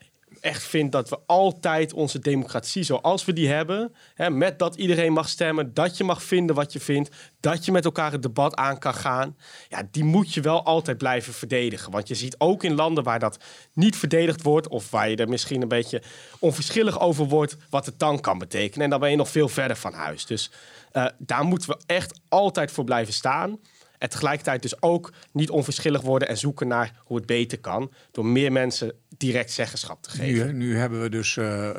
echt 0.45 0.63
vind 0.63 0.93
dat 0.93 1.09
we 1.09 1.19
altijd 1.27 1.93
onze 1.93 2.19
democratie 2.19 2.83
zoals 2.83 3.25
we 3.25 3.33
die 3.33 3.49
hebben, 3.49 3.95
hè, 4.15 4.31
met 4.31 4.59
dat 4.59 4.75
iedereen 4.75 5.13
mag 5.13 5.29
stemmen, 5.29 5.75
dat 5.75 5.97
je 5.97 6.05
mag 6.05 6.23
vinden 6.23 6.57
wat 6.57 6.73
je 6.73 6.81
vindt, 6.81 7.11
dat 7.41 7.65
je 7.65 7.73
met 7.73 7.85
elkaar 7.85 8.13
het 8.13 8.23
debat 8.23 8.57
aan 8.57 8.79
kan 8.79 8.95
gaan, 8.95 9.37
ja, 9.69 9.83
die 9.91 10.05
moet 10.05 10.35
je 10.35 10.41
wel 10.41 10.65
altijd 10.65 10.99
blijven 10.99 11.33
verdedigen. 11.33 11.93
Want 11.93 12.09
je 12.09 12.15
ziet 12.15 12.35
ook 12.39 12.65
in 12.65 12.75
landen 12.75 13.05
waar 13.05 13.19
dat 13.19 13.39
niet 13.73 13.97
verdedigd 13.97 14.43
wordt, 14.43 14.69
of 14.69 14.91
waar 14.91 15.11
je 15.11 15.17
er 15.17 15.29
misschien 15.29 15.63
een 15.63 15.69
beetje 15.69 16.03
onverschillig 16.39 17.01
over 17.01 17.25
wordt, 17.25 17.57
wat 17.71 17.87
het 17.87 17.99
dan 17.99 18.21
kan 18.21 18.39
betekenen. 18.39 18.85
En 18.85 18.91
dan 18.91 19.01
ben 19.01 19.11
je 19.11 19.17
nog 19.17 19.31
veel 19.31 19.49
verder 19.49 19.77
van 19.77 19.93
huis. 19.93 20.27
Dus 20.27 20.51
uh, 20.93 21.07
daar 21.19 21.45
moeten 21.45 21.69
we 21.69 21.79
echt 21.87 22.21
altijd 22.29 22.71
voor 22.71 22.85
blijven 22.85 23.15
staan. 23.15 23.59
En 24.05 24.11
tegelijkertijd 24.11 24.63
dus 24.63 24.83
ook 24.83 25.13
niet 25.33 25.51
onverschillig 25.51 26.01
worden 26.01 26.29
en 26.29 26.39
zoeken 26.39 26.69
naar 26.69 27.01
hoe 27.05 27.17
het 27.17 27.27
beter 27.27 27.61
kan. 27.61 27.93
Door 28.11 28.27
meer 28.27 28.53
mensen 28.53 28.93
direct 29.17 29.51
zeggenschap 29.51 30.03
te 30.03 30.11
geven. 30.11 30.47
Nu, 30.47 30.53
nu 30.53 30.77
hebben 30.77 31.03
we 31.03 31.09
dus 31.09 31.37
uh, 31.37 31.71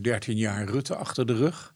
13 0.00 0.36
jaar 0.36 0.64
Rutte 0.64 0.94
achter 0.94 1.26
de 1.26 1.34
rug. 1.34 1.74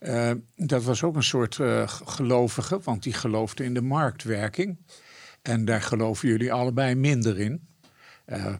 Uh, 0.00 0.30
dat 0.56 0.84
was 0.84 1.02
ook 1.02 1.16
een 1.16 1.22
soort 1.22 1.58
uh, 1.58 1.88
gelovige, 2.04 2.80
want 2.82 3.02
die 3.02 3.12
geloofde 3.12 3.64
in 3.64 3.74
de 3.74 3.82
marktwerking. 3.82 4.78
En 5.42 5.64
daar 5.64 5.82
geloven 5.82 6.28
jullie 6.28 6.52
allebei 6.52 6.94
minder 6.94 7.40
in. 7.40 7.68
Uh, 8.26 8.54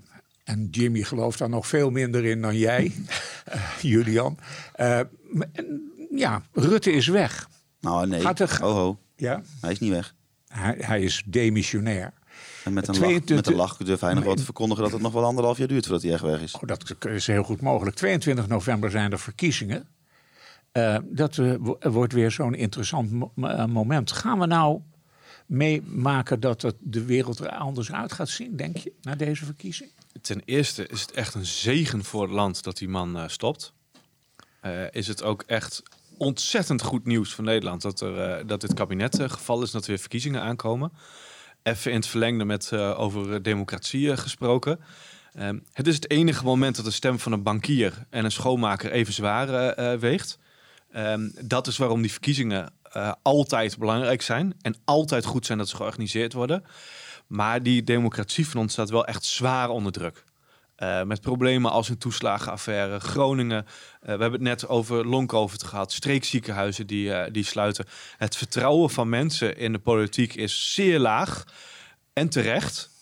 en 0.44 0.68
Jimmy 0.70 1.02
gelooft 1.02 1.38
daar 1.38 1.48
nog 1.48 1.66
veel 1.66 1.90
minder 1.90 2.24
in 2.24 2.42
dan 2.42 2.56
jij, 2.56 2.92
Julian. 3.80 4.38
ja, 6.10 6.42
Rutte 6.52 6.92
is 6.92 7.06
weg. 7.06 7.48
Nou 7.80 8.06
nee, 8.06 8.20
Gaat 8.20 8.40
er... 8.40 8.58
oh, 8.62 8.72
ho. 8.72 8.98
Ja? 9.16 9.42
Hij 9.60 9.72
is 9.72 9.78
niet 9.78 9.90
weg. 9.90 10.14
Hij, 10.54 10.74
hij 10.78 11.02
is 11.02 11.22
demissionair. 11.26 12.12
En 12.64 12.72
met 12.72 12.88
een, 12.88 12.98
lach, 12.98 13.24
met 13.24 13.46
een 13.46 13.54
lach 13.54 13.76
durf 13.76 14.00
hij 14.00 14.14
nog 14.14 14.24
wat 14.24 14.36
te 14.36 14.44
verkondigen 14.44 14.82
dat 14.82 14.92
het 14.92 15.02
nog 15.02 15.12
wel 15.12 15.24
anderhalf 15.24 15.58
jaar 15.58 15.68
duurt 15.68 15.84
voordat 15.84 16.02
hij 16.02 16.12
echt 16.12 16.22
weg 16.22 16.40
is. 16.40 16.54
Oh, 16.54 16.62
dat 16.62 16.94
is 17.06 17.26
heel 17.26 17.42
goed 17.42 17.60
mogelijk. 17.60 17.96
22 17.96 18.48
november 18.48 18.90
zijn 18.90 19.12
er 19.12 19.18
verkiezingen. 19.18 19.86
Uh, 20.72 20.98
dat 21.04 21.36
uh, 21.36 21.54
wordt 21.80 22.12
weer 22.12 22.30
zo'n 22.30 22.54
interessant 22.54 23.10
mo 23.10 23.32
uh, 23.36 23.64
moment. 23.64 24.12
Gaan 24.12 24.38
we 24.38 24.46
nou 24.46 24.80
meemaken 25.46 26.40
dat 26.40 26.62
het 26.62 26.76
de 26.80 27.04
wereld 27.04 27.38
er 27.38 27.48
anders 27.48 27.92
uit 27.92 28.12
gaat 28.12 28.28
zien, 28.28 28.56
denk 28.56 28.76
je, 28.76 28.92
na 29.02 29.14
deze 29.14 29.44
verkiezing? 29.44 29.90
Ten 30.20 30.42
eerste 30.44 30.86
is 30.86 31.00
het 31.00 31.12
echt 31.12 31.34
een 31.34 31.46
zegen 31.46 32.04
voor 32.04 32.22
het 32.22 32.30
land 32.30 32.62
dat 32.62 32.76
die 32.76 32.88
man 32.88 33.30
stopt. 33.30 33.72
is 34.90 35.06
het 35.06 35.22
ook 35.22 35.42
echt 35.46 35.82
ontzettend 36.18 36.82
goed 36.82 37.06
nieuws 37.06 37.32
voor 37.34 37.44
Nederland 37.44 37.82
dat, 37.82 38.00
er, 38.00 38.46
dat 38.46 38.60
dit 38.60 38.74
kabinet 38.74 39.20
geval 39.26 39.62
is, 39.62 39.70
dat 39.70 39.82
er 39.82 39.88
weer 39.88 39.98
verkiezingen 39.98 40.42
aankomen. 40.42 40.92
Even 41.62 41.90
in 41.90 41.96
het 41.96 42.06
verlengde 42.06 42.44
met 42.44 42.72
over 42.72 43.42
democratie 43.42 44.16
gesproken. 44.16 44.80
Um, 45.38 45.64
het 45.72 45.86
is 45.86 45.94
het 45.94 46.10
enige 46.10 46.44
moment 46.44 46.76
dat 46.76 46.84
de 46.84 46.90
stem 46.90 47.18
van 47.18 47.32
een 47.32 47.42
bankier 47.42 48.06
en 48.10 48.24
een 48.24 48.32
schoonmaker 48.32 48.90
even 48.90 49.12
zwaar 49.12 49.98
weegt. 49.98 50.38
Um, 50.96 51.32
dat 51.42 51.66
is 51.66 51.76
waarom 51.76 52.00
die 52.02 52.12
verkiezingen 52.12 52.72
uh, 52.96 53.12
altijd 53.22 53.78
belangrijk 53.78 54.22
zijn 54.22 54.54
en 54.60 54.76
altijd 54.84 55.24
goed 55.24 55.46
zijn 55.46 55.58
dat 55.58 55.68
ze 55.68 55.76
georganiseerd 55.76 56.32
worden. 56.32 56.64
Maar 57.26 57.62
die 57.62 57.82
democratie 57.82 58.48
van 58.48 58.60
ons 58.60 58.72
staat 58.72 58.90
wel 58.90 59.06
echt 59.06 59.24
zwaar 59.24 59.68
onder 59.68 59.92
druk. 59.92 60.24
Uh, 60.78 61.02
met 61.02 61.20
problemen 61.20 61.70
als 61.70 61.88
een 61.88 61.98
toeslagenaffaire, 61.98 63.00
Groningen. 63.00 63.64
Uh, 63.66 64.00
we 64.00 64.08
hebben 64.08 64.32
het 64.32 64.40
net 64.40 64.68
over 64.68 65.06
Long-Covid 65.06 65.62
gehad, 65.62 65.92
streekziekenhuizen 65.92 66.86
die, 66.86 67.30
die 67.30 67.44
sluiten. 67.44 67.84
Het 68.16 68.36
vertrouwen 68.36 68.90
van 68.90 69.08
mensen 69.08 69.56
in 69.56 69.72
de 69.72 69.78
politiek 69.78 70.34
is 70.34 70.74
zeer 70.74 70.98
laag 70.98 71.44
en 72.12 72.28
terecht. 72.28 72.93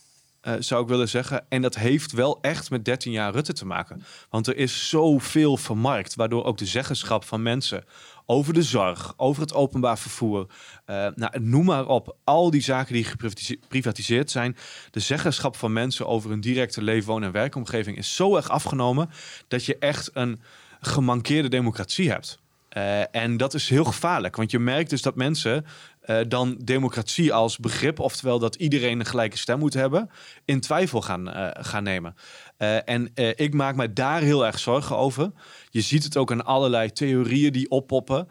Uh, 0.43 0.55
zou 0.59 0.83
ik 0.83 0.89
willen 0.89 1.09
zeggen. 1.09 1.45
En 1.49 1.63
dat 1.63 1.75
heeft 1.75 2.13
wel 2.13 2.39
echt 2.41 2.71
met 2.71 2.85
13 2.85 3.13
jaar 3.13 3.33
Rutte 3.33 3.53
te 3.53 3.67
maken. 3.67 4.03
Want 4.31 4.47
er 4.47 4.57
is 4.57 4.89
zoveel 4.89 5.57
vermarkt, 5.57 6.15
waardoor 6.15 6.45
ook 6.45 6.59
de 6.59 6.67
zeggenschap 6.67 7.25
van 7.25 7.43
mensen 7.43 7.85
over 8.27 8.55
de 8.55 8.63
zorg, 8.63 9.15
over 9.17 9.43
het 9.43 9.55
openbaar 9.55 9.99
vervoer, 9.99 10.47
uh, 10.87 11.07
nou, 11.15 11.41
noem 11.41 11.65
maar 11.65 11.87
op, 11.87 12.17
al 12.25 12.51
die 12.51 12.61
zaken 12.61 12.95
die 12.95 13.05
geprivatiseerd 13.05 14.31
zijn, 14.31 14.57
de 14.91 15.01
zeggenschap 15.01 15.57
van 15.57 15.73
mensen 15.73 16.07
over 16.07 16.31
hun 16.31 16.41
directe 16.41 16.83
leven, 16.83 17.11
woon- 17.11 17.23
en 17.23 17.33
werkomgeving 17.33 17.97
is 17.97 18.17
zo 18.17 18.37
erg 18.37 18.49
afgenomen 18.49 19.11
dat 19.49 19.65
je 19.65 19.79
echt 19.79 20.11
een 20.13 20.41
gemankeerde 20.81 21.49
democratie 21.49 22.11
hebt. 22.11 22.41
Uh, 22.77 23.15
en 23.15 23.37
dat 23.37 23.55
is 23.55 23.69
heel 23.69 23.85
gevaarlijk, 23.85 24.37
want 24.37 24.51
je 24.51 24.59
merkt 24.59 24.91
dus 24.91 25.03
dat 25.03 25.17
mensen 25.17 25.67
uh, 26.07 26.21
dan 26.29 26.57
democratie 26.65 27.33
als 27.33 27.59
begrip, 27.59 27.99
oftewel 27.99 28.39
dat 28.39 28.55
iedereen 28.55 29.01
een 29.01 29.07
gelijke 29.07 29.39
stem 29.39 29.59
moet 29.59 29.75
hebben, 29.75 30.11
in 30.45 30.61
twijfel 30.61 31.03
gaan, 31.03 31.29
uh, 31.29 31.49
gaan 31.53 31.83
nemen. 31.83 32.15
Uh, 32.63 32.89
en 32.89 33.11
ik 33.35 33.55
maak 33.55 33.77
mij 33.77 33.93
daar 33.93 34.21
heel 34.21 34.47
erg 34.47 34.59
zorgen 34.59 34.97
over. 34.97 35.33
Je 35.71 35.81
ziet 35.81 36.05
het 36.05 36.17
ook 36.17 36.31
aan 36.31 36.45
allerlei 36.45 36.93
theorieën 36.93 37.53
die 37.53 37.71
oppoppen, 37.71 38.29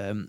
um, 0.00 0.28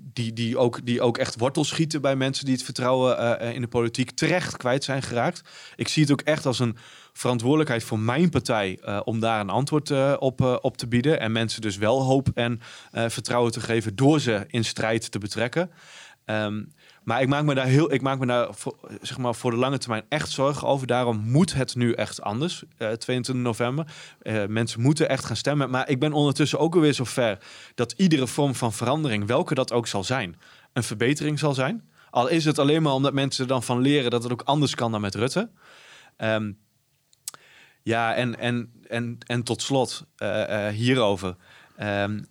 die, 0.00 0.32
die, 0.32 0.58
ook, 0.58 0.86
die 0.86 1.00
ook 1.00 1.18
echt 1.18 1.38
wortel 1.38 1.64
schieten 1.64 2.00
bij 2.00 2.16
mensen 2.16 2.44
die 2.44 2.54
het 2.54 2.64
vertrouwen 2.64 3.40
in 3.40 3.60
de 3.60 3.68
politiek 3.68 4.10
terecht 4.10 4.56
kwijt 4.56 4.84
zijn 4.84 5.02
geraakt. 5.02 5.42
Ik 5.76 5.88
zie 5.88 6.02
het 6.02 6.12
ook 6.12 6.20
echt 6.20 6.46
als 6.46 6.58
een 6.58 6.76
verantwoordelijkheid 7.12 7.84
voor 7.84 7.98
mijn 7.98 8.30
partij 8.30 8.80
om 9.04 9.20
daar 9.20 9.40
een 9.40 9.50
antwoord 9.50 10.18
op, 10.18 10.58
op 10.60 10.76
te 10.76 10.88
bieden. 10.88 11.20
En 11.20 11.32
mensen 11.32 11.60
dus 11.60 11.76
wel 11.76 12.02
hoop 12.02 12.28
en 12.34 12.60
vertrouwen 12.92 13.52
te 13.52 13.60
geven 13.60 13.96
door 13.96 14.20
ze 14.20 14.44
in 14.46 14.64
strijd 14.64 15.10
te 15.10 15.18
betrekken. 15.18 15.70
Um, 16.26 16.72
maar 17.04 17.22
ik 17.22 17.28
maak 17.28 17.44
me 17.44 17.54
daar 17.54 17.66
heel, 17.66 17.92
ik 17.92 18.02
maak 18.02 18.18
me 18.18 18.26
daar 18.26 18.54
voor, 18.54 18.76
zeg 19.00 19.18
maar 19.18 19.34
voor 19.34 19.50
de 19.50 19.56
lange 19.56 19.78
termijn 19.78 20.04
echt 20.08 20.30
zorgen 20.30 20.68
over. 20.68 20.86
Daarom 20.86 21.18
moet 21.18 21.54
het 21.54 21.74
nu 21.74 21.92
echt 21.92 22.22
anders. 22.22 22.64
22 22.78 23.34
november. 23.34 23.86
mensen 24.48 24.80
moeten 24.80 25.08
echt 25.08 25.24
gaan 25.24 25.36
stemmen. 25.36 25.70
Maar 25.70 25.88
ik 25.88 25.98
ben 25.98 26.12
ondertussen 26.12 26.58
ook 26.58 26.74
alweer 26.74 26.94
zover 26.94 27.38
dat 27.74 27.92
iedere 27.96 28.26
vorm 28.26 28.54
van 28.54 28.72
verandering, 28.72 29.26
welke 29.26 29.54
dat 29.54 29.72
ook 29.72 29.86
zal 29.86 30.04
zijn, 30.04 30.36
een 30.72 30.82
verbetering 30.82 31.38
zal 31.38 31.54
zijn. 31.54 31.88
Al 32.10 32.28
is 32.28 32.44
het 32.44 32.58
alleen 32.58 32.82
maar 32.82 32.92
omdat 32.92 33.12
mensen 33.12 33.42
er 33.42 33.48
dan 33.48 33.62
van 33.62 33.80
leren 33.80 34.10
dat 34.10 34.22
het 34.22 34.32
ook 34.32 34.42
anders 34.42 34.74
kan 34.74 34.92
dan 34.92 35.00
met 35.00 35.14
Rutte. 35.14 35.50
Um, 36.16 36.58
ja, 37.82 38.14
en, 38.14 38.38
en, 38.38 38.72
en, 38.88 39.18
en 39.26 39.42
tot 39.42 39.62
slot 39.62 40.06
uh, 40.18 40.28
uh, 40.48 40.68
hierover. 40.68 41.36
Um, 41.80 42.26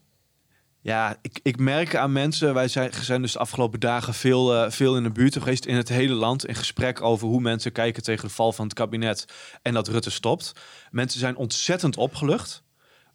ja, 0.84 1.18
ik, 1.22 1.40
ik 1.44 1.60
merk 1.60 1.96
aan 1.96 2.12
mensen, 2.12 2.54
wij 2.54 2.68
zijn, 2.68 2.92
zijn 3.02 3.22
dus 3.22 3.32
de 3.32 3.40
afgelopen 3.40 3.80
dagen 3.80 4.14
veel, 4.14 4.56
uh, 4.56 4.72
veel 4.72 4.98
in 4.98 5.04
de 5.04 5.12
buurt 5.12 5.34
geweest, 5.34 5.66
in 5.66 5.76
het 5.76 5.90
hele 5.90 6.14
land, 6.14 6.46
in 6.46 6.56
gesprek 6.56 7.02
over 7.02 7.28
hoe 7.28 7.42
mensen 7.42 7.72
kijken 7.72 8.04
tegen 8.04 8.28
de 8.28 8.34
val 8.34 8.52
van 8.52 8.66
het 8.66 8.74
kabinet 8.74 9.26
en 9.62 9.74
dat 9.74 9.88
Rutte 9.88 10.10
stopt. 10.10 10.52
Mensen 10.92 11.20
zijn 11.20 11.36
ontzettend 11.36 11.98
opgelucht. 11.98 12.64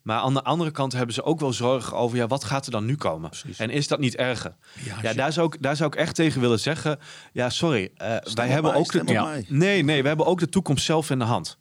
Maar 0.02 0.18
aan 0.18 0.34
de 0.34 0.42
andere 0.42 0.70
kant 0.70 0.92
hebben 0.92 1.14
ze 1.14 1.22
ook 1.22 1.40
wel 1.40 1.52
zorgen 1.52 1.96
over, 1.96 2.16
ja, 2.16 2.26
wat 2.26 2.44
gaat 2.44 2.66
er 2.66 2.72
dan 2.72 2.84
nu 2.84 2.96
komen? 2.96 3.30
Precies. 3.30 3.58
En 3.58 3.70
is 3.70 3.88
dat 3.88 3.98
niet 3.98 4.16
erger? 4.16 4.54
Ja, 4.84 4.96
ja 5.02 5.12
daar, 5.12 5.32
zou 5.32 5.46
ik, 5.46 5.62
daar 5.62 5.76
zou 5.76 5.90
ik 5.92 5.98
echt 5.98 6.14
tegen 6.14 6.40
willen 6.40 6.60
zeggen, 6.60 6.98
ja, 7.32 7.50
sorry, 7.50 7.90
uh, 8.02 8.16
wij 8.34 8.48
hebben 8.48 8.74
ook 8.74 8.92
de, 8.92 9.02
ja, 9.04 9.34
nee, 9.48 9.84
nee, 9.84 10.02
we 10.02 10.08
hebben 10.08 10.26
ook 10.26 10.40
de 10.40 10.48
toekomst 10.48 10.84
zelf 10.84 11.10
in 11.10 11.18
de 11.18 11.24
hand. 11.24 11.58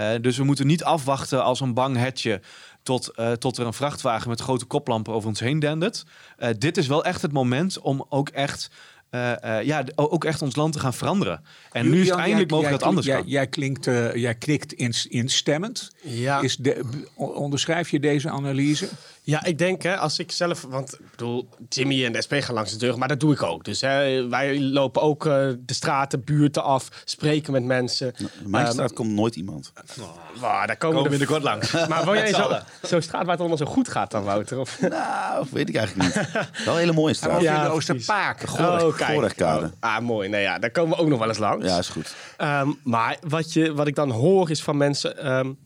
Uh, 0.00 0.10
dus 0.20 0.36
we 0.36 0.44
moeten 0.44 0.66
niet 0.66 0.84
afwachten 0.84 1.44
als 1.44 1.60
een 1.60 1.74
bang 1.74 1.96
hetje 1.96 2.40
tot, 2.88 3.10
uh, 3.16 3.32
tot 3.32 3.56
er 3.58 3.66
een 3.66 3.72
vrachtwagen 3.72 4.28
met 4.28 4.40
grote 4.40 4.64
koplampen 4.64 5.12
over 5.12 5.28
ons 5.28 5.40
heen 5.40 5.58
dendert. 5.58 6.04
Uh, 6.38 6.48
dit 6.58 6.76
is 6.76 6.86
wel 6.86 7.04
echt 7.04 7.22
het 7.22 7.32
moment 7.32 7.80
om 7.80 8.06
ook 8.08 8.28
echt 8.28 8.70
uh, 9.10 9.32
uh, 9.44 9.62
ja, 9.62 9.84
ook 9.94 10.24
echt 10.24 10.42
ons 10.42 10.56
land 10.56 10.72
te 10.72 10.78
gaan 10.78 10.94
veranderen. 10.94 11.40
En 11.72 11.84
Julian, 11.84 11.90
nu 11.90 12.02
is 12.02 12.10
het 12.10 12.18
eindelijk 12.18 12.50
mogelijk 12.50 12.78
dat 12.78 12.88
anders 12.88 13.06
jij, 13.06 13.16
kan. 13.16 13.26
Jij, 13.26 13.46
klinkt, 13.46 13.86
uh, 13.86 14.14
jij 14.14 14.34
knikt 14.34 14.72
instemmend. 15.08 15.90
Ja. 16.02 16.40
Is 16.40 16.56
de, 16.56 16.84
onderschrijf 17.14 17.90
je 17.90 18.00
deze 18.00 18.30
analyse? 18.30 18.88
Ja, 19.28 19.44
ik 19.44 19.58
denk 19.58 19.82
hè, 19.82 19.96
als 19.96 20.18
ik 20.18 20.32
zelf, 20.32 20.62
want 20.62 20.92
ik 20.92 21.10
bedoel, 21.10 21.48
Jimmy 21.68 22.04
en 22.04 22.12
de 22.12 22.22
SP 22.26 22.34
gaan 22.38 22.54
langs 22.54 22.72
de 22.72 22.78
deur, 22.78 22.98
maar 22.98 23.08
dat 23.08 23.20
doe 23.20 23.32
ik 23.32 23.42
ook. 23.42 23.64
Dus 23.64 23.80
hè, 23.80 24.28
wij 24.28 24.60
lopen 24.60 25.02
ook 25.02 25.26
uh, 25.26 25.32
de 25.58 25.74
straten, 25.74 26.24
buurten 26.24 26.62
af, 26.62 26.88
spreken 27.04 27.52
met 27.52 27.64
mensen. 27.64 28.14
In 28.18 28.50
mijn 28.50 28.66
um, 28.66 28.72
straat 28.72 28.92
komt 28.92 29.10
nooit 29.10 29.36
iemand. 29.36 29.72
Oh, 30.00 30.06
wow, 30.40 30.66
daar 30.66 30.76
komen 30.76 31.02
we 31.02 31.08
binnenkort 31.08 31.42
langs. 31.42 31.72
Maar 31.88 32.04
wil 32.04 32.14
jij 32.14 32.34
zo'n 32.34 32.58
zo 32.82 33.00
straat 33.00 33.22
waar 33.22 33.30
het 33.30 33.38
allemaal 33.38 33.56
zo 33.58 33.64
goed 33.64 33.88
gaat 33.88 34.10
dan, 34.10 34.24
Wouter? 34.24 34.58
Of? 34.58 34.80
Nou, 34.80 35.46
weet 35.50 35.68
ik 35.68 35.76
eigenlijk 35.76 36.16
niet. 36.16 36.30
Wel 36.64 36.74
een 36.74 36.80
hele 36.80 36.92
mooie 36.92 37.14
straat. 37.14 37.40
Ja, 37.40 37.62
de 37.64 37.70
Oosterpaak. 37.70 38.40
Goorigkade. 38.40 39.66
Oh, 39.66 39.72
ah, 39.80 40.00
mooi. 40.00 40.28
Nou 40.28 40.42
ja, 40.42 40.58
daar 40.58 40.70
komen 40.70 40.96
we 40.96 41.02
ook 41.02 41.08
nog 41.08 41.18
wel 41.18 41.28
eens 41.28 41.38
langs. 41.38 41.66
Ja, 41.66 41.78
is 41.78 41.88
goed. 41.88 42.14
Um, 42.38 42.78
maar 42.84 43.16
wat, 43.28 43.52
je, 43.52 43.74
wat 43.74 43.86
ik 43.86 43.94
dan 43.94 44.10
hoor 44.10 44.50
is 44.50 44.62
van 44.62 44.76
mensen... 44.76 45.32
Um, 45.32 45.58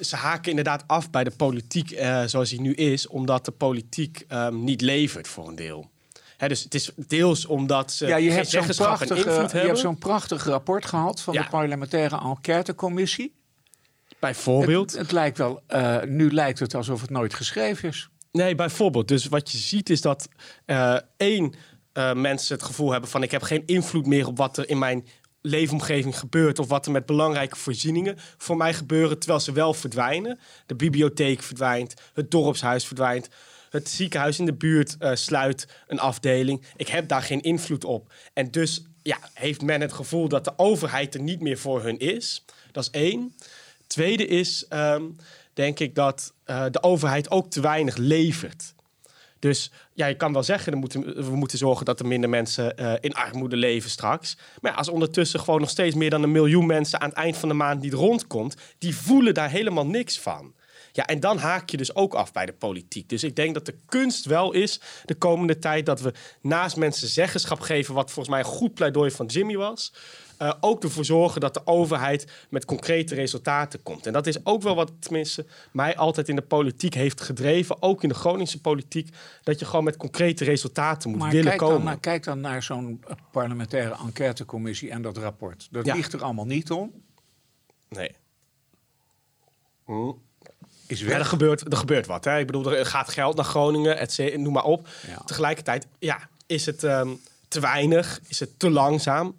ze 0.00 0.16
haken 0.16 0.50
inderdaad 0.50 0.84
af 0.86 1.10
bij 1.10 1.24
de 1.24 1.30
politiek 1.30 1.90
uh, 1.90 2.22
zoals 2.24 2.50
die 2.50 2.60
nu 2.60 2.74
is, 2.74 3.06
omdat 3.06 3.44
de 3.44 3.50
politiek 3.50 4.24
um, 4.28 4.64
niet 4.64 4.80
levert 4.80 5.28
voor 5.28 5.48
een 5.48 5.54
deel. 5.54 5.90
He, 6.36 6.48
dus 6.48 6.62
het 6.62 6.74
is 6.74 6.90
deels 6.96 7.46
omdat 7.46 7.92
ze 7.92 8.06
ja, 8.06 8.16
je 8.16 8.30
hebt 8.30 8.48
zo'n 8.48 8.66
prachtig, 8.66 9.26
uh, 9.26 9.48
je 9.48 9.58
hebt 9.58 9.78
zo'n 9.78 9.98
prachtig 9.98 10.44
rapport 10.44 10.86
gehad 10.86 11.20
van 11.20 11.34
ja. 11.34 11.42
de 11.42 11.48
parlementaire 11.48 12.20
enquêtecommissie. 12.20 13.34
Bijvoorbeeld. 14.18 14.90
Het, 14.90 15.00
het 15.00 15.12
lijkt 15.12 15.38
wel, 15.38 15.62
uh, 15.68 16.02
nu 16.02 16.32
lijkt 16.32 16.58
het 16.58 16.74
alsof 16.74 17.00
het 17.00 17.10
nooit 17.10 17.34
geschreven 17.34 17.88
is. 17.88 18.08
Nee, 18.32 18.54
bijvoorbeeld. 18.54 19.08
Dus 19.08 19.26
wat 19.26 19.50
je 19.50 19.58
ziet 19.58 19.90
is 19.90 20.00
dat 20.00 20.28
één 21.16 21.54
mensen 22.14 22.54
het 22.54 22.64
gevoel 22.64 22.90
hebben 22.90 23.10
van 23.10 23.22
ik 23.22 23.30
heb 23.30 23.42
geen 23.42 23.62
invloed 23.66 24.06
meer 24.06 24.26
op 24.26 24.36
wat 24.36 24.56
er 24.56 24.68
in 24.68 24.78
mijn 24.78 25.06
leefomgeving 25.46 26.18
gebeurt 26.18 26.58
of 26.58 26.68
wat 26.68 26.86
er 26.86 26.92
met 26.92 27.06
belangrijke 27.06 27.56
voorzieningen 27.56 28.16
voor 28.36 28.56
mij 28.56 28.74
gebeuren, 28.74 29.18
terwijl 29.18 29.40
ze 29.40 29.52
wel 29.52 29.74
verdwijnen. 29.74 30.38
De 30.66 30.74
bibliotheek 30.74 31.42
verdwijnt, 31.42 31.94
het 32.12 32.30
dorpshuis 32.30 32.86
verdwijnt, 32.86 33.28
het 33.70 33.88
ziekenhuis 33.88 34.38
in 34.38 34.46
de 34.46 34.54
buurt 34.54 34.96
uh, 35.00 35.14
sluit 35.14 35.68
een 35.86 35.98
afdeling. 35.98 36.62
Ik 36.76 36.88
heb 36.88 37.08
daar 37.08 37.22
geen 37.22 37.40
invloed 37.40 37.84
op. 37.84 38.12
En 38.32 38.50
dus 38.50 38.84
ja, 39.02 39.18
heeft 39.34 39.62
men 39.62 39.80
het 39.80 39.92
gevoel 39.92 40.28
dat 40.28 40.44
de 40.44 40.52
overheid 40.58 41.14
er 41.14 41.20
niet 41.20 41.40
meer 41.40 41.58
voor 41.58 41.82
hun 41.82 41.98
is. 41.98 42.44
Dat 42.72 42.82
is 42.84 42.90
één. 42.90 43.34
Tweede 43.86 44.26
is, 44.26 44.66
um, 44.70 45.16
denk 45.52 45.80
ik, 45.80 45.94
dat 45.94 46.32
uh, 46.46 46.64
de 46.70 46.82
overheid 46.82 47.30
ook 47.30 47.50
te 47.50 47.60
weinig 47.60 47.96
levert. 47.96 48.74
Dus 49.44 49.70
ja, 49.92 50.06
je 50.06 50.14
kan 50.14 50.32
wel 50.32 50.42
zeggen, 50.42 50.72
we 50.72 50.78
moeten, 50.78 51.30
we 51.30 51.36
moeten 51.36 51.58
zorgen 51.58 51.84
dat 51.84 52.00
er 52.00 52.06
minder 52.06 52.30
mensen 52.30 52.74
uh, 52.80 52.92
in 53.00 53.14
armoede 53.14 53.56
leven 53.56 53.90
straks. 53.90 54.36
Maar 54.60 54.70
ja, 54.72 54.76
als 54.78 54.88
ondertussen 54.88 55.40
gewoon 55.40 55.60
nog 55.60 55.70
steeds 55.70 55.94
meer 55.94 56.10
dan 56.10 56.22
een 56.22 56.32
miljoen 56.32 56.66
mensen 56.66 57.00
aan 57.00 57.08
het 57.08 57.18
eind 57.18 57.36
van 57.36 57.48
de 57.48 57.54
maand 57.54 57.82
niet 57.82 57.92
rondkomt, 57.92 58.56
die 58.78 58.96
voelen 58.96 59.34
daar 59.34 59.50
helemaal 59.50 59.86
niks 59.86 60.20
van. 60.20 60.54
Ja, 60.96 61.06
en 61.06 61.20
dan 61.20 61.38
haak 61.38 61.70
je 61.70 61.76
dus 61.76 61.94
ook 61.94 62.14
af 62.14 62.32
bij 62.32 62.46
de 62.46 62.52
politiek. 62.52 63.08
Dus 63.08 63.24
ik 63.24 63.36
denk 63.36 63.54
dat 63.54 63.66
de 63.66 63.78
kunst 63.86 64.24
wel 64.24 64.52
is 64.52 64.80
de 65.04 65.14
komende 65.14 65.58
tijd 65.58 65.86
dat 65.86 66.00
we 66.00 66.12
naast 66.40 66.76
mensen 66.76 67.08
zeggenschap 67.08 67.60
geven, 67.60 67.94
wat 67.94 68.10
volgens 68.10 68.28
mij 68.28 68.38
een 68.38 68.50
goed 68.50 68.74
pleidooi 68.74 69.10
van 69.10 69.26
Jimmy 69.26 69.56
was. 69.56 69.92
Uh, 70.42 70.52
ook 70.60 70.82
ervoor 70.82 71.04
zorgen 71.04 71.40
dat 71.40 71.54
de 71.54 71.66
overheid 71.66 72.46
met 72.50 72.64
concrete 72.64 73.14
resultaten 73.14 73.82
komt. 73.82 74.06
En 74.06 74.12
dat 74.12 74.26
is 74.26 74.46
ook 74.46 74.62
wel 74.62 74.74
wat 74.74 74.92
tenminste 74.98 75.46
mij 75.72 75.96
altijd 75.96 76.28
in 76.28 76.36
de 76.36 76.42
politiek 76.42 76.94
heeft 76.94 77.20
gedreven, 77.20 77.82
ook 77.82 78.02
in 78.02 78.08
de 78.08 78.14
Groningse 78.14 78.60
politiek, 78.60 79.14
dat 79.42 79.58
je 79.58 79.64
gewoon 79.64 79.84
met 79.84 79.96
concrete 79.96 80.44
resultaten 80.44 81.10
moet 81.10 81.30
willen 81.30 81.44
kijk 81.44 81.58
komen. 81.58 81.74
Dan, 81.74 81.84
maar 81.84 82.00
kijk 82.00 82.24
dan 82.24 82.40
naar 82.40 82.62
zo'n 82.62 83.04
parlementaire 83.32 83.96
enquêtecommissie 84.04 84.90
en 84.90 85.02
dat 85.02 85.16
rapport. 85.16 85.68
Dat 85.70 85.86
ligt 85.86 86.12
er 86.12 86.22
allemaal 86.22 86.46
niet 86.46 86.70
om. 86.70 86.92
Nee. 87.88 88.10
Hm. 89.84 90.12
Is 90.86 91.00
Ja, 91.00 91.18
er, 91.18 91.24
gebeurt, 91.24 91.72
er 91.72 91.76
gebeurt 91.76 92.06
wat. 92.06 92.24
Hè? 92.24 92.38
Ik 92.38 92.46
bedoel, 92.46 92.72
er 92.72 92.86
gaat 92.86 93.08
geld 93.08 93.36
naar 93.36 93.44
Groningen, 93.44 93.98
et 93.98 94.36
noem 94.36 94.52
maar 94.52 94.64
op. 94.64 94.88
Tegelijkertijd, 95.26 95.86
ja, 95.98 96.18
is 96.46 96.66
het 96.66 96.82
um, 96.82 97.20
te 97.48 97.60
weinig? 97.60 98.20
Is 98.28 98.40
het 98.40 98.58
te 98.58 98.70
langzaam? 98.70 99.36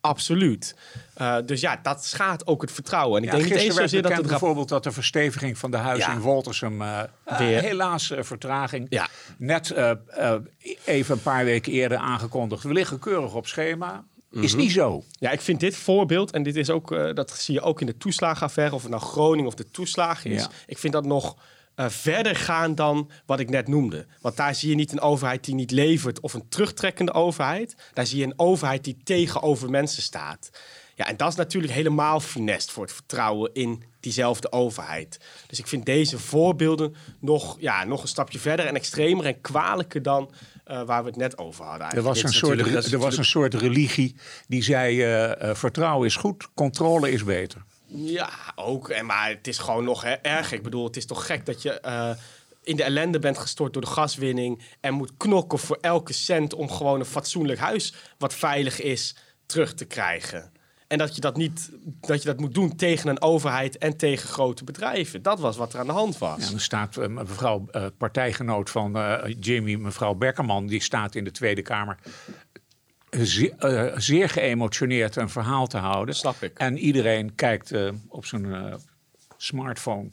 Absoluut. 0.00 0.74
Uh, 1.20 1.36
dus 1.46 1.60
ja, 1.60 1.78
dat 1.82 2.04
schaadt 2.04 2.46
ook 2.46 2.62
het 2.62 2.72
vertrouwen. 2.72 3.16
En 3.16 3.22
ik 3.22 3.32
ja, 3.32 3.36
denk 3.36 3.50
niet 3.50 3.60
eens 3.60 3.74
zozeer 3.74 4.02
dat 4.02 4.12
het 4.12 4.26
bijvoorbeeld 4.26 4.68
dat 4.68 4.84
de 4.84 4.92
versteviging 4.92 5.58
van 5.58 5.70
de 5.70 5.76
huizen 5.76 6.12
in 6.12 6.20
Woltersum 6.20 6.82
uh, 6.82 7.00
Weer. 7.38 7.60
helaas 7.60 8.10
uh, 8.10 8.22
vertraging. 8.22 8.86
Ja. 8.88 9.08
Net 9.36 9.74
even 10.84 11.14
een 11.14 11.22
paar 11.22 11.44
weken 11.44 11.72
eerder 11.72 11.98
aangekondigd. 11.98 12.62
We 12.62 12.72
liggen 12.72 12.98
keurig 12.98 13.34
op 13.34 13.46
schema. 13.46 14.04
Is 14.32 14.54
niet 14.54 14.72
zo. 14.72 15.04
Ja, 15.10 15.30
ik 15.30 15.40
vind 15.40 15.60
dit 15.60 15.76
voorbeeld, 15.76 16.30
en 16.30 16.42
dit 16.42 16.56
is 16.56 16.70
ook, 16.70 17.14
dat 17.14 17.30
zie 17.30 17.54
je 17.54 17.60
ook 17.60 17.80
in 17.80 17.86
de 17.86 17.96
toeslagenaffaire, 17.96 18.74
of 18.74 18.82
het 18.82 18.90
nou 18.90 19.02
Groningen 19.02 19.46
of 19.46 19.54
de 19.54 19.70
toeslagen 19.70 20.30
is. 20.30 20.48
Ik 20.66 20.78
vind 20.78 20.92
dat 20.92 21.04
nog 21.04 21.36
uh, 21.76 21.88
verder 21.88 22.36
gaan 22.36 22.74
dan 22.74 23.10
wat 23.26 23.40
ik 23.40 23.50
net 23.50 23.68
noemde. 23.68 24.06
Want 24.20 24.36
daar 24.36 24.54
zie 24.54 24.68
je 24.68 24.74
niet 24.74 24.92
een 24.92 25.00
overheid 25.00 25.44
die 25.44 25.54
niet 25.54 25.70
levert 25.70 26.20
of 26.20 26.34
een 26.34 26.48
terugtrekkende 26.48 27.12
overheid. 27.12 27.76
Daar 27.92 28.06
zie 28.06 28.18
je 28.18 28.24
een 28.24 28.38
overheid 28.38 28.84
die 28.84 28.96
tegenover 29.04 29.70
mensen 29.70 30.02
staat. 30.02 30.50
Ja, 30.94 31.06
en 31.06 31.16
dat 31.16 31.28
is 31.28 31.34
natuurlijk 31.34 31.72
helemaal 31.72 32.20
funest 32.20 32.70
voor 32.70 32.82
het 32.82 32.92
vertrouwen 32.92 33.50
in 33.52 33.82
diezelfde 34.02 34.52
overheid. 34.52 35.20
Dus 35.46 35.58
ik 35.58 35.66
vind 35.66 35.86
deze 35.86 36.18
voorbeelden 36.18 36.94
nog, 37.20 37.56
ja, 37.60 37.84
nog 37.84 38.02
een 38.02 38.08
stapje 38.08 38.38
verder 38.38 38.66
en 38.66 38.74
extremer 38.74 39.26
en 39.26 39.40
kwalijker 39.40 40.02
dan 40.02 40.30
uh, 40.66 40.82
waar 40.82 41.02
we 41.02 41.08
het 41.08 41.18
net 41.18 41.38
over 41.38 41.64
hadden. 41.64 41.90
Er 41.90 42.02
was, 42.02 42.22
een 42.22 42.32
soort, 42.32 42.92
er 42.92 42.98
was 42.98 43.16
een 43.16 43.24
soort 43.24 43.54
religie 43.54 44.16
die 44.48 44.62
zei: 44.62 44.96
uh, 44.96 45.48
uh, 45.48 45.54
vertrouwen 45.54 46.06
is 46.06 46.16
goed, 46.16 46.48
controle 46.54 47.10
is 47.10 47.24
beter. 47.24 47.64
Ja, 47.86 48.30
ook. 48.54 48.88
En, 48.88 49.06
maar 49.06 49.28
het 49.28 49.46
is 49.46 49.58
gewoon 49.58 49.84
nog 49.84 50.02
hè, 50.02 50.12
erg. 50.12 50.52
Ik 50.52 50.62
bedoel, 50.62 50.84
het 50.84 50.96
is 50.96 51.06
toch 51.06 51.26
gek 51.26 51.46
dat 51.46 51.62
je 51.62 51.82
uh, 51.86 52.10
in 52.62 52.76
de 52.76 52.82
ellende 52.82 53.18
bent 53.18 53.38
gestort 53.38 53.72
door 53.72 53.82
de 53.82 53.88
gaswinning... 53.88 54.62
en 54.80 54.94
moet 54.94 55.12
knokken 55.16 55.58
voor 55.58 55.78
elke 55.80 56.12
cent 56.12 56.54
om 56.54 56.70
gewoon 56.70 57.00
een 57.00 57.06
fatsoenlijk 57.06 57.58
huis... 57.58 57.94
wat 58.18 58.34
veilig 58.34 58.80
is, 58.80 59.16
terug 59.46 59.74
te 59.74 59.84
krijgen. 59.84 60.51
En 60.92 60.98
dat 60.98 61.14
je 61.14 61.20
dat, 61.20 61.36
niet, 61.36 61.70
dat 62.00 62.22
je 62.22 62.28
dat 62.28 62.40
moet 62.40 62.54
doen 62.54 62.76
tegen 62.76 63.10
een 63.10 63.22
overheid 63.22 63.78
en 63.78 63.96
tegen 63.96 64.28
grote 64.28 64.64
bedrijven. 64.64 65.22
Dat 65.22 65.40
was 65.40 65.56
wat 65.56 65.72
er 65.72 65.80
aan 65.80 65.86
de 65.86 65.92
hand 65.92 66.18
was. 66.18 66.44
Ja, 66.44 66.50
dan 66.50 66.60
staat 66.60 66.96
uh, 66.96 67.06
mevrouw, 67.06 67.66
uh, 67.72 67.86
partijgenoot 67.98 68.70
van 68.70 68.96
uh, 68.96 69.18
Jimmy, 69.40 69.74
mevrouw 69.74 70.14
Beckerman... 70.14 70.66
die 70.66 70.82
staat 70.82 71.14
in 71.14 71.24
de 71.24 71.30
Tweede 71.30 71.62
Kamer 71.62 71.98
zeer, 73.10 73.54
uh, 73.60 73.92
zeer 73.96 74.28
geëmotioneerd 74.28 75.16
een 75.16 75.28
verhaal 75.28 75.66
te 75.66 75.78
houden. 75.78 76.14
Snap 76.14 76.42
ik. 76.42 76.58
En 76.58 76.78
iedereen 76.78 77.34
kijkt 77.34 77.72
uh, 77.72 77.90
op 78.08 78.26
zijn 78.26 78.44
uh, 78.44 78.74
smartphone 79.36 80.10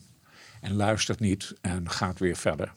en 0.62 0.76
luistert 0.76 1.20
niet 1.20 1.54
en 1.62 1.90
gaat 1.90 2.20
weer 2.20 2.36
verder. 2.36 2.74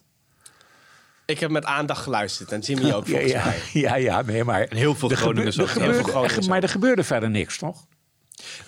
Ik 1.26 1.38
heb 1.38 1.50
met 1.50 1.64
aandacht 1.64 2.02
geluisterd 2.02 2.52
en 2.52 2.60
Jimmy 2.60 2.92
ook 2.92 3.06
volgens 3.06 3.32
ja, 3.32 3.44
mij. 3.44 3.60
Ja, 3.72 3.94
ja, 3.94 4.22
nee, 4.22 4.44
maar... 4.44 4.62
En 4.62 4.76
heel 4.76 4.94
veel 4.94 5.08
Groningers 5.08 5.60
ook. 5.60 5.68
Gebeurde, 5.68 6.48
maar 6.48 6.62
er 6.62 6.68
gebeurde 6.68 7.04
verder 7.04 7.30
niks, 7.30 7.58
toch? 7.58 7.86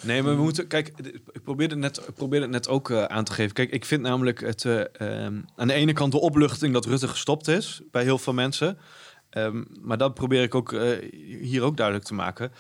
Nee, 0.01 0.23
maar 0.23 0.37
we 0.37 0.43
moeten... 0.43 0.67
Kijk, 0.67 0.89
ik 1.33 1.43
probeerde 1.43 1.75
het 1.75 1.83
net, 1.83 2.15
probeerde 2.15 2.45
het 2.45 2.55
net 2.55 2.69
ook 2.69 2.89
uh, 2.89 3.05
aan 3.05 3.25
te 3.25 3.33
geven. 3.33 3.53
Kijk, 3.53 3.71
ik 3.71 3.85
vind 3.85 4.03
namelijk 4.03 4.41
het... 4.41 4.65
Uh, 4.65 4.81
um, 5.01 5.45
aan 5.57 5.69
de 5.69 5.73
ene 5.73 5.93
kant 5.93 6.13
de 6.13 6.21
opluchting 6.21 6.73
dat 6.73 6.87
Rutte 6.87 7.09
gestopt 7.09 7.49
is... 7.49 7.83
bij 7.91 8.03
heel 8.03 8.19
veel 8.19 8.33
mensen... 8.33 8.79
Um, 9.37 9.67
maar 9.81 9.99
dat 9.99 10.15
probeer 10.15 10.43
ik 10.43 10.55
ook 10.55 10.73
uh, 10.73 11.13
hier 11.41 11.63
ook 11.63 11.77
duidelijk 11.77 12.07
te 12.07 12.15
maken. 12.15 12.53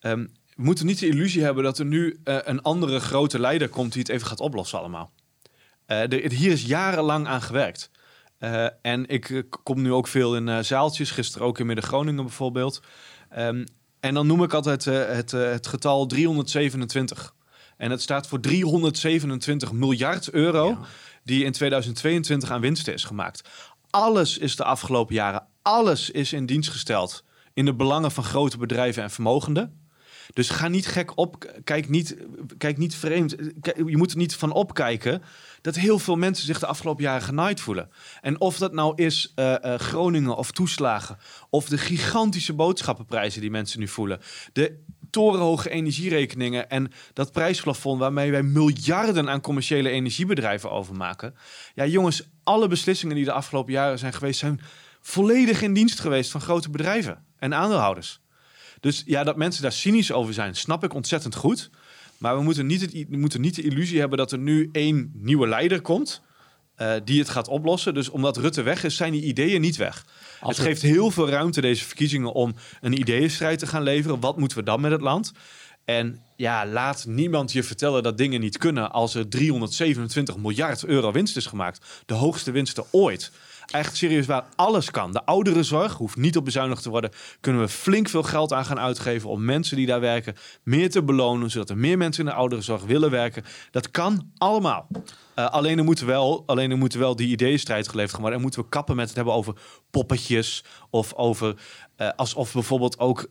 Um, 0.00 0.32
we 0.54 0.62
moeten 0.62 0.86
niet 0.86 0.98
de 0.98 1.08
illusie 1.08 1.42
hebben 1.42 1.64
dat 1.64 1.78
er 1.78 1.84
nu 1.84 2.20
een 2.24 2.62
andere 2.62 3.00
grote 3.00 3.38
leider 3.38 3.68
komt 3.68 3.92
die 3.92 4.02
het 4.02 4.10
even 4.10 4.26
gaat 4.26 4.40
oplossen 4.40 4.78
allemaal. 4.78 5.12
Hier 6.08 6.52
is 6.52 6.64
jarenlang 6.64 7.26
aan 7.26 7.42
gewerkt. 7.42 7.90
en 8.82 9.06
ik 9.06 9.44
kom 9.62 9.82
nu 9.82 9.92
ook 9.92 10.08
veel 10.08 10.36
in 10.36 10.64
zaaltjes, 10.64 11.10
gisteren 11.10 11.46
ook 11.46 11.58
in 11.58 11.66
Midden-Groningen 11.66 12.24
bijvoorbeeld. 12.24 12.82
Um, 13.38 13.64
en 14.06 14.14
dan 14.14 14.26
noem 14.26 14.42
ik 14.42 14.52
altijd 14.52 14.84
het, 14.84 15.30
het 15.30 15.66
getal 15.66 16.06
327. 16.06 17.34
En 17.76 17.90
het 17.90 18.02
staat 18.02 18.26
voor 18.26 18.40
327 18.40 19.72
miljard 19.72 20.30
euro 20.30 20.68
ja. 20.68 20.78
die 21.24 21.44
in 21.44 21.52
2022 21.52 22.50
aan 22.50 22.60
winsten 22.60 22.94
is 22.94 23.04
gemaakt. 23.04 23.48
Alles 23.90 24.38
is 24.38 24.56
de 24.56 24.64
afgelopen 24.64 25.14
jaren 25.14 25.46
alles 25.66 26.10
is 26.10 26.32
in 26.32 26.46
dienst 26.46 26.70
gesteld 26.70 27.24
in 27.54 27.64
de 27.64 27.74
belangen 27.74 28.10
van 28.10 28.24
grote 28.24 28.58
bedrijven 28.58 29.02
en 29.02 29.10
vermogenden. 29.10 29.85
Dus 30.32 30.50
ga 30.50 30.68
niet 30.68 30.86
gek 30.86 31.18
op, 31.18 31.60
kijk 31.64 31.88
niet, 31.88 32.16
kijk 32.58 32.78
niet 32.78 32.94
vreemd. 32.94 33.36
Je 33.86 33.96
moet 33.96 34.10
er 34.10 34.16
niet 34.16 34.34
van 34.34 34.52
opkijken 34.52 35.22
dat 35.60 35.74
heel 35.74 35.98
veel 35.98 36.16
mensen 36.16 36.46
zich 36.46 36.58
de 36.58 36.66
afgelopen 36.66 37.02
jaren 37.02 37.22
genaaid 37.22 37.60
voelen. 37.60 37.90
En 38.20 38.40
of 38.40 38.58
dat 38.58 38.72
nou 38.72 39.02
is 39.02 39.32
uh, 39.36 39.54
uh, 39.64 39.74
Groningen 39.74 40.36
of 40.36 40.50
toeslagen, 40.50 41.18
of 41.50 41.68
de 41.68 41.78
gigantische 41.78 42.54
boodschappenprijzen 42.54 43.40
die 43.40 43.50
mensen 43.50 43.80
nu 43.80 43.88
voelen, 43.88 44.20
de 44.52 44.84
torenhoge 45.10 45.70
energierekeningen 45.70 46.70
en 46.70 46.92
dat 47.12 47.32
prijsplafond 47.32 48.00
waarmee 48.00 48.30
wij 48.30 48.42
miljarden 48.42 49.30
aan 49.30 49.40
commerciële 49.40 49.88
energiebedrijven 49.88 50.70
overmaken. 50.70 51.34
Ja, 51.74 51.86
jongens, 51.86 52.28
alle 52.42 52.68
beslissingen 52.68 53.16
die 53.16 53.24
de 53.24 53.32
afgelopen 53.32 53.72
jaren 53.72 53.98
zijn 53.98 54.12
geweest 54.12 54.38
zijn 54.38 54.60
volledig 55.00 55.62
in 55.62 55.74
dienst 55.74 56.00
geweest 56.00 56.30
van 56.30 56.40
grote 56.40 56.70
bedrijven 56.70 57.24
en 57.38 57.54
aandeelhouders. 57.54 58.20
Dus 58.86 59.02
ja, 59.06 59.24
dat 59.24 59.36
mensen 59.36 59.62
daar 59.62 59.72
cynisch 59.72 60.12
over 60.12 60.34
zijn, 60.34 60.56
snap 60.56 60.84
ik 60.84 60.94
ontzettend 60.94 61.34
goed. 61.34 61.70
Maar 62.18 62.36
we 62.36 62.42
moeten 62.42 62.66
niet, 62.66 62.80
het, 62.80 62.92
we 62.92 63.16
moeten 63.16 63.40
niet 63.40 63.54
de 63.54 63.62
illusie 63.62 63.98
hebben 63.98 64.18
dat 64.18 64.32
er 64.32 64.38
nu 64.38 64.68
één 64.72 65.10
nieuwe 65.14 65.46
leider 65.46 65.80
komt. 65.80 66.22
Uh, 66.78 66.92
die 67.04 67.18
het 67.18 67.28
gaat 67.28 67.48
oplossen. 67.48 67.94
Dus 67.94 68.08
omdat 68.08 68.36
Rutte 68.36 68.62
weg 68.62 68.84
is, 68.84 68.96
zijn 68.96 69.12
die 69.12 69.22
ideeën 69.22 69.60
niet 69.60 69.76
weg. 69.76 70.06
Als 70.40 70.56
het 70.56 70.66
geeft 70.66 70.82
heel 70.82 71.10
veel 71.10 71.28
ruimte, 71.28 71.60
deze 71.60 71.84
verkiezingen, 71.84 72.32
om 72.32 72.54
een 72.80 72.98
ideeënstrijd 72.98 73.58
te 73.58 73.66
gaan 73.66 73.82
leveren. 73.82 74.20
Wat 74.20 74.38
moeten 74.38 74.58
we 74.58 74.64
dan 74.64 74.80
met 74.80 74.90
het 74.90 75.00
land? 75.00 75.32
En 75.84 76.20
ja, 76.36 76.66
laat 76.66 77.04
niemand 77.06 77.52
je 77.52 77.62
vertellen 77.62 78.02
dat 78.02 78.18
dingen 78.18 78.40
niet 78.40 78.58
kunnen 78.58 78.92
als 78.92 79.14
er 79.14 79.28
327 79.28 80.36
miljard 80.36 80.84
euro 80.84 81.12
winst 81.12 81.36
is 81.36 81.46
gemaakt. 81.46 82.02
De 82.06 82.14
hoogste 82.14 82.50
winsten 82.50 82.84
ooit 82.90 83.32
echt 83.70 83.96
serieus 83.96 84.26
waar 84.26 84.44
alles 84.56 84.90
kan. 84.90 85.12
De 85.12 85.24
ouderenzorg 85.24 85.94
hoeft 85.94 86.16
niet 86.16 86.36
op 86.36 86.44
bezuinigd 86.44 86.82
te 86.82 86.90
worden. 86.90 87.10
Kunnen 87.40 87.62
we 87.62 87.68
flink 87.68 88.08
veel 88.08 88.22
geld 88.22 88.52
aan 88.52 88.64
gaan 88.64 88.78
uitgeven 88.78 89.30
om 89.30 89.44
mensen 89.44 89.76
die 89.76 89.86
daar 89.86 90.00
werken 90.00 90.34
meer 90.62 90.90
te 90.90 91.02
belonen, 91.02 91.50
zodat 91.50 91.70
er 91.70 91.76
meer 91.76 91.98
mensen 91.98 92.24
in 92.24 92.30
de 92.30 92.36
ouderenzorg 92.36 92.84
willen 92.84 93.10
werken. 93.10 93.44
Dat 93.70 93.90
kan 93.90 94.30
allemaal. 94.38 94.88
Uh, 95.38 95.48
alleen, 95.48 95.78
er 95.78 95.84
moet 95.84 96.00
wel, 96.00 96.42
alleen 96.46 96.70
er 96.70 96.76
moet 96.76 96.94
wel 96.94 97.16
die 97.16 97.28
ideeënstrijd 97.28 97.88
geleverd 97.88 98.16
worden. 98.16 98.36
En 98.36 98.42
moeten 98.42 98.60
we 98.60 98.68
kappen 98.68 98.96
met 98.96 99.06
het 99.06 99.16
hebben 99.16 99.34
over 99.34 99.54
poppetjes 99.90 100.64
of 100.90 101.14
over 101.14 101.54
uh, 101.96 102.08
alsof 102.16 102.52
bijvoorbeeld 102.52 102.98
ook 102.98 103.20
uh, 103.20 103.30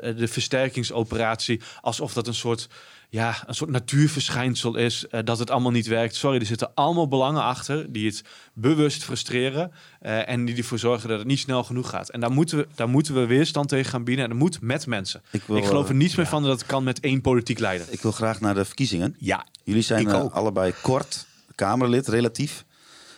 de 0.00 0.28
versterkingsoperatie, 0.28 1.60
alsof 1.80 2.12
dat 2.12 2.26
een 2.26 2.34
soort 2.34 2.68
ja, 3.14 3.36
een 3.46 3.54
soort 3.54 3.70
natuurverschijnsel 3.70 4.76
is, 4.76 5.06
uh, 5.10 5.20
dat 5.24 5.38
het 5.38 5.50
allemaal 5.50 5.70
niet 5.70 5.86
werkt. 5.86 6.14
Sorry, 6.14 6.38
er 6.38 6.46
zitten 6.46 6.74
allemaal 6.74 7.08
belangen 7.08 7.42
achter 7.42 7.92
die 7.92 8.06
het 8.06 8.22
bewust 8.52 9.04
frustreren 9.04 9.72
uh, 10.02 10.28
en 10.28 10.44
die 10.44 10.56
ervoor 10.56 10.78
zorgen 10.78 11.08
dat 11.08 11.18
het 11.18 11.26
niet 11.26 11.38
snel 11.38 11.64
genoeg 11.64 11.88
gaat. 11.88 12.10
En 12.10 12.20
daar 12.20 12.30
moeten 12.30 12.58
we, 12.58 12.66
daar 12.74 12.88
moeten 12.88 13.14
we 13.14 13.26
weerstand 13.26 13.68
tegen 13.68 13.90
gaan 13.90 14.04
bieden 14.04 14.24
en 14.24 14.30
dat 14.30 14.38
moet 14.38 14.60
met 14.60 14.86
mensen. 14.86 15.22
Ik, 15.30 15.42
wil, 15.42 15.56
ik 15.56 15.64
geloof 15.64 15.88
er 15.88 15.94
niets 15.94 16.14
meer 16.14 16.26
van 16.26 16.42
dat 16.42 16.52
het 16.52 16.66
kan 16.66 16.84
met 16.84 17.00
één 17.00 17.20
politiek 17.20 17.58
leider. 17.58 17.86
Ik 17.90 18.00
wil 18.00 18.12
graag 18.12 18.40
naar 18.40 18.54
de 18.54 18.64
verkiezingen. 18.64 19.16
Ja, 19.18 19.46
Jullie 19.64 19.82
zijn 19.82 20.08
uh, 20.08 20.24
allebei 20.30 20.74
kort 20.82 21.26
Kamerlid, 21.54 22.08
relatief. 22.08 22.64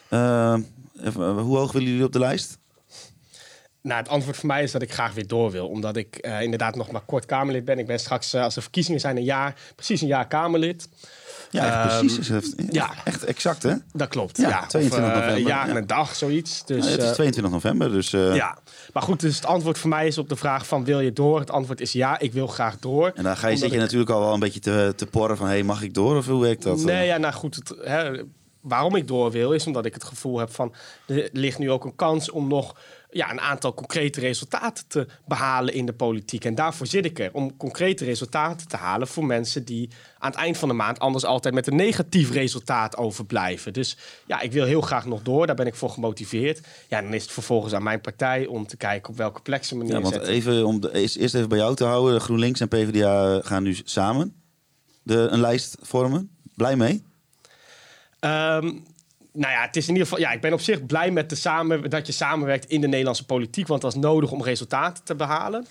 hoe 0.09 1.57
hoog 1.57 1.73
willen 1.73 1.89
jullie 1.89 2.05
op 2.05 2.13
de 2.13 2.19
lijst? 2.19 2.59
Nou, 3.87 3.99
het 3.99 4.09
antwoord 4.09 4.37
voor 4.37 4.47
mij 4.47 4.63
is 4.63 4.73
dat 4.73 4.83
ik 4.83 4.93
graag 4.93 5.15
weer 5.15 5.27
door 5.27 5.51
wil. 5.51 5.69
Omdat 5.69 5.97
ik 5.97 6.19
uh, 6.21 6.41
inderdaad 6.41 6.77
nog 6.77 6.91
maar 6.91 7.01
kort 7.01 7.27
Kamerlid 7.27 7.65
ben. 7.65 7.79
Ik 7.79 7.87
ben 7.87 7.99
straks, 7.99 8.35
uh, 8.35 8.43
als 8.43 8.55
de 8.55 8.61
verkiezingen 8.61 9.01
zijn, 9.01 9.17
een 9.17 9.25
jaar, 9.25 9.55
precies 9.75 10.01
een 10.01 10.07
jaar 10.07 10.27
Kamerlid. 10.27 10.89
Ja, 11.51 11.85
echt 11.85 11.93
um, 12.01 12.07
precies. 12.07 12.31
Echt, 12.31 12.55
ja, 12.71 12.91
echt 13.05 13.25
exact, 13.25 13.63
hè? 13.63 13.75
Dat 13.93 14.09
klopt. 14.09 14.37
Ja, 14.37 14.49
ja 14.49 14.67
22 14.67 14.99
of, 14.99 15.07
uh, 15.07 15.15
november. 15.15 15.37
Een 15.37 15.47
jaar 15.47 15.69
en 15.69 15.77
een 15.77 15.87
dag, 15.87 16.15
zoiets. 16.15 16.65
Dus, 16.65 16.85
ja, 16.85 16.91
het 16.91 17.03
is 17.03 17.13
22 17.13 17.53
november, 17.53 17.91
dus... 17.91 18.11
Ja, 18.11 18.59
maar 18.93 19.03
goed, 19.03 19.21
dus 19.21 19.37
het 19.37 19.47
antwoord 19.47 19.79
voor 19.79 19.91
mij 19.91 20.07
is 20.07 20.19
op 20.19 20.29
de 20.29 20.37
vraag 20.37 20.67
van 20.67 20.85
wil 20.85 21.01
je 21.01 21.13
door? 21.13 21.41
Het 21.41 21.51
antwoord 21.51 21.81
is 21.81 21.93
ja, 21.93 22.19
ik 22.19 22.33
wil 22.33 22.47
graag 22.47 22.79
door. 22.79 23.13
En 23.15 23.23
dan 23.23 23.37
ga 23.37 23.49
je, 23.49 23.57
zit 23.57 23.69
je 23.69 23.75
ik... 23.75 23.81
natuurlijk 23.81 24.11
al 24.11 24.21
wel 24.21 24.35
een 24.35 24.41
beetje 24.41 24.61
te, 24.61 24.93
te 24.97 25.07
porren 25.07 25.37
van... 25.37 25.47
hé, 25.47 25.53
hey, 25.53 25.63
mag 25.63 25.83
ik 25.83 25.95
door 25.95 26.17
of 26.17 26.27
hoe 26.27 26.43
werkt 26.43 26.63
dat? 26.63 26.85
Nee, 26.85 27.07
ja, 27.07 27.17
nou 27.17 27.35
goed, 27.35 27.55
het, 27.55 27.75
hè, 27.81 28.23
waarom 28.69 28.97
ik 28.97 29.09
door 29.09 29.31
wil, 29.31 29.53
is 29.53 29.67
omdat 29.67 29.87
ik 29.87 29.95
het 29.95 30.05
gevoel 30.05 30.39
heb 30.39 30.51
van 30.55 30.75
er 31.07 31.29
ligt 31.33 31.59
nu 31.59 31.71
ook 31.71 31.85
een 31.85 31.97
kans 31.97 32.31
om 32.31 32.49
nog 32.49 32.77
ja, 33.11 33.31
een 33.31 33.41
aantal 33.41 33.75
concrete 33.75 34.21
resultaten 34.21 34.85
te 34.89 35.07
behalen 35.27 35.75
in 35.75 35.87
de 35.87 35.93
politiek. 35.93 36.45
En 36.45 36.55
daarvoor 36.55 36.87
zit 36.87 37.05
ik 37.05 37.19
er, 37.19 37.31
om 37.33 37.57
concrete 37.57 38.05
resultaten 38.05 38.69
te 38.69 38.77
halen 38.77 39.09
voor 39.09 39.25
mensen 39.25 39.65
die 39.65 39.91
aan 40.19 40.31
het 40.31 40.41
eind 40.41 40.57
van 40.57 40.69
de 40.69 40.75
maand 40.75 40.99
anders 40.99 41.25
altijd 41.25 41.55
met 41.55 41.67
een 41.67 41.77
negatief 41.77 42.31
resultaat 42.31 42.97
overblijven. 42.97 43.73
Dus 43.73 43.97
ja, 44.27 44.41
ik 44.41 44.53
wil 44.53 44.65
heel 44.65 44.81
graag 44.81 45.07
nog 45.07 45.23
door, 45.23 45.47
daar 45.47 45.57
ben 45.57 45.67
ik 45.67 45.75
voor 45.75 45.91
gemotiveerd. 45.91 46.61
Ja, 46.89 47.03
dan 47.03 47.15
is 47.15 47.23
het 47.23 47.33
vervolgens 47.33 47.73
aan 47.73 47.83
mijn 47.83 48.01
partij 48.01 48.47
om 48.47 48.67
te 48.67 48.77
kijken 48.77 49.11
op 49.11 49.17
welke 49.17 49.41
plek 49.43 49.65
ze 49.65 49.77
me 49.77 49.85
Ja, 49.87 49.93
neerzetten. 49.99 50.21
want 50.21 50.33
even 50.33 50.67
om 50.67 50.81
de, 50.81 50.93
eerst 50.93 51.17
eerst 51.17 51.35
even 51.35 51.49
bij 51.49 51.59
jou 51.59 51.75
te 51.75 51.85
houden. 51.85 52.21
GroenLinks 52.21 52.61
en 52.61 52.69
PvdA 52.69 53.41
gaan 53.45 53.63
nu 53.63 53.77
samen 53.85 54.35
de, 55.03 55.15
een 55.31 55.41
lijst 55.41 55.77
vormen. 55.81 56.31
Blij 56.55 56.77
mee? 56.77 57.03
Ehm, 58.27 58.65
nou 59.33 59.53
ja, 59.53 59.61
het 59.61 59.77
is 59.77 59.89
in 59.89 59.93
ieder 59.93 60.09
geval. 60.09 60.23
Ja, 60.23 60.33
ik 60.33 60.41
ben 60.41 60.53
op 60.53 60.61
zich 60.61 60.87
blij 60.87 61.11
met 61.11 61.31
de 61.31 61.35
samen, 61.35 61.91
dat 61.91 62.07
je 62.07 62.13
samenwerkt 62.13 62.71
in 62.71 62.81
de 62.81 62.89
Nederlandse 62.89 63.27
politiek. 63.27 63.67
Want 63.67 63.81
dat 63.81 63.95
is 63.95 64.01
nodig 64.01 64.31
om 64.31 64.43
resultaten 64.43 65.05
te 65.05 65.15
behalen. 65.15 65.67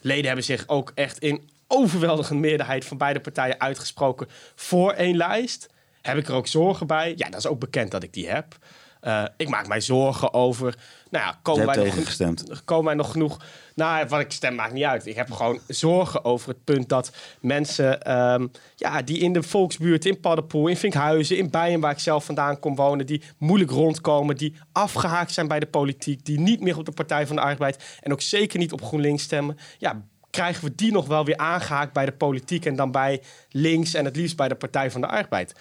Leden 0.00 0.26
hebben 0.26 0.44
zich 0.44 0.64
ook 0.66 0.92
echt 0.94 1.18
in 1.18 1.50
overweldigende 1.66 2.40
meerderheid 2.40 2.84
van 2.84 2.96
beide 2.96 3.20
partijen 3.20 3.60
uitgesproken 3.60 4.28
voor 4.54 4.92
één 4.92 5.16
lijst. 5.16 5.68
Heb 6.02 6.16
ik 6.16 6.28
er 6.28 6.34
ook 6.34 6.46
zorgen 6.46 6.86
bij? 6.86 7.12
Ja, 7.16 7.28
dat 7.28 7.38
is 7.38 7.46
ook 7.46 7.60
bekend 7.60 7.90
dat 7.90 8.02
ik 8.02 8.12
die 8.12 8.28
heb. 8.28 8.58
Eh, 9.00 9.24
ik 9.36 9.48
maak 9.48 9.68
mij 9.68 9.80
zorgen 9.80 10.34
over. 10.34 10.76
Nou 11.10 11.24
ja, 11.24 11.38
komen 11.42 11.66
wij, 11.66 11.84
nog, 11.84 12.04
gestemd. 12.04 12.64
komen 12.64 12.84
wij 12.84 12.94
nog 12.94 13.10
genoeg. 13.10 13.44
Nou, 13.74 14.06
wat 14.08 14.20
ik 14.20 14.32
stem 14.32 14.54
maakt 14.54 14.72
niet 14.72 14.84
uit. 14.84 15.06
Ik 15.06 15.16
heb 15.16 15.30
gewoon 15.30 15.60
zorgen 15.66 16.24
over 16.24 16.48
het 16.48 16.64
punt 16.64 16.88
dat 16.88 17.12
mensen 17.40 18.02
ehm, 18.02 18.46
ja, 18.76 19.02
die 19.02 19.18
in 19.18 19.32
de 19.32 19.42
volksbuurt, 19.42 20.04
in 20.04 20.20
Paddenpoel, 20.20 20.68
in 20.68 20.76
Vinkhuizen, 20.76 21.36
in 21.36 21.50
Bijen, 21.50 21.80
waar 21.80 21.92
ik 21.92 21.98
zelf 21.98 22.24
vandaan 22.24 22.58
kom 22.58 22.74
wonen, 22.74 23.06
die 23.06 23.22
moeilijk 23.38 23.70
rondkomen, 23.70 24.36
die 24.36 24.54
afgehaakt 24.72 25.32
zijn 25.32 25.48
bij 25.48 25.60
de 25.60 25.66
politiek, 25.66 26.24
die 26.24 26.40
niet 26.40 26.60
meer 26.60 26.78
op 26.78 26.84
de 26.84 26.92
Partij 26.92 27.26
van 27.26 27.36
de 27.36 27.42
Arbeid 27.42 27.98
en 28.00 28.12
ook 28.12 28.20
zeker 28.20 28.58
niet 28.58 28.72
op 28.72 28.82
GroenLinks 28.82 29.22
stemmen. 29.22 29.58
Ja, 29.78 30.02
krijgen 30.30 30.64
we 30.64 30.74
die 30.74 30.92
nog 30.92 31.06
wel 31.06 31.24
weer 31.24 31.36
aangehaakt 31.36 31.92
bij 31.92 32.04
de 32.04 32.12
politiek 32.12 32.64
en 32.64 32.76
dan 32.76 32.90
bij 32.90 33.22
links 33.50 33.94
en 33.94 34.04
het 34.04 34.16
liefst 34.16 34.36
bij 34.36 34.48
de 34.48 34.54
Partij 34.54 34.90
van 34.90 35.00
de 35.00 35.06
Arbeid? 35.06 35.54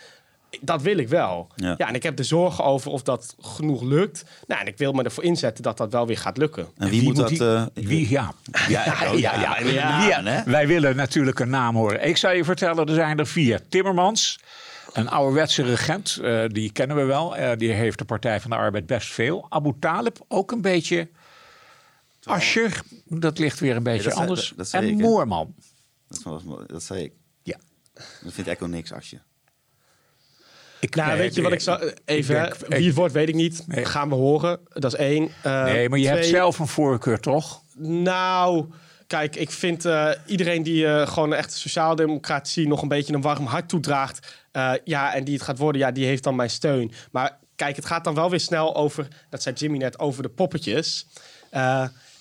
Dat 0.61 0.81
wil 0.81 0.97
ik 0.97 1.07
wel. 1.07 1.47
Ja. 1.55 1.75
Ja. 1.77 1.87
en 1.87 1.95
ik 1.95 2.03
heb 2.03 2.15
de 2.15 2.23
zorgen 2.23 2.63
over 2.63 2.91
of 2.91 3.01
dat 3.03 3.35
genoeg 3.39 3.81
lukt. 3.81 4.23
Nou, 4.47 4.61
en 4.61 4.67
ik 4.67 4.77
wil 4.77 4.91
me 4.91 5.03
ervoor 5.03 5.23
inzetten 5.23 5.63
dat 5.63 5.77
dat 5.77 5.91
wel 5.91 6.07
weer 6.07 6.17
gaat 6.17 6.37
lukken. 6.37 6.67
En 6.77 6.89
wie, 6.89 7.03
moet 7.03 7.15
dat... 7.15 7.27
die- 7.29 7.39
eh, 7.47 7.65
wie, 7.89 8.09
ja. 8.09 8.33
Ja, 8.67 8.85
ja, 8.85 9.03
ja, 9.13 9.39
ja, 9.39 9.59
Ja, 9.59 10.07
Ja, 10.07 10.23
hè? 10.23 10.43
Wij 10.51 10.67
willen 10.67 10.95
natuurlijk 10.95 11.39
een 11.39 11.49
naam 11.49 11.75
horen. 11.75 12.07
Ik 12.07 12.17
zou 12.17 12.35
je 12.35 12.43
vertellen, 12.43 12.85
er 12.87 12.93
zijn 12.93 13.19
er 13.19 13.27
vier. 13.27 13.61
Timmermans, 13.69 14.39
een 14.93 15.09
ouderwetse 15.09 15.63
regent, 15.63 16.19
eh, 16.23 16.43
die 16.47 16.71
kennen 16.71 16.97
we 16.97 17.03
wel. 17.03 17.35
Eh, 17.35 17.57
die 17.57 17.71
heeft 17.71 17.97
de 17.97 18.05
Partij 18.05 18.39
van 18.41 18.49
de 18.49 18.55
Arbeid 18.57 18.85
best 18.85 19.11
veel. 19.11 19.45
Abu 19.49 19.73
Talib, 19.79 20.17
ook 20.27 20.51
een 20.51 20.61
beetje. 20.61 21.07
Ascher, 22.23 22.81
dat 23.05 23.37
ligt 23.39 23.59
weer 23.59 23.75
een 23.75 23.83
beetje 23.83 24.03
dat 24.03 24.13
zei- 24.13 24.25
anders. 24.27 24.47
dat- 24.49 24.57
dat 24.57 24.67
zei 24.67 24.87
en 24.87 24.93
ik? 24.93 24.97
Moorman. 24.99 25.53
dat, 26.07 26.21
was- 26.23 26.43
dat 26.67 26.83
zei 26.83 27.03
ik. 27.03 27.13
Ja. 27.43 27.57
Dat 28.23 28.33
vindt 28.33 28.49
Echo 28.49 28.65
niks, 28.67 28.93
Asje. 28.93 29.19
Ik, 30.79 30.95
Nou, 30.95 31.09
nee, 31.09 31.17
weet 31.17 31.35
je 31.35 31.41
wat 31.41 31.51
ik 31.51 31.59
zou... 31.59 31.93
Even, 32.05 32.35
denk- 32.35 32.55
wie 32.67 32.85
het 32.85 32.95
wordt, 32.95 33.13
weet 33.13 33.29
ik 33.29 33.35
niet. 33.35 33.63
Nee. 33.67 33.85
Gaan 33.85 34.09
we 34.09 34.15
horen. 34.15 34.59
Dat 34.73 34.93
is 34.93 34.99
één. 34.99 35.29
Eh, 35.43 35.63
Nee, 35.63 35.89
maar 35.89 35.99
je 35.99 36.07
hebt 36.07 36.25
zelf 36.25 36.59
een 36.59 36.67
voorkeur, 36.67 37.19
toch? 37.19 37.61
Nou, 37.77 38.65
kijk, 39.07 39.35
ik 39.35 39.51
vind 39.51 39.85
eh, 39.85 40.09
iedereen 40.25 40.63
die 40.63 40.87
eh, 40.87 41.07
gewoon 41.07 41.33
echt 41.33 41.51
de 41.53 41.59
sociaaldemocratie 41.59 42.67
nog 42.67 42.81
een 42.81 42.87
beetje 42.87 43.13
een 43.13 43.21
warm 43.21 43.45
hart 43.45 43.69
toedraagt. 43.69 44.37
ja, 44.83 45.13
en 45.13 45.23
die 45.23 45.33
het 45.33 45.43
gaat 45.43 45.57
worden, 45.57 45.81
ja, 45.81 45.91
die 45.91 46.05
heeft 46.05 46.23
dan 46.23 46.35
mijn 46.35 46.49
steun. 46.49 46.91
Maar 47.11 47.37
kijk, 47.55 47.75
het 47.75 47.85
gaat 47.85 48.03
dan 48.03 48.15
wel 48.15 48.29
weer 48.29 48.39
snel 48.39 48.75
over, 48.75 49.07
dat 49.29 49.41
zei 49.41 49.55
Jimmy 49.55 49.77
net, 49.77 49.99
over 49.99 50.23
de 50.23 50.29
poppetjes. 50.29 51.07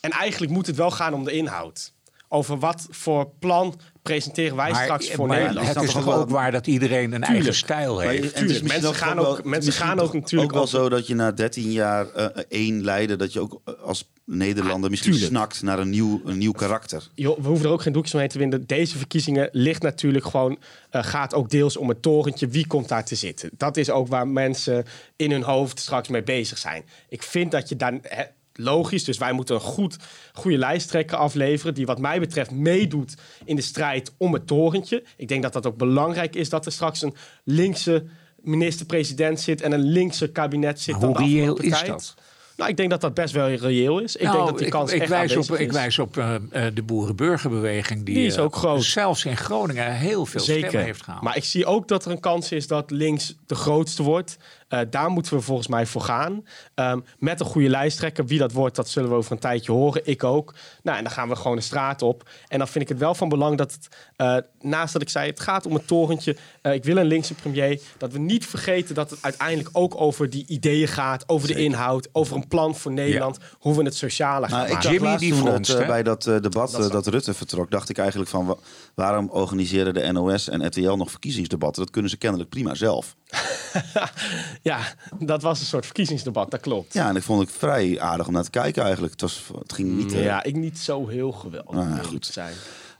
En 0.00 0.10
eigenlijk 0.10 0.52
moet 0.52 0.66
het 0.66 0.76
wel 0.76 0.90
gaan 0.90 1.14
om 1.14 1.24
de 1.24 1.32
inhoud. 1.32 1.92
Over 2.28 2.58
wat 2.58 2.86
voor 2.90 3.30
plan 3.38 3.80
presenteren 4.08 4.56
wij 4.56 4.74
straks 4.74 5.10
voor 5.10 5.26
maar 5.26 5.38
Nederland. 5.38 5.68
het 5.74 5.82
is 5.82 5.92
toch 5.92 6.14
ook 6.14 6.30
waar 6.30 6.52
dat 6.52 6.66
iedereen 6.66 7.12
een 7.12 7.22
eigen 7.22 7.54
stijl 7.54 7.98
heeft. 7.98 8.32
en 8.32 8.44
misschien 8.46 8.68
mensen 8.68 8.88
ook 8.88 8.96
gaan 8.96 9.16
wel- 9.16 9.26
ook- 9.26 9.44
mensen 9.44 9.64
misschien 9.64 9.86
gaan 9.88 10.00
ook 10.00 10.12
natuurlijk 10.12 10.50
ook 10.52 10.56
wel 10.58 10.66
zo 10.66 10.88
dat 10.88 11.06
je 11.06 11.14
na 11.14 11.32
13 11.32 11.70
jaar 11.72 12.10
eh, 12.10 12.42
één 12.48 12.84
leider... 12.84 13.18
dat 13.18 13.32
je 13.32 13.40
ook 13.40 13.60
eh, 13.64 13.74
als 13.82 14.08
Nederlander 14.24 14.90
misschien 14.90 15.12
tuurlijk. 15.12 15.32
snakt 15.32 15.62
naar 15.62 15.78
een 15.78 15.90
nieuw, 15.90 16.20
een 16.24 16.38
nieuw 16.38 16.52
karakter. 16.52 17.08
Joh, 17.14 17.38
we 17.40 17.46
hoeven 17.48 17.66
er 17.66 17.72
ook 17.72 17.82
geen 17.82 17.92
doekjes 17.92 18.14
omheen 18.14 18.28
te 18.28 18.38
winden. 18.38 18.66
Deze 18.66 18.98
verkiezingen 18.98 19.48
ligt 19.52 19.82
natuurlijk 19.82 20.24
gewoon, 20.24 20.58
eh, 20.90 21.04
gaat 21.04 21.34
ook 21.34 21.50
deels 21.50 21.76
om 21.76 21.88
het 21.88 22.02
torentje. 22.02 22.48
Wie 22.48 22.66
komt 22.66 22.88
daar 22.88 23.04
te 23.04 23.14
zitten? 23.14 23.50
Dat 23.56 23.76
is 23.76 23.90
ook 23.90 24.08
waar 24.08 24.28
mensen 24.28 24.84
in 25.16 25.30
hun 25.30 25.42
hoofd 25.42 25.78
straks 25.80 26.08
mee 26.08 26.22
bezig 26.22 26.58
zijn. 26.58 26.84
Ik 27.08 27.22
vind 27.22 27.50
dat 27.50 27.68
je 27.68 27.76
dan 27.76 27.98
hè, 28.02 28.22
logisch, 28.60 29.04
dus 29.04 29.18
wij 29.18 29.32
moeten 29.32 29.54
een 29.54 29.60
goed, 29.60 29.96
goede 30.32 30.58
lijsttrekker 30.58 31.16
afleveren. 31.16 31.74
Die, 31.74 31.86
wat 31.86 31.98
mij 31.98 32.20
betreft, 32.20 32.50
meedoet 32.50 33.14
in 33.44 33.56
de 33.56 33.62
strijd 33.62 34.12
om 34.16 34.32
het 34.32 34.46
torentje. 34.46 35.02
Ik 35.16 35.28
denk 35.28 35.42
dat 35.42 35.52
dat 35.52 35.66
ook 35.66 35.76
belangrijk 35.76 36.36
is 36.36 36.48
dat 36.48 36.66
er 36.66 36.72
straks 36.72 37.02
een 37.02 37.14
linkse 37.44 38.04
minister-president 38.42 39.40
zit 39.40 39.60
en 39.60 39.72
een 39.72 39.84
linkse 39.84 40.28
kabinet 40.28 40.80
zit. 40.80 40.94
Hoe 40.94 41.16
de 41.16 41.22
reëel 41.22 41.56
is 41.60 41.70
tijd. 41.70 41.86
dat? 41.86 42.14
Nou, 42.56 42.70
ik 42.70 42.76
denk 42.76 42.90
dat 42.90 43.00
dat 43.00 43.14
best 43.14 43.34
wel 43.34 43.50
reëel 43.50 43.98
is. 43.98 44.16
Ik 44.16 44.22
Nou, 44.22 44.36
denk 44.36 44.48
dat 44.48 44.58
die 44.58 44.68
kans 44.68 44.92
ik, 44.92 45.00
echt 45.00 45.10
wijs 45.10 45.36
op, 45.36 45.58
ik 45.58 45.72
wijs 45.72 45.98
op 45.98 46.16
eh, 46.16 46.34
eh, 46.34 46.74
de 46.74 46.82
boerenburgerbeweging. 46.82 48.04
Die, 48.04 48.14
Die 48.14 48.26
is 48.26 48.36
eh, 48.36 48.42
ook 48.42 48.56
groot. 48.56 48.82
zelfs 48.84 49.24
in 49.24 49.36
Groningen 49.36 49.92
heel 49.94 50.26
veel 50.26 50.40
stemmen 50.40 50.82
heeft 50.84 51.02
gehaald. 51.02 51.22
Maar 51.22 51.36
ik 51.36 51.44
zie 51.44 51.66
ook 51.66 51.88
dat 51.88 52.04
er 52.04 52.10
een 52.10 52.20
kans 52.20 52.52
is 52.52 52.66
dat 52.66 52.90
links 52.90 53.36
de 53.46 53.54
grootste 53.54 54.02
wordt. 54.02 54.38
Eh, 54.68 54.80
daar 54.90 55.10
moeten 55.10 55.34
we 55.36 55.40
volgens 55.40 55.68
mij 55.68 55.86
voor 55.86 56.00
gaan. 56.00 56.44
Ehm, 56.74 57.00
met 57.18 57.40
een 57.40 57.46
goede 57.46 57.68
lijsttrekker. 57.68 58.26
Wie 58.26 58.38
dat 58.38 58.52
wordt, 58.52 58.76
dat 58.76 58.88
zullen 58.88 59.08
we 59.10 59.14
over 59.16 59.32
een 59.32 59.38
tijdje 59.38 59.72
horen. 59.72 60.00
Ik 60.04 60.24
ook. 60.24 60.54
Nou, 60.82 60.96
en 60.98 61.04
dan 61.04 61.12
gaan 61.12 61.28
we 61.28 61.36
gewoon 61.36 61.56
de 61.56 61.62
straat 61.62 62.02
op. 62.02 62.28
En 62.48 62.58
dan 62.58 62.68
vind 62.68 62.82
ik 62.84 62.88
het 62.88 62.98
wel 62.98 63.14
van 63.14 63.28
belang 63.28 63.56
dat 63.58 63.72
het, 63.72 63.88
eh, 64.16 64.36
naast 64.60 64.92
dat 64.92 65.02
ik 65.02 65.08
zei, 65.08 65.30
het 65.30 65.40
gaat 65.40 65.66
om 65.66 65.74
het 65.74 65.86
torentje. 65.86 66.36
Eh, 66.62 66.72
ik 66.74 66.84
wil 66.84 66.96
een 66.96 67.06
linkse 67.06 67.34
premier. 67.34 67.80
Dat 67.98 68.12
we 68.12 68.18
niet 68.18 68.46
vergeten 68.46 68.94
dat 68.94 69.10
het 69.10 69.18
uiteindelijk 69.22 69.68
ook 69.72 70.00
over 70.00 70.30
die 70.30 70.44
ideeën 70.46 70.88
gaat. 70.88 71.28
Over 71.28 71.48
de 71.48 71.54
inhoud. 71.54 72.08
Over 72.12 72.36
een 72.36 72.48
plan 72.48 72.76
voor 72.76 72.92
Nederland. 72.92 73.38
Hoe 73.58 73.76
we 73.76 73.82
het 73.82 73.96
sociale 73.96 74.48
gaan 74.48 74.58
Nou, 74.58 74.72
maken. 74.72 74.90
Jimmy, 74.90 75.16
die 75.16 75.32
toen 75.32 75.40
fronst, 75.40 75.70
dat, 75.70 75.80
hè? 75.80 75.86
bij 75.86 76.02
dat 76.02 76.22
debat 76.22 76.70
dat 76.92 77.06
Rutte 77.06 77.34
vertrok, 77.34 77.70
dacht 77.70 77.88
ik 77.88 77.98
eigenlijk 77.98 78.30
van 78.30 78.46
wa- 78.46 78.56
waarom 78.94 79.28
organiseren 79.30 79.94
de 79.94 80.12
NOS 80.12 80.48
en 80.48 80.66
RTL 80.66 80.92
nog 80.92 81.10
verkiezingsdebatten? 81.10 81.82
Dat 81.82 81.90
kunnen 81.92 82.10
ze 82.10 82.16
kennelijk 82.16 82.50
prima 82.50 82.74
zelf. 82.74 83.16
Ja, 84.62 84.80
dat 85.18 85.42
was 85.42 85.60
een 85.60 85.66
soort 85.66 85.84
verkiezingsdebat. 85.84 86.50
Dat 86.50 86.60
klopt. 86.60 86.92
Ja, 86.94 87.08
en 87.08 87.16
ik 87.16 87.22
vond 87.22 87.40
het 87.40 87.56
vrij 87.58 88.00
aardig 88.00 88.26
om 88.26 88.32
naar 88.32 88.44
te 88.44 88.50
kijken 88.50 88.82
eigenlijk. 88.82 89.12
Het, 89.12 89.20
was, 89.20 89.44
het 89.58 89.72
ging 89.72 89.96
niet... 89.96 90.12
Ja, 90.12 90.42
ik 90.42 90.56
niet 90.56 90.78
zo 90.78 91.06
heel 91.06 91.32
geweldig. 91.32 91.74
Nou, 91.74 92.04
goed. 92.04 92.22
te 92.26 92.32
zijn. 92.32 92.54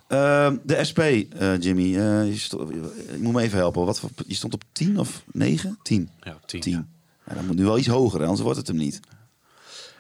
Ehm, 0.06 0.56
de 0.62 0.84
SP, 0.88 0.98
eh, 0.98 1.59
Jimmy, 1.61 1.96
eh, 1.98 2.26
je, 2.26 2.38
sto- 2.38 2.68
je 3.12 3.18
moet 3.18 3.32
me 3.32 3.42
even 3.42 3.59
helpen. 3.59 3.84
Wat 3.84 4.00
voor, 4.00 4.11
je 4.26 4.34
stond 4.34 4.54
op 4.54 4.62
10 4.72 4.98
of 4.98 5.22
9? 5.32 5.78
10. 5.82 6.11
Ja, 6.20 6.36
tien. 6.46 6.61
10. 6.61 6.88
Ja, 7.26 7.34
dat 7.34 7.42
moet 7.46 7.56
nu 7.56 7.64
wel 7.64 7.78
iets 7.78 7.86
hoger, 7.86 8.20
anders 8.20 8.40
wordt 8.40 8.59
het 8.59 8.66
hem 8.66 8.76
niet. 8.76 9.00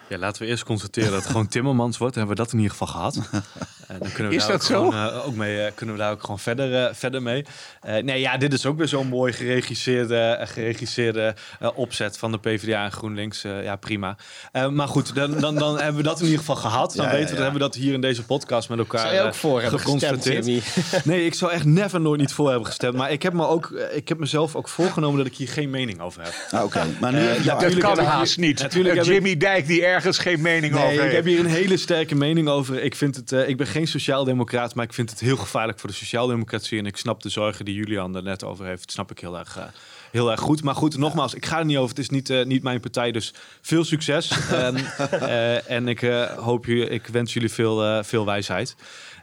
Ja, 0.08 0.18
laten 0.18 0.42
we 0.42 0.48
eerst 0.48 0.64
constateren 0.64 1.10
dat 1.10 1.20
het 1.22 1.30
gewoon 1.30 1.48
Timmermans 1.54 1.98
wordt. 1.98 2.14
Dan 2.14 2.26
hebben 2.26 2.44
we 2.44 2.50
dat 2.50 2.52
in 2.60 2.60
ieder 2.62 2.76
geval 2.76 2.94
gehad. 2.94 3.18
En 3.88 3.98
dan 3.98 4.12
kunnen 4.12 4.32
we 4.32 4.38
Is 4.38 4.42
daar 4.46 4.52
dat 4.52 4.60
ook 4.60 4.66
zo? 4.66 4.90
Gewoon, 4.90 5.10
eh, 5.12 5.26
ook 5.26 5.34
mee, 5.34 5.60
eh, 5.62 5.72
kunnen 5.74 5.94
we 5.94 6.00
daar 6.00 6.10
ook 6.12 6.20
gewoon 6.20 6.38
verder, 6.38 6.84
eh, 6.86 6.94
verder 6.94 7.22
mee. 7.22 7.44
Eh, 7.80 8.02
nee, 8.02 8.20
ja, 8.20 8.36
dit 8.36 8.52
is 8.52 8.66
ook 8.66 8.78
weer 8.78 8.88
zo'n 8.88 9.06
mooi 9.06 9.32
geregisseerde, 9.32 10.16
eh, 10.18 10.46
geregisseerde 10.46 11.34
eh, 11.60 11.68
opzet 11.74 12.18
van 12.18 12.32
de 12.32 12.38
PvdA 12.38 12.84
en 12.84 12.92
GroenLinks. 12.92 13.44
Eh, 13.44 13.62
ja, 13.62 13.76
prima. 13.76 14.16
Eh, 14.52 14.68
maar 14.68 14.88
goed, 14.88 15.14
dan, 15.14 15.40
dan, 15.40 15.54
dan 15.54 15.74
hebben 15.82 15.96
we 15.96 16.02
dat 16.02 16.18
in 16.18 16.24
ieder 16.24 16.38
geval 16.38 16.56
gehad. 16.56 16.94
Dan 16.96 17.04
Ja, 17.06 17.10
weten 17.10 17.26
we, 17.26 17.30
ja. 17.30 17.34
dan 17.34 17.42
hebben 17.42 17.60
we 17.60 17.66
dat 17.68 17.74
hier 17.74 17.92
in 17.94 18.00
deze 18.00 18.24
podcast 18.24 18.68
met 18.68 18.78
elkaar 18.78 19.00
Zou 19.00 19.14
je 19.14 19.20
ook 19.20 19.26
eh, 19.26 19.32
voor 19.32 19.60
hebben 19.62 19.80
gestemd, 19.80 20.02
geconstateerd. 20.10 20.44
Jimmy? 20.46 20.62
Nee, 21.04 21.24
ik 21.26 21.34
zou 21.34 21.52
echt 21.52 21.64
never 21.64 22.00
nooit 22.00 22.20
niet 22.20 22.32
voor 22.32 22.48
hebben 22.48 22.66
gestemd. 22.66 22.96
Maar 22.96 23.10
ik 23.10 23.22
heb, 23.22 23.32
me 23.32 23.46
ook, 23.46 23.70
eh, 23.70 23.96
ik 23.96 24.08
heb 24.08 24.18
mezelf 24.18 24.56
ook 24.56 24.68
voorgenomen 24.68 25.18
dat 25.18 25.26
ik 25.26 25.36
hier 25.36 25.48
geen 25.48 25.70
mening 25.70 26.00
over 26.00 26.22
heb. 26.22 26.34
Ah, 26.50 26.64
Oké, 26.64 26.82
maar 27.00 27.12
nu... 27.12 27.18
Eh, 27.28 27.44
ja, 27.44 27.54
dat 27.58 27.78
kan 27.78 27.98
haast 27.98 28.38
niet. 28.38 28.60
natuurlijk 28.60 28.96
Eh, 28.96 29.04
Jimmy 29.04 29.36
Dijk 29.36 29.66
die 29.66 29.84
ergens 29.98 30.18
geen 30.18 30.40
mening 30.40 30.74
over 30.74 31.04
ik 31.04 31.12
heb 31.12 31.24
hier 31.24 31.38
een 31.38 31.46
hele 31.46 31.76
sterke 31.76 32.14
mening 32.14 32.48
over. 32.48 32.82
Ik, 32.82 32.94
vind 32.94 33.16
het, 33.16 33.32
eh, 33.32 33.48
ik 33.48 33.56
ben 33.56 33.66
geen 33.66 33.86
sociaaldemocraat, 33.86 34.74
maar 34.74 34.84
ik 34.84 34.92
vind 34.92 35.10
het 35.10 35.20
heel 35.20 35.36
gevaarlijk 35.36 35.78
voor 35.78 35.88
de 35.88 35.94
sociaaldemocratie. 35.94 36.78
En 36.78 36.86
ik 36.86 36.96
snap 36.96 37.22
de 37.22 37.28
zorgen 37.28 37.64
die 37.64 37.74
Julian 37.74 38.16
er 38.16 38.22
net 38.22 38.44
over 38.44 38.66
heeft. 38.66 38.92
Snap 38.92 39.10
ik 39.10 39.18
heel 39.18 39.38
erg, 39.38 39.56
eh, 39.56 39.64
heel 40.10 40.30
erg 40.30 40.40
goed. 40.40 40.62
Maar 40.62 40.74
goed, 40.74 40.96
nogmaals, 40.96 41.34
ik 41.34 41.46
ga 41.46 41.58
er 41.58 41.64
niet 41.64 41.76
over. 41.76 41.88
Het 41.88 41.98
is 41.98 42.08
niet, 42.08 42.30
eh, 42.30 42.44
niet 42.44 42.62
mijn 42.62 42.80
partij, 42.80 43.12
dus 43.12 43.34
veel 43.60 43.84
succes. 43.84 44.30
en 44.50 44.76
eh, 44.76 45.70
en 45.70 45.88
ik, 45.88 46.00
hoop 46.36 46.66
je, 46.66 46.88
ik 46.88 47.06
wens 47.06 47.32
jullie 47.32 47.52
veel, 47.52 48.04
veel 48.04 48.24
wijsheid. 48.24 48.76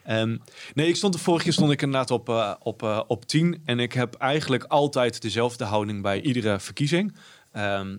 Ehm, 0.04 0.38
nee, 0.74 0.88
ik 0.88 0.96
stond 0.96 1.14
de 1.14 1.20
vorige 1.20 1.44
keer 1.44 1.54
stond 1.54 1.72
ik 1.72 1.82
inderdaad 1.82 2.12
op, 2.12 2.58
op, 2.60 3.06
op 3.08 3.26
10. 3.26 3.62
En 3.66 3.80
ik 3.80 3.94
heb 3.94 4.14
eigenlijk 4.14 4.64
altijd 4.64 5.22
dezelfde 5.22 5.64
houding 5.64 6.02
bij 6.02 6.22
iedere 6.22 6.60
verkiezing. 6.60 7.14
Ehm, 7.52 7.90
eh, 7.92 7.98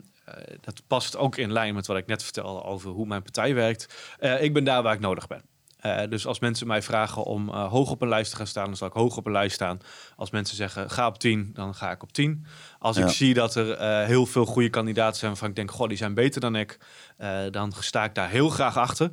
dat 0.60 0.82
past 0.86 1.16
ook 1.16 1.36
in 1.36 1.52
lijn 1.52 1.74
met 1.74 1.86
wat 1.86 1.96
ik 1.96 2.06
net 2.06 2.22
vertelde 2.22 2.62
over 2.62 2.90
hoe 2.90 3.06
mijn 3.06 3.22
partij 3.22 3.54
werkt. 3.54 4.14
Eh, 4.18 4.42
ik 4.42 4.52
ben 4.52 4.64
daar 4.64 4.82
waar 4.82 4.94
ik 4.94 5.00
nodig 5.00 5.26
ben. 5.26 5.42
dus 6.10 6.26
als 6.26 6.38
mensen 6.38 6.66
mij 6.66 6.82
vragen 6.82 7.22
om 7.22 7.50
hoog 7.50 7.90
op 7.90 8.02
een 8.02 8.08
lijst 8.08 8.30
te 8.30 8.36
gaan 8.36 8.46
staan, 8.46 8.64
dan 8.64 8.76
zal 8.76 8.86
ik 8.86 8.92
hoog 8.92 9.16
op 9.16 9.26
een 9.26 9.32
lijst 9.32 9.54
staan. 9.54 9.78
Als 10.16 10.30
mensen 10.30 10.56
zeggen 10.56 10.90
ga 10.90 11.06
op 11.06 11.18
10, 11.18 11.50
dan 11.52 11.74
ga 11.74 11.90
ik 11.90 12.02
op 12.02 12.12
10. 12.12 12.46
Als 12.78 12.96
ik 12.96 13.08
zie 13.08 13.34
dat 13.34 13.54
er 13.54 14.06
heel 14.06 14.26
veel 14.26 14.44
goede 14.44 14.70
kandidaten 14.70 15.16
zijn 15.16 15.30
waarvan 15.30 15.48
ik 15.48 15.56
denk, 15.56 15.70
goh, 15.70 15.88
die 15.88 15.96
zijn 15.96 16.14
beter 16.14 16.40
dan 16.40 16.56
ik, 16.56 16.78
dan 17.50 17.72
sta 17.80 18.04
ik 18.04 18.14
daar 18.14 18.28
heel 18.28 18.48
graag 18.48 18.76
achter. 18.76 19.12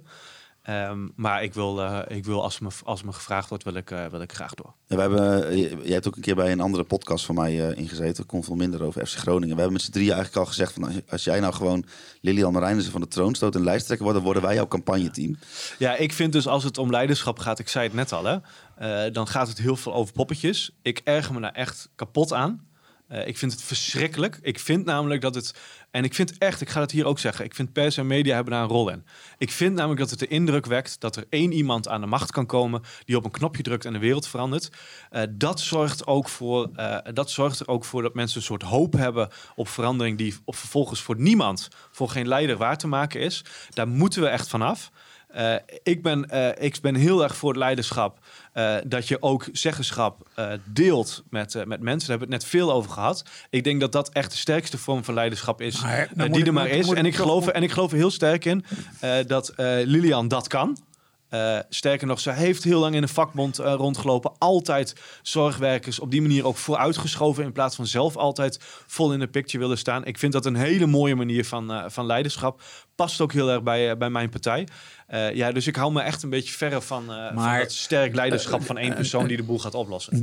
Um, 0.70 1.12
maar 1.16 1.44
ik 1.44 1.54
wil, 1.54 1.80
uh, 1.80 2.00
ik 2.08 2.26
wil 2.26 2.44
als, 2.44 2.60
me, 2.60 2.70
als 2.84 3.04
me 3.04 3.14
gevraagd 3.14 3.50
wordt, 3.50 3.64
wil 3.64 3.74
ik, 3.74 3.92
uh, 3.92 4.06
wil 4.06 4.22
ik 4.22 4.34
graag 4.34 4.54
door. 4.54 4.74
Ja, 4.88 4.96
we 4.96 5.02
hebben, 5.02 5.54
uh, 5.54 5.72
jij 5.84 5.94
hebt 5.94 6.08
ook 6.08 6.16
een 6.16 6.22
keer 6.22 6.36
bij 6.36 6.52
een 6.52 6.62
andere 6.62 6.84
podcast 6.84 7.26
van 7.26 7.36
mij 7.36 7.74
ingezeten. 7.74 8.26
Komt 8.26 8.46
veel 8.46 8.56
minder 8.56 8.84
over 8.84 9.08
FC 9.08 9.18
Groningen. 9.18 9.56
We 9.56 9.62
hebben 9.62 9.74
met 9.74 9.82
z'n 9.82 9.92
drieën 9.92 10.14
eigenlijk 10.14 10.40
al 10.40 10.46
gezegd: 10.46 10.74
van, 10.74 11.02
als 11.10 11.24
jij 11.24 11.40
nou 11.40 11.54
gewoon 11.54 11.86
Lilian 12.22 12.54
Marijnissen 12.54 12.92
van 12.92 13.02
de 13.02 13.08
troon 13.08 13.36
stoot 13.36 13.56
en 13.56 13.64
lijsttrekker 13.64 14.06
wordt, 14.06 14.20
dan 14.20 14.26
worden 14.26 14.48
wij 14.48 14.56
jouw 14.56 14.68
campagneteam. 14.68 15.38
Ja, 15.78 15.96
ik 15.96 16.14
vind 16.14 16.34
dus 16.34 16.48
als 16.48 16.64
het 16.64 16.78
om 16.78 16.92
leiderschap 16.92 17.40
gaat, 17.40 17.60
ik 17.60 17.70
zei 17.70 17.86
het 17.86 17.96
net 17.96 18.12
al, 18.12 18.42
hè, 18.78 19.12
dan 19.12 19.28
gaat 19.28 19.48
het 19.48 19.58
heel 19.58 19.76
veel 19.76 19.94
over 19.94 20.14
poppetjes. 20.14 20.72
Ik 20.82 21.02
erger 21.04 21.34
me 21.34 21.42
daar 21.42 21.52
echt 21.52 21.90
kapot 21.96 22.34
aan. 22.34 22.72
Uh, 23.14 23.28
ik 23.28 23.38
vind 23.38 23.52
het 23.52 23.64
verschrikkelijk. 23.64 24.40
Ik 24.42 24.60
vind 24.60 24.86
namelijk 24.86 25.22
dat 25.22 25.36
het. 25.36 25.56
En 25.92 26.04
ik 26.04 26.14
vind 26.14 26.38
echt, 26.38 26.62
ik 26.62 26.70
ga 26.70 26.80
het 26.82 26.92
hier 26.92 27.06
ook 27.06 27.20
zeggen. 27.20 27.46
Ik 27.46 27.56
vind 27.56 27.74
pers 27.74 27.98
en 27.98 28.08
media 28.08 28.36
hebben 28.36 28.54
daar 28.54 28.64
een 28.64 28.70
rol 28.70 28.90
in. 28.90 29.06
Ik 29.38 29.52
vind 29.52 29.76
namelijk 29.76 30.00
dat 30.00 30.10
het 30.10 30.20
de 30.20 30.28
indruk 30.28 30.66
wekt 30.66 31.00
dat 31.00 31.16
er 31.16 31.26
één 31.30 31.52
iemand 31.52 31.88
aan 31.88 32.02
de 32.02 32.08
macht 32.08 32.32
kan 32.32 32.46
komen. 32.46 32.82
die 33.06 33.16
op 33.16 33.26
een 33.26 33.32
knopje 33.32 33.64
drukt 33.64 33.86
en 33.86 33.94
de 33.94 34.00
wereld 34.00 34.28
verandert. 34.28 34.70
Uh, 35.12 35.22
dat, 35.30 35.60
zorgt 35.60 36.08
ook 36.08 36.30
voor, 36.30 36.70
uh, 36.76 36.98
dat 37.14 37.32
zorgt 37.32 37.60
er 37.60 37.68
ook 37.68 37.86
voor 37.86 38.02
dat 38.02 38.14
mensen 38.14 38.38
een 38.38 38.44
soort 38.44 38.62
hoop 38.62 38.94
hebben 38.94 39.30
op 39.56 39.68
verandering. 39.68 40.18
die 40.18 40.36
op 40.46 40.56
vervolgens 40.56 41.02
voor 41.02 41.20
niemand, 41.20 41.68
voor 41.92 42.10
geen 42.10 42.28
leider 42.28 42.58
waar 42.58 42.78
te 42.78 42.88
maken 42.88 43.22
is. 43.22 43.44
Daar 43.70 43.88
moeten 43.88 44.22
we 44.22 44.28
echt 44.28 44.48
vanaf. 44.48 44.92
Uh, 45.36 45.56
ik, 45.84 46.02
ben, 46.02 46.28
uh, 46.34 46.50
ik 46.58 46.78
ben 46.82 46.96
heel 46.96 47.24
erg 47.24 47.36
voor 47.36 47.50
het 47.50 47.58
leiderschap. 47.58 48.18
Uh, 48.54 48.76
dat 48.86 49.08
je 49.08 49.22
ook 49.22 49.48
zeggenschap 49.52 50.28
deelt 50.66 51.24
met, 51.30 51.54
met 51.54 51.82
mensen. 51.82 51.84
Daar 51.84 52.18
hebben 52.18 52.28
we 52.28 52.34
het 52.34 52.44
net 52.44 52.46
veel 52.46 52.72
over 52.72 52.92
gehad. 52.92 53.24
Ik 53.50 53.64
denk 53.64 53.80
dat 53.80 53.92
dat 53.92 54.10
echt 54.10 54.32
de 54.32 54.38
sterkste 54.38 54.78
vorm 54.78 55.04
van 55.04 55.14
leiderschap 55.14 55.62
is 55.62 55.82
maar, 55.82 56.32
die 56.32 56.46
er 56.46 56.54
maar 56.54 56.68
is. 56.68 56.90
En 56.90 57.06
ik, 57.06 57.16
geloof, 57.16 57.48
en 57.48 57.64
ik 57.64 57.72
geloof 57.72 57.92
er 57.92 57.98
heel 57.98 58.12
sterk 58.12 58.46
in 58.46 58.66
dat 59.28 59.54
Lilian 59.86 60.28
dat 60.28 60.48
kan. 60.48 60.78
Uh, 61.34 61.60
sterker 61.70 62.08
nog, 62.08 62.20
ze 62.20 62.32
heeft 62.32 62.64
heel 62.64 62.80
lang 62.80 62.96
in 62.96 63.02
een 63.02 63.10
vakbond 63.10 63.60
uh, 63.60 63.74
rondgelopen. 63.74 64.32
Altijd 64.38 64.96
zorgwerkers 65.22 66.00
op 66.00 66.12
die 66.12 66.22
manier 66.22 66.46
ook 66.46 66.58
vooruitgeschoven. 66.58 67.44
In 67.44 67.52
plaats 67.52 67.76
van 67.76 67.88
zelf 67.88 68.18
altijd 68.18 68.60
vol 68.88 69.14
in 69.14 69.20
de 69.20 69.28
picture 69.28 69.64
willen 69.64 69.78
staan. 69.78 70.06
Ik 70.06 70.18
vind 70.18 70.34
dat 70.34 70.46
een 70.46 70.56
hele 70.56 70.86
mooie 70.86 71.16
manier 71.16 71.46
van, 71.46 71.72
uh, 71.72 71.84
van 71.88 72.06
leiderschap. 72.06 72.62
Past 72.96 73.22
ook 73.22 73.34
heel 73.34 73.52
erg 73.52 73.64
bij, 73.64 73.98
bij 73.98 74.10
mijn 74.10 74.30
partij. 74.30 74.68
Uh, 75.14 75.34
ja, 75.34 75.52
dus 75.52 75.68
ik 75.68 75.76
hou 75.76 75.94
me 75.94 76.02
echt 76.02 76.24
een 76.24 76.30
beetje 76.30 76.54
verre 76.54 76.82
van, 76.82 77.04
uh, 77.04 77.10
maar, 77.10 77.34
van 77.34 77.50
het 77.50 77.72
sterk 77.72 78.16
leiderschap 78.16 78.60
uh, 78.60 78.66
van 78.66 78.78
één 78.78 78.96
persoon 78.96 79.28
die 79.28 79.38
de 79.38 79.44
boel 79.44 79.60
gaat 79.60 79.74
oplossen. 79.74 80.20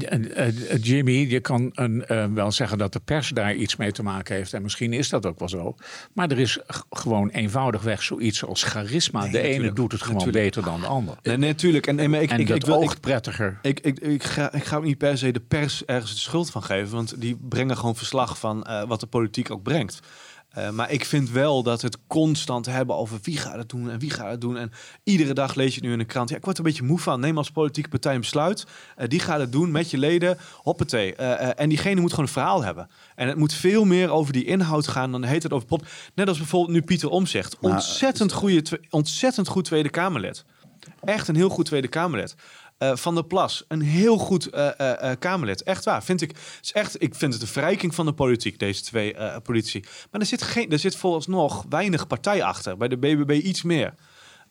Jimmy, 0.80 1.12
je 1.12 1.40
kan 1.40 1.70
een, 1.74 2.04
wel 2.34 2.52
zeggen 2.52 2.78
dat 2.78 2.92
de 2.92 3.00
pers 3.00 3.28
daar 3.28 3.54
iets 3.54 3.76
mee 3.76 3.92
te 3.92 4.02
maken 4.02 4.34
heeft. 4.34 4.52
En 4.52 4.62
misschien 4.62 4.92
is 4.92 5.08
dat 5.08 5.26
ook 5.26 5.38
wel 5.38 5.48
zo. 5.48 5.74
Maar 6.12 6.30
er 6.30 6.38
is 6.38 6.58
gewoon 6.90 7.28
eenvoudigweg 7.28 8.02
zoiets 8.02 8.44
als 8.44 8.62
charisma. 8.62 9.22
Nee, 9.22 9.30
de 9.30 9.40
ene 9.40 9.72
doet 9.72 9.92
het 9.92 10.02
gewoon 10.02 10.16
natuurlijk. 10.16 10.44
beter 10.44 10.62
dan 10.62 10.80
de 10.80 10.86
ander. 10.86 11.16
Nee, 11.22 11.36
natuurlijk. 11.36 11.86
En, 11.86 11.94
nee, 11.94 12.22
ik, 12.22 12.30
en 12.30 12.40
ik, 12.40 12.46
dat 12.46 12.56
ik 12.56 12.64
wil, 12.64 12.76
oogt 12.76 13.00
prettiger. 13.00 13.58
Ik, 13.62 13.80
ik, 13.80 13.98
ik, 13.98 14.22
ga, 14.22 14.52
ik 14.52 14.64
ga 14.64 14.76
ook 14.76 14.84
niet 14.84 14.98
per 14.98 15.18
se 15.18 15.30
de 15.30 15.40
pers 15.40 15.84
ergens 15.84 16.12
de 16.12 16.18
schuld 16.18 16.50
van 16.50 16.62
geven. 16.62 16.94
Want 16.94 17.20
die 17.20 17.38
brengen 17.48 17.76
gewoon 17.76 17.96
verslag 17.96 18.38
van 18.38 18.66
wat 18.88 19.00
de 19.00 19.06
politiek 19.06 19.50
ook 19.50 19.62
brengt. 19.62 20.00
Uh, 20.58 20.70
maar 20.70 20.90
ik 20.90 21.04
vind 21.04 21.30
wel 21.30 21.62
dat 21.62 21.82
het 21.82 21.98
constant 22.06 22.66
hebben 22.66 22.96
over 22.96 23.18
wie 23.22 23.36
gaat 23.36 23.56
het 23.56 23.68
doen 23.68 23.90
en 23.90 23.98
wie 23.98 24.10
gaat 24.10 24.30
het 24.30 24.40
doen. 24.40 24.56
En 24.56 24.72
iedere 25.04 25.32
dag 25.32 25.54
lees 25.54 25.68
je 25.68 25.74
het 25.74 25.84
nu 25.84 25.92
in 25.92 25.98
de 25.98 26.04
krant. 26.04 26.28
Ja, 26.28 26.36
ik 26.36 26.44
word 26.44 26.58
er 26.58 26.64
een 26.64 26.70
beetje 26.70 26.86
moe 26.86 26.98
van. 26.98 27.20
Neem 27.20 27.36
als 27.36 27.50
politieke 27.50 27.88
partij 27.88 28.14
een 28.14 28.20
besluit. 28.20 28.66
Uh, 28.98 29.06
die 29.08 29.20
gaat 29.20 29.40
het 29.40 29.52
doen 29.52 29.70
met 29.70 29.90
je 29.90 29.98
leden. 29.98 30.38
Hoppatee. 30.56 31.14
Uh, 31.20 31.60
en 31.60 31.68
diegene 31.68 32.00
moet 32.00 32.10
gewoon 32.10 32.24
een 32.24 32.32
verhaal 32.32 32.64
hebben. 32.64 32.88
En 33.14 33.28
het 33.28 33.36
moet 33.36 33.52
veel 33.52 33.84
meer 33.84 34.10
over 34.10 34.32
die 34.32 34.44
inhoud 34.44 34.88
gaan 34.88 35.12
dan 35.12 35.24
heet 35.24 35.42
het 35.42 35.52
over 35.52 35.66
pop. 35.66 35.86
Net 36.14 36.28
als 36.28 36.38
bijvoorbeeld 36.38 36.72
nu 36.72 36.82
Pieter 36.82 37.08
Omzicht. 37.08 37.58
Ontzettend, 37.60 38.32
goede, 38.32 38.80
ontzettend 38.90 39.48
goed 39.48 39.64
Tweede 39.64 39.90
Kamerlid. 39.90 40.44
Echt 41.04 41.28
een 41.28 41.36
heel 41.36 41.48
goed 41.48 41.66
Tweede 41.66 41.88
Kamerlid. 41.88 42.34
Uh, 42.82 42.96
van 42.96 43.14
der 43.14 43.24
Plas, 43.24 43.64
een 43.68 43.80
heel 43.80 44.18
goed 44.18 44.54
uh, 44.54 44.68
uh, 44.80 45.10
Kamerlid. 45.18 45.62
Echt 45.62 45.84
waar, 45.84 46.02
vind 46.02 46.22
ik. 46.22 46.32
Is 46.62 46.72
echt, 46.72 47.02
ik 47.02 47.14
vind 47.14 47.32
het 47.32 47.42
een 47.42 47.48
verrijking 47.48 47.94
van 47.94 48.06
de 48.06 48.12
politiek, 48.12 48.58
deze 48.58 48.82
twee 48.82 49.16
politici. 49.42 49.80
Maar 50.10 50.20
er 50.20 50.26
zit, 50.26 50.42
geen, 50.42 50.70
er 50.70 50.78
zit 50.78 50.96
vooralsnog 50.96 51.64
weinig 51.68 52.06
partij 52.06 52.42
achter. 52.42 52.76
Bij 52.76 52.88
de 52.88 52.98
BBB 52.98 53.30
iets 53.30 53.62
meer. 53.62 53.94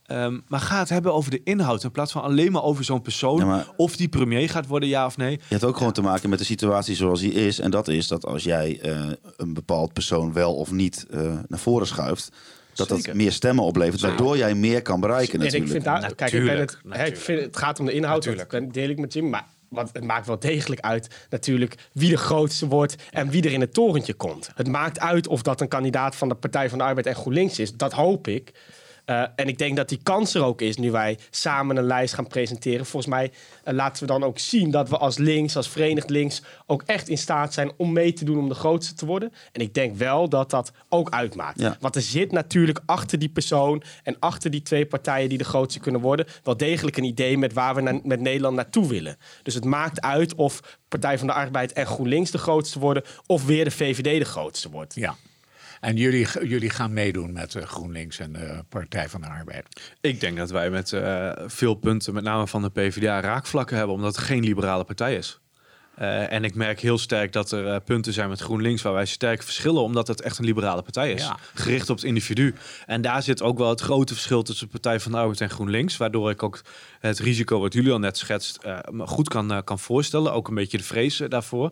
Um, 0.07 0.43
maar 0.47 0.59
ga 0.59 0.79
het 0.79 0.89
hebben 0.89 1.13
over 1.13 1.31
de 1.31 1.41
inhoud 1.43 1.83
in 1.83 1.91
plaats 1.91 2.11
van 2.11 2.21
alleen 2.21 2.51
maar 2.51 2.63
over 2.63 2.83
zo'n 2.83 3.01
persoon. 3.01 3.45
Ja, 3.45 3.65
of 3.75 3.95
die 3.95 4.09
premier 4.09 4.49
gaat 4.49 4.67
worden, 4.67 4.89
ja 4.89 5.05
of 5.05 5.17
nee. 5.17 5.31
Je 5.31 5.39
hebt 5.47 5.63
ook 5.63 5.77
gewoon 5.77 5.93
te 5.93 6.01
maken 6.01 6.29
met 6.29 6.39
de 6.39 6.45
situatie 6.45 6.95
zoals 6.95 7.19
die 7.19 7.33
is. 7.33 7.59
En 7.59 7.71
dat 7.71 7.87
is 7.87 8.07
dat 8.07 8.25
als 8.25 8.43
jij 8.43 8.79
een 9.37 9.53
bepaald 9.53 9.93
persoon 9.93 10.33
wel 10.33 10.55
of 10.55 10.71
niet 10.71 11.05
naar 11.47 11.59
voren 11.59 11.87
schuift 11.87 12.31
dat 12.87 13.03
dat 13.03 13.13
meer 13.13 13.31
stemmen 13.31 13.63
oplevert, 13.63 14.01
waardoor 14.01 14.37
jij 14.37 14.55
meer 14.55 14.81
kan 14.81 14.99
bereiken. 14.99 15.39
Natuurlijk. 15.39 15.71
En 15.71 15.77
ik 15.77 15.83
vind 15.83 16.01
daar, 16.01 16.15
kijk, 16.15 16.31
ik 16.31 16.45
ben 16.45 16.59
het, 16.59 16.77
hè, 16.89 17.05
ik 17.05 17.17
vind, 17.17 17.41
het 17.41 17.57
gaat 17.57 17.79
om 17.79 17.85
de 17.85 17.91
inhoud, 17.91 18.25
natuurlijk. 18.25 18.51
dat 18.51 18.73
deel 18.73 18.89
ik 18.89 18.99
met 18.99 19.13
Jim, 19.13 19.29
maar 19.29 19.45
want 19.69 19.89
het 19.93 20.03
maakt 20.03 20.27
wel 20.27 20.39
degelijk 20.39 20.81
uit 20.81 21.07
natuurlijk 21.29 21.75
wie 21.93 22.09
de 22.09 22.17
grootste 22.17 22.67
wordt 22.67 22.95
en 23.11 23.29
wie 23.29 23.43
er 23.43 23.51
in 23.51 23.61
het 23.61 23.73
torentje 23.73 24.13
komt. 24.13 24.49
Het 24.55 24.67
maakt 24.67 24.99
uit 24.99 25.27
of 25.27 25.41
dat 25.41 25.61
een 25.61 25.67
kandidaat 25.67 26.15
van 26.15 26.29
de 26.29 26.35
Partij 26.35 26.69
van 26.69 26.77
de 26.77 26.83
Arbeid 26.83 27.05
en 27.05 27.15
GroenLinks 27.15 27.59
is. 27.59 27.73
Dat 27.73 27.93
hoop 27.93 28.27
ik. 28.27 28.51
Uh, 29.09 29.21
en 29.35 29.47
ik 29.47 29.57
denk 29.57 29.75
dat 29.75 29.89
die 29.89 29.99
kans 30.03 30.33
er 30.33 30.43
ook 30.43 30.61
is 30.61 30.77
nu 30.77 30.91
wij 30.91 31.17
samen 31.29 31.77
een 31.77 31.83
lijst 31.83 32.13
gaan 32.13 32.27
presenteren. 32.27 32.85
Volgens 32.85 33.13
mij 33.13 33.31
uh, 33.65 33.73
laten 33.73 34.01
we 34.01 34.11
dan 34.11 34.23
ook 34.23 34.39
zien 34.39 34.71
dat 34.71 34.89
we 34.89 34.97
als 34.97 35.17
links, 35.17 35.55
als 35.55 35.69
verenigd 35.69 36.09
links, 36.09 36.41
ook 36.65 36.83
echt 36.85 37.09
in 37.09 37.17
staat 37.17 37.53
zijn 37.53 37.71
om 37.77 37.93
mee 37.93 38.13
te 38.13 38.25
doen 38.25 38.37
om 38.37 38.49
de 38.49 38.55
grootste 38.55 38.93
te 38.93 39.05
worden. 39.05 39.33
En 39.51 39.61
ik 39.61 39.73
denk 39.73 39.95
wel 39.95 40.29
dat 40.29 40.49
dat 40.49 40.71
ook 40.89 41.09
uitmaakt. 41.09 41.59
Ja. 41.59 41.77
Want 41.79 41.95
er 41.95 42.01
zit 42.01 42.31
natuurlijk 42.31 42.81
achter 42.85 43.19
die 43.19 43.29
persoon 43.29 43.83
en 44.03 44.15
achter 44.19 44.51
die 44.51 44.61
twee 44.61 44.85
partijen 44.85 45.29
die 45.29 45.37
de 45.37 45.43
grootste 45.43 45.79
kunnen 45.79 46.01
worden, 46.01 46.25
wel 46.43 46.57
degelijk 46.57 46.97
een 46.97 47.03
idee 47.03 47.37
met 47.37 47.53
waar 47.53 47.75
we 47.75 47.81
na 47.81 47.99
met 48.03 48.19
Nederland 48.19 48.55
naartoe 48.55 48.87
willen. 48.87 49.17
Dus 49.43 49.53
het 49.53 49.65
maakt 49.65 50.01
uit 50.01 50.35
of 50.35 50.77
Partij 50.87 51.17
van 51.17 51.27
de 51.27 51.33
Arbeid 51.33 51.73
en 51.73 51.85
GroenLinks 51.85 52.31
de 52.31 52.37
grootste 52.37 52.79
worden 52.79 53.03
of 53.25 53.45
weer 53.45 53.63
de 53.63 53.71
VVD 53.71 54.19
de 54.19 54.25
grootste 54.25 54.69
wordt. 54.69 54.95
Ja. 54.95 55.15
En 55.79 55.95
jullie, 55.95 56.27
jullie 56.47 56.69
gaan 56.69 56.93
meedoen 56.93 57.31
met 57.31 57.55
uh, 57.55 57.63
GroenLinks 57.63 58.19
en 58.19 58.33
de 58.33 58.63
Partij 58.69 59.09
van 59.09 59.21
de 59.21 59.27
Arbeid? 59.27 59.93
Ik 60.01 60.19
denk 60.19 60.37
dat 60.37 60.49
wij 60.49 60.69
met 60.69 60.91
uh, 60.91 61.31
veel 61.45 61.75
punten, 61.75 62.13
met 62.13 62.23
name 62.23 62.47
van 62.47 62.61
de 62.61 62.69
PvdA, 62.69 63.19
raakvlakken 63.19 63.77
hebben, 63.77 63.95
omdat 63.95 64.15
het 64.15 64.25
geen 64.25 64.43
liberale 64.43 64.83
partij 64.83 65.15
is. 65.15 65.39
Uh, 65.99 66.31
en 66.31 66.43
ik 66.43 66.55
merk 66.55 66.79
heel 66.79 66.97
sterk 66.97 67.33
dat 67.33 67.51
er 67.51 67.65
uh, 67.65 67.75
punten 67.85 68.13
zijn 68.13 68.29
met 68.29 68.39
GroenLinks 68.39 68.81
waar 68.81 68.93
wij 68.93 69.05
sterk 69.05 69.43
verschillen, 69.43 69.81
omdat 69.81 70.07
het 70.07 70.21
echt 70.21 70.37
een 70.37 70.45
liberale 70.45 70.81
partij 70.81 71.11
is. 71.11 71.21
Ja. 71.21 71.37
Gericht 71.53 71.89
op 71.89 71.95
het 71.95 72.05
individu. 72.05 72.55
En 72.85 73.01
daar 73.01 73.23
zit 73.23 73.41
ook 73.41 73.57
wel 73.57 73.69
het 73.69 73.81
grote 73.81 74.13
verschil 74.13 74.43
tussen 74.43 74.65
de 74.65 74.71
Partij 74.71 74.99
van 74.99 75.11
de 75.11 75.17
Arbeid 75.17 75.41
en 75.41 75.49
GroenLinks. 75.49 75.97
Waardoor 75.97 76.29
ik 76.29 76.43
ook 76.43 76.61
het 76.99 77.19
risico 77.19 77.59
wat 77.59 77.73
jullie 77.73 77.91
al 77.91 77.99
net 77.99 78.17
schetst, 78.17 78.59
uh, 78.65 78.79
goed 78.99 79.29
kan, 79.29 79.63
kan 79.63 79.79
voorstellen. 79.79 80.33
Ook 80.33 80.47
een 80.47 80.55
beetje 80.55 80.77
de 80.77 80.83
vrees 80.83 81.21
daarvoor. 81.27 81.71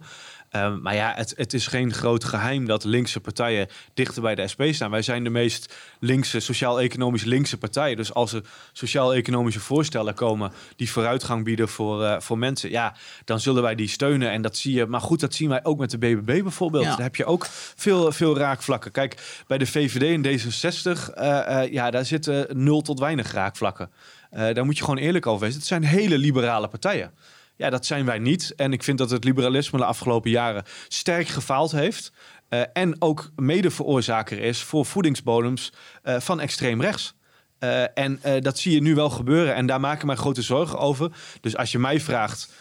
Um, 0.51 0.81
maar 0.81 0.95
ja, 0.95 1.13
het, 1.15 1.33
het, 1.37 1.53
is 1.53 1.67
geen 1.67 1.93
groot 1.93 2.23
geheim 2.23 2.65
dat 2.65 2.83
linkse 2.83 3.19
partijen 3.19 3.67
dichter 3.93 4.21
bij 4.21 4.35
de 4.35 4.47
SP 4.51 4.61
staan. 4.69 4.91
Wij 4.91 5.01
zijn 5.01 5.23
de 5.23 5.29
meest 5.29 5.75
linkse, 5.99 6.39
sociaal-economisch 6.39 7.23
linkse 7.23 7.57
partij. 7.57 7.95
Dus 7.95 8.13
als 8.13 8.33
er 8.33 8.43
sociaal-economische 8.73 9.59
voorstellen 9.59 10.13
komen 10.13 10.51
die 10.75 10.91
vooruitgang 10.91 11.43
bieden 11.43 11.69
voor, 11.69 12.01
uh, 12.01 12.19
voor 12.19 12.37
mensen, 12.37 12.69
ja, 12.69 12.95
dan 13.25 13.39
zullen 13.39 13.61
wij 13.61 13.75
die 13.75 13.87
steunen. 13.87 14.31
En 14.31 14.41
dat 14.41 14.57
zie 14.57 14.73
je. 14.73 14.85
Maar 14.85 15.01
goed, 15.01 15.19
dat 15.19 15.33
zien 15.33 15.49
wij 15.49 15.63
ook 15.63 15.79
met 15.79 15.91
de 15.91 15.97
BBB 15.97 16.41
bijvoorbeeld. 16.41 16.83
Ja. 16.83 16.89
Daar 16.89 17.05
heb 17.05 17.15
je 17.15 17.25
ook 17.25 17.45
veel, 17.75 18.11
veel 18.11 18.37
raakvlakken. 18.37 18.91
Kijk, 18.91 19.43
bij 19.47 19.57
de 19.57 19.65
VVD 19.65 20.03
en 20.03 20.25
D66, 20.25 21.13
uh, 21.17 21.23
uh, 21.23 21.71
ja, 21.71 21.91
daar 21.91 22.05
zitten 22.05 22.47
nul 22.63 22.81
tot 22.81 22.99
weinig 22.99 23.31
raakvlakken. 23.31 23.89
daar 24.29 24.65
moet 24.65 24.77
je 24.77 24.83
gewoon 24.83 24.99
eerlijk 24.99 25.25
over 25.25 25.41
wezen. 25.41 25.59
Het 25.59 25.67
zijn 25.67 25.83
hele 25.83 26.17
liberale 26.17 26.67
partijen. 26.67 27.11
Ja, 27.57 27.69
dat 27.69 27.85
zijn 27.85 28.05
wij 28.05 28.19
niet. 28.19 28.53
En 28.55 28.73
ik 28.73 28.83
vind 28.83 28.97
dat 28.97 29.09
het 29.09 29.23
liberalisme 29.23 29.77
de 29.77 29.85
afgelopen 29.85 30.29
jaren 30.29 30.63
sterk 30.87 31.27
gefaald 31.27 31.71
heeft. 31.71 32.11
Uh, 32.49 32.61
en 32.73 33.01
ook 33.01 33.31
mede 33.35 33.71
veroorzaker 33.71 34.39
is 34.39 34.61
voor 34.61 34.85
voedingsbodems 34.85 35.73
uh, 36.03 36.19
van 36.19 36.39
extreem 36.39 36.81
rechts. 36.81 37.15
Uh, 37.59 37.97
en 37.97 38.19
dat 38.41 38.59
zie 38.59 38.73
je 38.73 38.81
nu 38.81 38.95
wel 38.95 39.09
gebeuren. 39.09 39.55
En 39.55 39.65
daar 39.65 39.79
maken 39.79 40.07
mij 40.07 40.15
grote 40.15 40.41
zorgen 40.41 40.79
over. 40.79 41.11
Dus 41.41 41.57
als 41.57 41.71
je 41.71 41.79
mij 41.79 41.99
vraagt. 41.99 42.51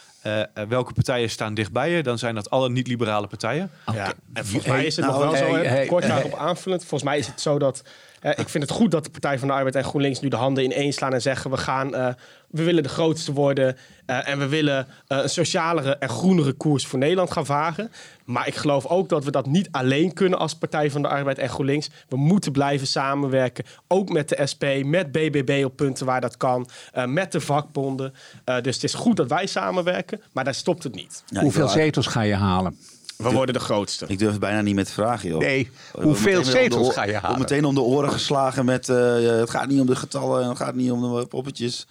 welke 0.68 0.92
partijen 0.92 1.30
staan 1.30 1.54
dichtbij 1.54 1.90
je? 1.90 2.02
Dan 2.02 2.18
zijn 2.18 2.34
dat 2.34 2.50
alle 2.50 2.70
niet-liberale 2.70 3.26
partijen. 3.26 3.70
Okay. 3.86 4.00
Ja, 4.00 4.12
en 4.32 4.46
volgens 4.46 4.72
mij 4.72 4.84
is 4.84 4.96
het 4.96 5.06
nog 5.06 5.18
wel 5.18 5.36
zo, 5.36 5.54
hey, 5.54 5.66
hey, 5.66 5.86
kort 5.86 6.06
daarop 6.06 6.34
aanvullend. 6.34 6.80
Volgens 6.80 7.02
mij 7.02 7.18
is 7.18 7.26
het 7.26 7.40
zo 7.40 7.58
dat 7.58 7.82
Eh, 8.26 8.32
ik 8.36 8.48
vind 8.48 8.64
het 8.64 8.72
goed 8.72 8.90
dat 8.90 9.04
de 9.04 9.10
Partij 9.10 9.38
van 9.38 9.48
de 9.48 9.54
Arbeid 9.54 9.74
en 9.74 9.84
GroenLinks 9.84 10.20
nu 10.20 10.28
de 10.28 10.36
handen 10.36 10.64
ineen 10.64 10.92
slaan 10.92 11.12
en 11.12 11.22
zeggen: 11.22 11.50
we 11.50 11.56
gaan, 11.56 11.94
eh, 11.94 12.08
we 12.50 12.62
willen 12.62 12.82
de 12.82 12.88
grootste 12.88 13.32
worden 13.32 13.76
eh, 14.06 14.28
en 14.28 14.38
we 14.38 14.48
willen 14.48 14.86
een 15.06 15.28
socialere 15.28 15.96
en 15.96 16.08
groenere 16.08 16.52
koers 16.52 16.86
voor 16.86 16.98
Nederland 16.98 17.30
gaan 17.30 17.46
varen. 17.46 17.90
Maar 18.24 18.46
ik 18.46 18.54
geloof 18.54 18.86
ook 18.86 19.08
dat 19.08 19.24
we 19.24 19.30
dat 19.30 19.46
niet 19.46 19.68
alleen 19.70 20.12
kunnen 20.12 20.38
als 20.38 20.54
Partij 20.54 20.90
van 20.90 21.02
de 21.02 21.08
Arbeid 21.08 21.38
en 21.38 21.48
GroenLinks. 21.48 21.90
We 22.08 22.16
moeten 22.16 22.52
blijven 22.52 22.86
samenwerken, 22.86 23.64
ook 23.88 24.08
met 24.08 24.28
de 24.28 24.46
SP, 24.52 24.64
met 24.84 25.12
BBB 25.12 25.62
op 25.64 25.76
punten 25.76 26.06
waar 26.06 26.20
dat 26.20 26.36
kan, 26.36 26.68
eh, 26.92 27.04
met 27.04 27.32
de 27.32 27.40
vakbonden. 27.40 28.14
Eh, 28.44 28.60
dus 28.60 28.74
het 28.74 28.84
is 28.84 28.94
goed 28.94 29.16
dat 29.16 29.28
wij 29.28 29.46
samenwerken, 29.46 30.20
maar 30.32 30.44
daar 30.44 30.54
stopt 30.54 30.82
het 30.82 30.94
niet. 30.94 31.22
Ja, 31.26 31.40
Hoeveel 31.40 31.68
zetels 31.68 32.06
ga 32.06 32.20
je 32.20 32.34
halen? 32.34 32.78
We 33.16 33.30
worden 33.30 33.54
de 33.54 33.60
grootste. 33.60 34.04
Ik 34.08 34.18
durf 34.18 34.30
het 34.30 34.40
bijna 34.40 34.60
niet 34.60 34.74
meer 34.74 34.84
te 34.84 34.92
vragen, 34.92 35.28
joh. 35.28 35.38
Nee, 35.40 35.70
hoeveel 35.92 36.44
zetels 36.44 36.92
ga 36.94 37.04
je 37.04 37.16
halen? 37.16 37.38
Meteen 37.38 37.64
om 37.64 37.74
de 37.74 37.80
oren 37.80 38.12
geslagen 38.12 38.64
met... 38.64 38.88
eh, 38.88 39.14
het 39.20 39.50
gaat 39.50 39.68
niet 39.68 39.80
om 39.80 39.86
de 39.86 39.96
getallen, 39.96 40.48
het 40.48 40.56
gaat 40.56 40.74
niet 40.74 40.90
om 40.90 41.16
de 41.18 41.26
poppetjes. 41.26 41.86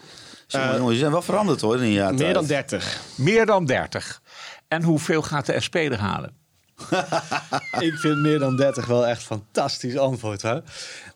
Jongen, 0.47 0.75
jongens, 0.75 0.93
je 0.93 0.99
zijn 0.99 1.11
wel 1.11 1.21
veranderd 1.21 1.61
hoor 1.61 1.75
in 1.83 1.93
Meer 1.93 2.15
tijd. 2.15 2.33
dan 2.33 2.45
30. 2.45 3.01
Meer 3.15 3.45
dan 3.45 3.65
30. 3.65 4.21
En 4.67 4.83
hoeveel 4.83 5.21
gaat 5.21 5.45
de 5.45 5.59
SP 5.65 5.75
er 5.75 5.99
halen? 5.99 6.33
Ik 7.79 7.93
vind 7.97 8.17
meer 8.17 8.39
dan 8.39 8.55
30 8.55 8.85
wel 8.85 9.07
echt 9.07 9.23
fantastisch 9.23 9.97
antwoord. 9.97 10.41
Hè? 10.41 10.59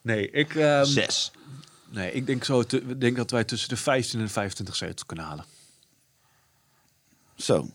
Nee, 0.01 0.32
ik, 0.32 0.55
ehm, 0.55 0.84
Zes. 0.86 1.32
nee, 1.89 2.12
ik 2.12 2.26
denk, 2.26 2.43
zo, 2.43 2.64
te- 2.64 2.82
ik 2.88 3.01
denk 3.01 3.16
dat 3.18 3.32
wij 3.32 3.43
tussen 3.43 3.70
de 3.70 3.76
15 3.78 4.20
en 4.20 4.30
25 4.30 4.76
zetels 4.76 5.05
kunnen 5.05 5.26
halen. 5.26 5.45
Zo. 7.36 7.68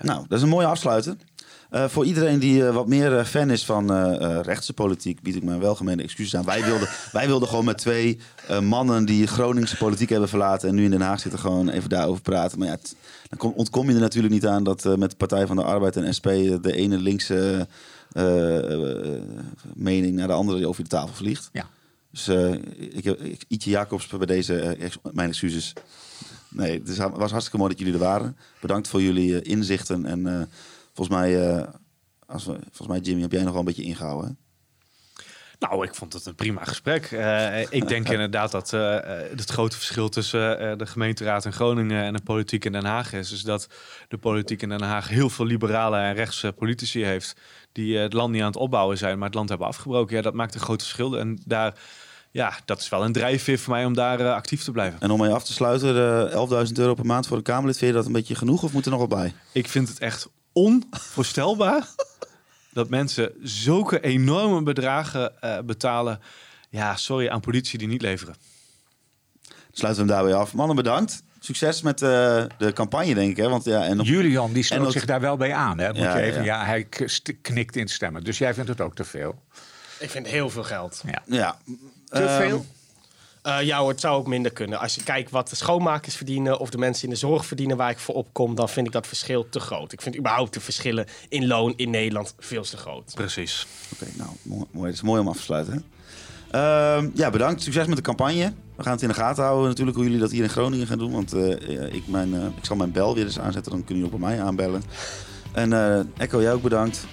Nou, 0.00 0.24
dat 0.28 0.36
is 0.38 0.42
een 0.44 0.48
mooie 0.50 0.66
afsluiter. 0.66 1.16
Eh, 1.70 1.84
voor 1.88 2.04
iedereen 2.04 2.38
die 2.38 2.66
eh, 2.66 2.74
wat 2.74 2.86
meer 2.88 3.18
eh, 3.18 3.24
fan 3.24 3.50
is 3.50 3.64
van 3.64 4.12
rechtse 4.42 4.72
politiek, 4.72 5.22
bied 5.22 5.36
ik 5.36 5.42
mijn 5.42 5.60
welgemeende 5.60 6.02
excuses 6.02 6.36
aan. 6.36 6.44
Wij 6.44 6.64
wilden, 6.64 6.88
wij 7.12 7.26
wilden 7.26 7.48
gewoon 7.48 7.64
met 7.64 7.78
twee 7.78 8.18
mannen 8.62 9.04
die 9.04 9.26
Groningse 9.26 9.76
politiek 9.76 10.08
hebben 10.08 10.28
verlaten 10.28 10.68
en 10.68 10.74
nu 10.74 10.84
in 10.84 10.90
Den 10.90 11.00
Haag 11.00 11.20
zitten, 11.20 11.40
gewoon 11.40 11.68
even 11.68 11.88
daarover 11.88 12.22
praten. 12.22 12.58
Maar 12.58 12.68
ja, 12.68 12.76
dan 13.28 13.38
kom- 13.38 13.52
ontkom 13.56 13.88
je 13.88 13.94
er 13.94 14.00
natuurlijk 14.00 14.34
niet 14.34 14.46
aan 14.46 14.64
dat 14.64 14.84
met 14.98 15.10
de 15.10 15.16
Partij 15.16 15.46
van 15.46 15.56
de 15.56 15.62
Arbeid 15.62 15.96
en 15.96 16.14
SP 16.18 16.26
de 16.62 16.72
ene 16.72 16.98
linkse 16.98 17.66
mening 19.74 20.14
naar 20.16 20.26
de 20.26 20.32
andere 20.32 20.66
over 20.68 20.82
de 20.82 20.88
tafel 20.88 21.14
vliegt. 21.14 21.48
Ja. 21.52 21.66
Dus 22.10 22.28
ik 22.78 23.04
heb 23.04 23.20
ik, 23.20 23.44
Ietje 23.48 23.70
Jacobs 23.70 24.06
bij 24.06 24.26
deze, 24.26 24.60
ex- 24.60 24.98
mijn 25.12 25.28
excuses. 25.28 25.72
Nee, 26.48 26.82
het 26.84 26.96
was 26.96 27.30
hartstikke 27.30 27.56
mooi 27.58 27.70
dat 27.70 27.78
jullie 27.78 27.94
er 27.94 28.00
waren. 28.06 28.36
Bedankt 28.60 28.88
voor 28.88 29.02
jullie 29.02 29.42
inzichten. 29.42 30.06
En 30.06 30.48
volgens 30.96 31.16
mij, 31.16 31.48
eh, 31.48 31.68
als 32.26 32.44
we, 32.44 32.52
volgens 32.52 32.88
mij, 32.88 32.98
Jimmy, 32.98 33.22
heb 33.22 33.32
jij 33.32 33.42
nog 33.42 33.50
wel 33.50 33.58
een 33.58 33.66
beetje 33.66 33.82
ingehouden. 33.82 34.28
hè? 34.28 34.44
Nou, 35.58 35.86
ik 35.86 35.94
vond 35.94 36.12
het 36.12 36.26
een 36.26 36.34
prima 36.34 36.64
gesprek. 36.64 37.04
Eh, 37.04 37.60
ik 37.60 37.88
denk 37.88 38.08
inderdaad 38.16 38.50
dat 38.50 38.72
eh, 38.72 38.98
het 39.36 39.50
grote 39.50 39.76
verschil 39.76 40.08
tussen 40.08 40.78
de 40.78 40.86
gemeenteraad 40.86 41.44
in 41.44 41.52
Groningen 41.52 42.04
en 42.04 42.12
de 42.12 42.22
politiek 42.22 42.64
in 42.64 42.72
Den 42.72 42.84
Haag 42.84 43.12
is, 43.12 43.32
is 43.32 43.42
dat 43.42 43.68
de 44.08 44.18
politiek 44.18 44.62
in 44.62 44.68
Den 44.68 44.82
Haag 44.82 45.08
heel 45.08 45.30
veel 45.30 45.44
liberale 45.44 45.98
en 45.98 46.14
rechtse 46.14 46.52
politici 46.52 47.04
heeft 47.04 47.40
die 47.72 47.96
het 47.96 48.12
land 48.12 48.32
niet 48.32 48.40
aan 48.40 48.46
het 48.46 48.56
opbouwen 48.56 48.98
zijn, 48.98 49.18
maar 49.18 49.26
het 49.26 49.34
land 49.34 49.48
hebben 49.48 49.66
afgebroken. 49.66 50.16
Ja, 50.16 50.22
dat 50.22 50.34
maakt 50.34 50.54
een 50.54 50.60
groot 50.60 50.82
verschil. 50.82 51.18
En 51.18 51.38
daar, 51.44 51.78
ja, 52.30 52.52
dat 52.64 52.80
is 52.80 52.88
wel 52.88 53.04
een 53.04 53.12
drijfveer 53.12 53.58
voor 53.58 53.72
mij 53.72 53.84
om 53.84 53.94
daar 53.94 54.32
actief 54.32 54.62
te 54.62 54.72
blijven. 54.72 55.00
En 55.00 55.10
om 55.10 55.20
mee 55.20 55.30
af 55.32 55.44
te 55.44 55.52
sluiten, 55.52 56.30
eh 56.30 56.66
11.000 56.66 56.72
euro 56.72 56.94
per 56.94 57.06
maand 57.06 57.26
voor 57.26 57.36
een 57.36 57.42
Kamerlid. 57.42 57.78
Vind 57.78 57.90
je 57.90 57.96
dat 57.96 58.06
een 58.06 58.12
beetje 58.12 58.34
genoeg 58.34 58.62
of 58.62 58.72
moet 58.72 58.84
er 58.84 58.90
nog 58.90 59.00
wat 59.00 59.08
bij? 59.08 59.34
Ik 59.52 59.68
vind 59.68 59.88
het 59.88 59.98
echt 59.98 60.28
onvoorstelbaar 60.56 61.88
dat 62.72 62.88
mensen 62.88 63.32
zulke 63.42 64.00
enorme 64.00 64.62
bedragen 64.62 65.40
eh, 65.42 65.58
betalen. 65.60 66.20
Ja, 66.70 66.96
sorry, 66.96 67.28
aan 67.28 67.40
politie 67.40 67.78
die 67.78 67.88
niet 67.88 68.02
leveren. 68.02 68.34
Sluiten 69.72 70.06
we 70.06 70.12
hem 70.12 70.20
daarbij 70.20 70.40
af. 70.40 70.52
Mannen, 70.54 70.76
bedankt. 70.76 71.22
Succes 71.40 71.82
met 71.82 72.02
eh, 72.02 72.08
de 72.58 72.72
campagne, 72.74 73.14
denk 73.14 73.30
ik. 73.30 73.36
Hè? 73.36 73.48
Want, 73.48 73.64
ja, 73.64 73.84
en 73.84 74.00
op- 74.00 74.06
Julian 74.06 74.52
die 74.52 74.68
en 74.68 74.80
ook- 74.80 74.92
zich 74.92 75.04
daar 75.04 75.20
wel 75.20 75.36
bij 75.36 75.54
aan. 75.54 75.78
Hè? 75.78 75.88
Moet 75.88 75.96
Ja, 75.96 76.16
je 76.16 76.22
even, 76.22 76.44
ja. 76.44 76.60
ja. 76.60 76.64
hij 76.66 76.84
knikt 77.42 77.76
in 77.76 77.88
stemmen. 77.88 78.24
Dus 78.24 78.38
jij 78.38 78.54
vindt 78.54 78.68
het 78.68 78.80
ook 78.80 78.94
te 78.94 79.04
veel. 79.04 79.42
Ik 79.98 80.10
vind 80.10 80.26
heel 80.26 80.50
veel 80.50 80.64
geld. 80.64 81.02
Ja. 81.06 81.22
ja. 81.26 81.58
Te 82.08 82.18
Ehm, 82.18 82.40
veel? 82.42 82.66
Eh, 83.46 83.62
ja 83.62 83.78
hoor, 83.78 83.88
het 83.88 84.00
zou 84.00 84.18
ook 84.18 84.26
minder 84.26 84.52
kunnen. 84.52 84.78
Als 84.78 84.94
je 84.94 85.02
kijkt 85.02 85.30
wat 85.30 85.48
de 85.48 85.56
schoonmakers 85.56 86.16
verdienen 86.16 86.58
of 86.58 86.70
de 86.70 86.78
mensen 86.78 87.04
in 87.04 87.10
de 87.10 87.16
zorg 87.16 87.46
verdienen 87.46 87.76
waar 87.76 87.90
ik 87.90 87.98
voor 87.98 88.14
opkom, 88.14 88.54
dan 88.54 88.68
vind 88.68 88.86
ik 88.86 88.92
dat 88.92 89.06
verschil 89.06 89.48
te 89.48 89.60
groot. 89.60 89.92
Ik 89.92 90.00
vind 90.00 90.16
überhaupt 90.16 90.54
de 90.54 90.60
verschillen 90.60 91.06
in 91.28 91.46
loon 91.46 91.72
in 91.76 91.90
Nederland 91.90 92.34
veel 92.38 92.62
te 92.62 92.76
groot. 92.76 93.12
Precies. 93.14 93.66
Oké, 93.92 94.10
nou, 94.16 94.30
mooi, 94.42 94.64
mooi. 94.70 94.86
Het 94.86 94.94
is 94.94 95.02
mooi 95.02 95.20
om 95.20 95.28
af 95.28 95.36
te 95.36 95.42
sluiten. 95.42 95.72
Hè? 95.72 95.80
Ehm, 96.50 97.10
ja, 97.14 97.30
bedankt. 97.30 97.62
Succes 97.62 97.86
met 97.86 97.96
de 97.96 98.02
campagne. 98.02 98.52
We 98.76 98.82
gaan 98.82 98.92
het 98.92 99.02
in 99.02 99.08
de 99.08 99.14
gaten 99.14 99.44
houden 99.44 99.68
natuurlijk 99.68 99.96
hoe 99.96 100.06
jullie 100.06 100.20
dat 100.20 100.30
hier 100.30 100.42
in 100.42 100.48
Groningen 100.48 100.86
gaan 100.86 100.98
doen. 100.98 101.12
Want 101.12 101.32
eh, 101.32 101.94
ik, 101.94 102.06
mijn, 102.06 102.34
eh, 102.34 102.44
ik 102.56 102.64
zal 102.64 102.76
mijn 102.76 102.92
bel 102.92 103.14
weer 103.14 103.24
eens 103.24 103.38
aanzetten. 103.38 103.72
Dan 103.72 103.84
kunnen 103.84 104.04
jullie 104.04 104.14
ook 104.14 104.20
bij 104.20 104.36
mij 104.36 104.46
aanbellen. 104.46 104.82
En 105.52 105.72
eh 105.72 106.00
Echo, 106.16 106.42
jij 106.42 106.52
ook 106.52 106.62
bedankt. 106.62 107.06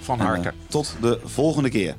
Van 0.00 0.20
harte. 0.20 0.52
tot 0.68 0.96
de 1.00 1.20
volgende 1.24 1.68
keer. 1.68 1.94